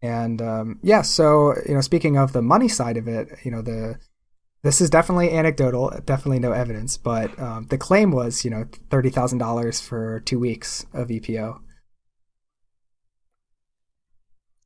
and 0.00 0.40
um, 0.40 0.78
yeah. 0.82 1.02
So 1.02 1.54
you 1.68 1.74
know, 1.74 1.82
speaking 1.82 2.16
of 2.16 2.32
the 2.32 2.40
money 2.40 2.68
side 2.68 2.96
of 2.96 3.06
it, 3.06 3.28
you 3.44 3.50
know, 3.50 3.60
the 3.60 3.98
this 4.66 4.80
is 4.80 4.90
definitely 4.90 5.30
anecdotal, 5.30 5.92
definitely 6.04 6.40
no 6.40 6.50
evidence, 6.50 6.96
but 6.96 7.38
um, 7.38 7.66
the 7.68 7.78
claim 7.78 8.10
was 8.10 8.44
you 8.44 8.50
know 8.50 8.66
thirty 8.90 9.10
thousand 9.10 9.38
dollars 9.38 9.80
for 9.80 10.20
two 10.20 10.40
weeks 10.40 10.84
of 10.92 11.08
EPO. 11.08 11.60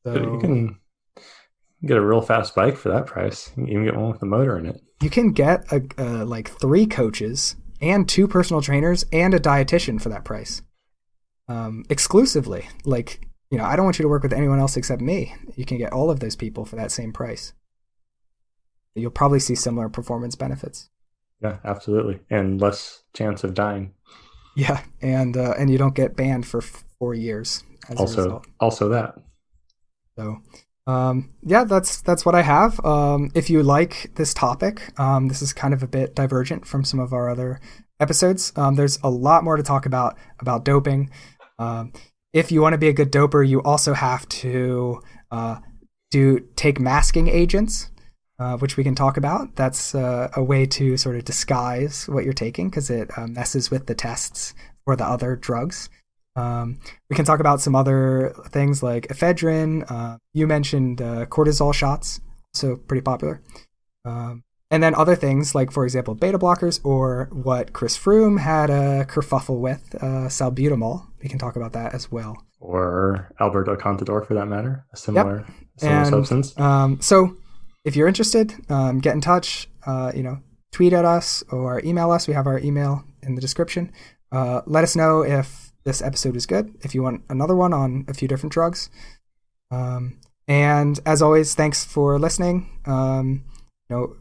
So 0.06 0.14
you 0.14 0.38
can 0.40 0.80
get 1.84 1.98
a 1.98 2.00
real 2.00 2.22
fast 2.22 2.54
bike 2.54 2.78
for 2.78 2.88
that 2.88 3.06
price. 3.06 3.50
You 3.56 3.64
can 3.64 3.72
even 3.72 3.84
get 3.84 3.96
one 3.96 4.12
with 4.12 4.22
a 4.22 4.26
motor 4.26 4.58
in 4.58 4.66
it. 4.66 4.80
you 5.02 5.10
can 5.10 5.32
get 5.32 5.70
a, 5.70 5.82
uh, 5.98 6.24
like 6.24 6.48
three 6.48 6.86
coaches 6.86 7.56
and 7.82 8.08
two 8.08 8.26
personal 8.26 8.62
trainers 8.62 9.04
and 9.12 9.34
a 9.34 9.38
dietitian 9.38 10.00
for 10.00 10.08
that 10.08 10.24
price, 10.24 10.62
um, 11.48 11.84
exclusively. 11.90 12.66
Like 12.86 13.20
you 13.50 13.58
know, 13.58 13.64
I 13.64 13.76
don't 13.76 13.84
want 13.84 13.98
you 13.98 14.04
to 14.04 14.08
work 14.08 14.22
with 14.22 14.32
anyone 14.32 14.60
else 14.60 14.78
except 14.78 15.02
me. 15.02 15.34
You 15.56 15.66
can 15.66 15.76
get 15.76 15.92
all 15.92 16.10
of 16.10 16.20
those 16.20 16.36
people 16.36 16.64
for 16.64 16.76
that 16.76 16.90
same 16.90 17.12
price. 17.12 17.52
You'll 18.94 19.10
probably 19.10 19.40
see 19.40 19.54
similar 19.54 19.88
performance 19.88 20.34
benefits. 20.36 20.90
Yeah, 21.42 21.58
absolutely. 21.64 22.20
And 22.28 22.60
less 22.60 23.02
chance 23.14 23.44
of 23.44 23.54
dying. 23.54 23.94
Yeah, 24.56 24.82
and 25.00 25.36
uh, 25.36 25.54
and 25.58 25.70
you 25.70 25.78
don't 25.78 25.94
get 25.94 26.16
banned 26.16 26.46
for 26.46 26.58
f- 26.58 26.84
four 26.98 27.14
years 27.14 27.62
Also, 27.96 28.42
also 28.58 28.88
that. 28.90 29.14
So, 30.18 30.38
um, 30.86 31.30
yeah, 31.42 31.64
that's 31.64 32.02
that's 32.02 32.26
what 32.26 32.34
I 32.34 32.42
have. 32.42 32.84
Um, 32.84 33.30
if 33.34 33.48
you 33.48 33.62
like 33.62 34.10
this 34.16 34.34
topic, 34.34 34.92
um, 34.98 35.28
this 35.28 35.40
is 35.40 35.52
kind 35.52 35.72
of 35.72 35.82
a 35.82 35.88
bit 35.88 36.14
divergent 36.14 36.66
from 36.66 36.84
some 36.84 37.00
of 37.00 37.12
our 37.12 37.30
other 37.30 37.60
episodes. 38.00 38.52
Um, 38.56 38.74
there's 38.74 38.98
a 39.02 39.10
lot 39.10 39.44
more 39.44 39.56
to 39.56 39.62
talk 39.62 39.86
about 39.86 40.18
about 40.40 40.64
doping. 40.64 41.10
Um, 41.58 41.92
if 42.32 42.52
you 42.52 42.60
want 42.60 42.74
to 42.74 42.78
be 42.78 42.88
a 42.88 42.92
good 42.92 43.10
doper, 43.10 43.46
you 43.46 43.62
also 43.62 43.94
have 43.94 44.28
to 44.28 45.00
uh, 45.30 45.56
do 46.10 46.40
take 46.56 46.80
masking 46.80 47.28
agents. 47.28 47.90
Uh, 48.40 48.56
which 48.56 48.76
we 48.76 48.82
can 48.82 48.94
talk 48.94 49.16
about. 49.18 49.54
That's 49.54 49.94
uh, 49.94 50.30
a 50.34 50.42
way 50.42 50.64
to 50.66 50.96
sort 50.96 51.16
of 51.16 51.24
disguise 51.24 52.08
what 52.08 52.24
you're 52.24 52.32
taking 52.32 52.70
because 52.70 52.88
it 52.88 53.10
uh, 53.16 53.26
messes 53.26 53.70
with 53.70 53.86
the 53.86 53.94
tests 53.94 54.54
for 54.84 54.96
the 54.96 55.04
other 55.04 55.36
drugs. 55.36 55.90
Um, 56.36 56.78
we 57.10 57.16
can 57.16 57.26
talk 57.26 57.40
about 57.40 57.60
some 57.60 57.76
other 57.76 58.34
things 58.46 58.82
like 58.82 59.08
ephedrine. 59.08 59.88
Uh, 59.90 60.16
you 60.32 60.46
mentioned 60.46 61.02
uh, 61.02 61.26
cortisol 61.26 61.74
shots, 61.74 62.20
so 62.54 62.76
pretty 62.76 63.02
popular. 63.02 63.42
Um, 64.06 64.42
and 64.70 64.82
then 64.82 64.94
other 64.94 65.16
things 65.16 65.54
like, 65.54 65.70
for 65.70 65.84
example, 65.84 66.14
beta 66.14 66.38
blockers 66.38 66.80
or 66.82 67.28
what 67.32 67.74
Chris 67.74 67.98
Froome 67.98 68.40
had 68.40 68.70
a 68.70 69.04
kerfuffle 69.04 69.58
with, 69.58 69.94
uh, 69.96 70.28
salbutamol. 70.28 71.08
We 71.22 71.28
can 71.28 71.38
talk 71.38 71.56
about 71.56 71.72
that 71.74 71.92
as 71.92 72.10
well. 72.10 72.42
Or 72.60 73.34
Alberto 73.40 73.74
Contador, 73.74 74.26
for 74.26 74.34
that 74.34 74.46
matter, 74.46 74.86
a 74.92 74.96
similar, 74.96 75.38
yep. 75.38 75.56
similar 75.76 75.98
and, 75.98 76.08
substance. 76.08 76.58
Um, 76.58 77.00
so 77.00 77.36
if 77.84 77.96
you're 77.96 78.08
interested, 78.08 78.54
um, 78.68 79.00
get 79.00 79.14
in 79.14 79.20
touch. 79.20 79.68
Uh, 79.86 80.12
you 80.14 80.22
know, 80.22 80.40
tweet 80.72 80.92
at 80.92 81.04
us 81.04 81.42
or 81.50 81.80
email 81.84 82.10
us. 82.10 82.28
We 82.28 82.34
have 82.34 82.46
our 82.46 82.58
email 82.58 83.04
in 83.22 83.34
the 83.34 83.40
description. 83.40 83.92
Uh, 84.30 84.62
let 84.66 84.84
us 84.84 84.94
know 84.94 85.22
if 85.22 85.72
this 85.84 86.02
episode 86.02 86.36
is 86.36 86.46
good. 86.46 86.74
If 86.82 86.94
you 86.94 87.02
want 87.02 87.22
another 87.28 87.56
one 87.56 87.72
on 87.72 88.04
a 88.08 88.14
few 88.14 88.28
different 88.28 88.52
drugs. 88.52 88.90
Um, 89.70 90.18
and 90.46 91.00
as 91.06 91.22
always, 91.22 91.54
thanks 91.54 91.84
for 91.84 92.18
listening. 92.18 92.80
Um, 92.84 93.44
you 93.88 93.96
know, 93.96 94.16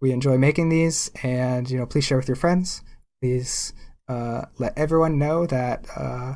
we 0.00 0.12
enjoy 0.12 0.36
making 0.38 0.68
these, 0.68 1.10
and 1.22 1.70
you 1.70 1.78
know, 1.78 1.86
please 1.86 2.04
share 2.04 2.18
with 2.18 2.28
your 2.28 2.36
friends. 2.36 2.82
Please 3.20 3.72
uh, 4.08 4.46
let 4.58 4.76
everyone 4.76 5.18
know 5.18 5.46
that 5.46 5.86
uh, 5.96 6.34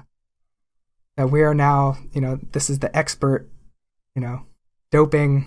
that 1.16 1.30
we 1.30 1.42
are 1.42 1.54
now, 1.54 1.98
you 2.12 2.20
know, 2.20 2.38
this 2.52 2.70
is 2.70 2.78
the 2.78 2.96
expert, 2.96 3.48
you 4.14 4.22
know, 4.22 4.46
doping 4.90 5.46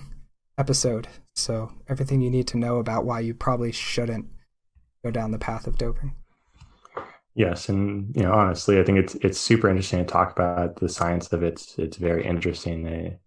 episode. 0.60 1.08
So 1.36 1.72
everything 1.88 2.22
you 2.22 2.30
need 2.30 2.48
to 2.50 2.58
know 2.58 2.78
about 2.78 3.06
why 3.06 3.22
you 3.22 3.34
probably 3.34 3.72
shouldn't 3.72 4.28
go 5.04 5.10
down 5.10 5.32
the 5.32 5.40
path 5.40 5.66
of 5.66 5.78
doping. 5.78 6.14
Yes, 7.36 7.70
and 7.70 8.14
you 8.16 8.24
know, 8.24 8.34
honestly, 8.34 8.80
I 8.80 8.84
think 8.84 9.00
it's 9.00 9.16
it's 9.16 9.40
super 9.40 9.70
interesting 9.70 10.00
to 10.00 10.06
talk 10.06 10.32
about 10.32 10.76
the 10.76 10.90
science 10.90 11.32
of 11.32 11.42
it. 11.42 11.54
It's, 11.54 11.78
it's 11.78 11.98
very 11.98 12.26
interesting. 12.26 12.88
I 12.88 13.18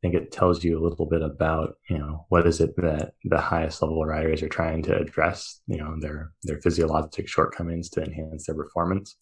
think 0.00 0.14
it 0.14 0.32
tells 0.32 0.64
you 0.64 0.78
a 0.78 0.82
little 0.82 1.06
bit 1.06 1.22
about 1.22 1.74
you 1.90 1.98
know 1.98 2.24
what 2.30 2.46
is 2.46 2.60
it 2.60 2.74
that 2.76 3.12
the 3.24 3.40
highest 3.40 3.82
level 3.82 4.02
riders 4.06 4.42
are 4.42 4.48
trying 4.48 4.82
to 4.84 4.96
address. 4.96 5.60
You 5.66 5.78
know 5.78 5.96
their 6.00 6.32
their 6.44 6.60
physiologic 6.62 7.28
shortcomings 7.28 7.90
to 7.90 8.02
enhance 8.02 8.46
their 8.46 8.56
performance. 8.56 9.16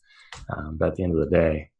Um, 0.57 0.77
but 0.79 0.91
at 0.91 0.97
the 0.97 1.03
end 1.03 1.19
of 1.19 1.29
the 1.29 1.37
day, 1.37 1.71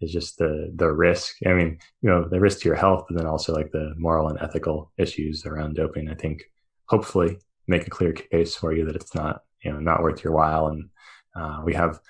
is 0.00 0.12
just 0.12 0.38
the 0.38 0.72
the 0.74 0.90
risk. 0.90 1.36
I 1.46 1.52
mean, 1.52 1.78
you 2.02 2.10
know, 2.10 2.28
the 2.28 2.40
risk 2.40 2.60
to 2.60 2.68
your 2.68 2.76
health, 2.76 3.04
but 3.08 3.16
then 3.16 3.26
also 3.26 3.54
like 3.54 3.70
the 3.72 3.94
moral 3.96 4.28
and 4.28 4.38
ethical 4.40 4.92
issues 4.98 5.44
around 5.46 5.76
doping. 5.76 6.08
I 6.08 6.14
think 6.14 6.42
hopefully 6.86 7.38
make 7.66 7.86
a 7.86 7.90
clear 7.90 8.12
case 8.12 8.54
for 8.54 8.72
you 8.72 8.84
that 8.86 8.96
it's 8.96 9.14
not 9.14 9.42
you 9.62 9.72
know 9.72 9.80
not 9.80 10.02
worth 10.02 10.22
your 10.24 10.32
while. 10.32 10.68
And 10.68 10.88
uh, 11.36 11.62
we 11.64 11.74
have 11.74 12.00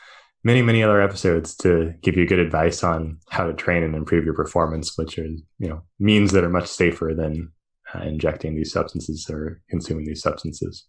many 0.45 0.63
many 0.63 0.83
other 0.83 1.01
episodes 1.01 1.55
to 1.57 1.95
give 2.03 2.17
you 2.17 2.27
good 2.27 2.39
advice 2.39 2.85
on 2.85 3.19
how 3.31 3.47
to 3.47 3.55
train 3.55 3.83
and 3.83 3.95
improve 3.95 4.25
your 4.25 4.35
performance, 4.35 4.97
which 4.97 5.19
are 5.19 5.27
you 5.27 5.69
know 5.69 5.83
means 5.99 6.33
that 6.33 6.45
are 6.45 6.51
much 6.51 6.69
safer 6.69 7.13
than 7.17 7.53
uh, 7.95 8.01
injecting 8.01 8.55
these 8.55 8.73
substances 8.73 9.29
or 9.31 9.61
consuming 9.71 10.07
these 10.07 10.23
substances. 10.23 10.87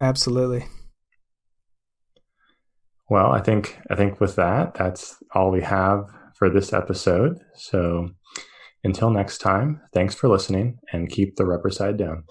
Absolutely. 0.00 0.66
Well, 3.12 3.30
I 3.30 3.42
think 3.42 3.78
I 3.90 3.94
think 3.94 4.22
with 4.22 4.36
that, 4.36 4.72
that's 4.72 5.22
all 5.34 5.50
we 5.50 5.60
have 5.60 6.06
for 6.34 6.48
this 6.48 6.72
episode. 6.72 7.36
So 7.54 8.08
until 8.84 9.10
next 9.10 9.36
time, 9.36 9.82
thanks 9.92 10.14
for 10.14 10.30
listening 10.30 10.78
and 10.94 11.10
keep 11.10 11.36
the 11.36 11.44
rubber 11.44 11.68
side 11.68 11.98
down. 11.98 12.24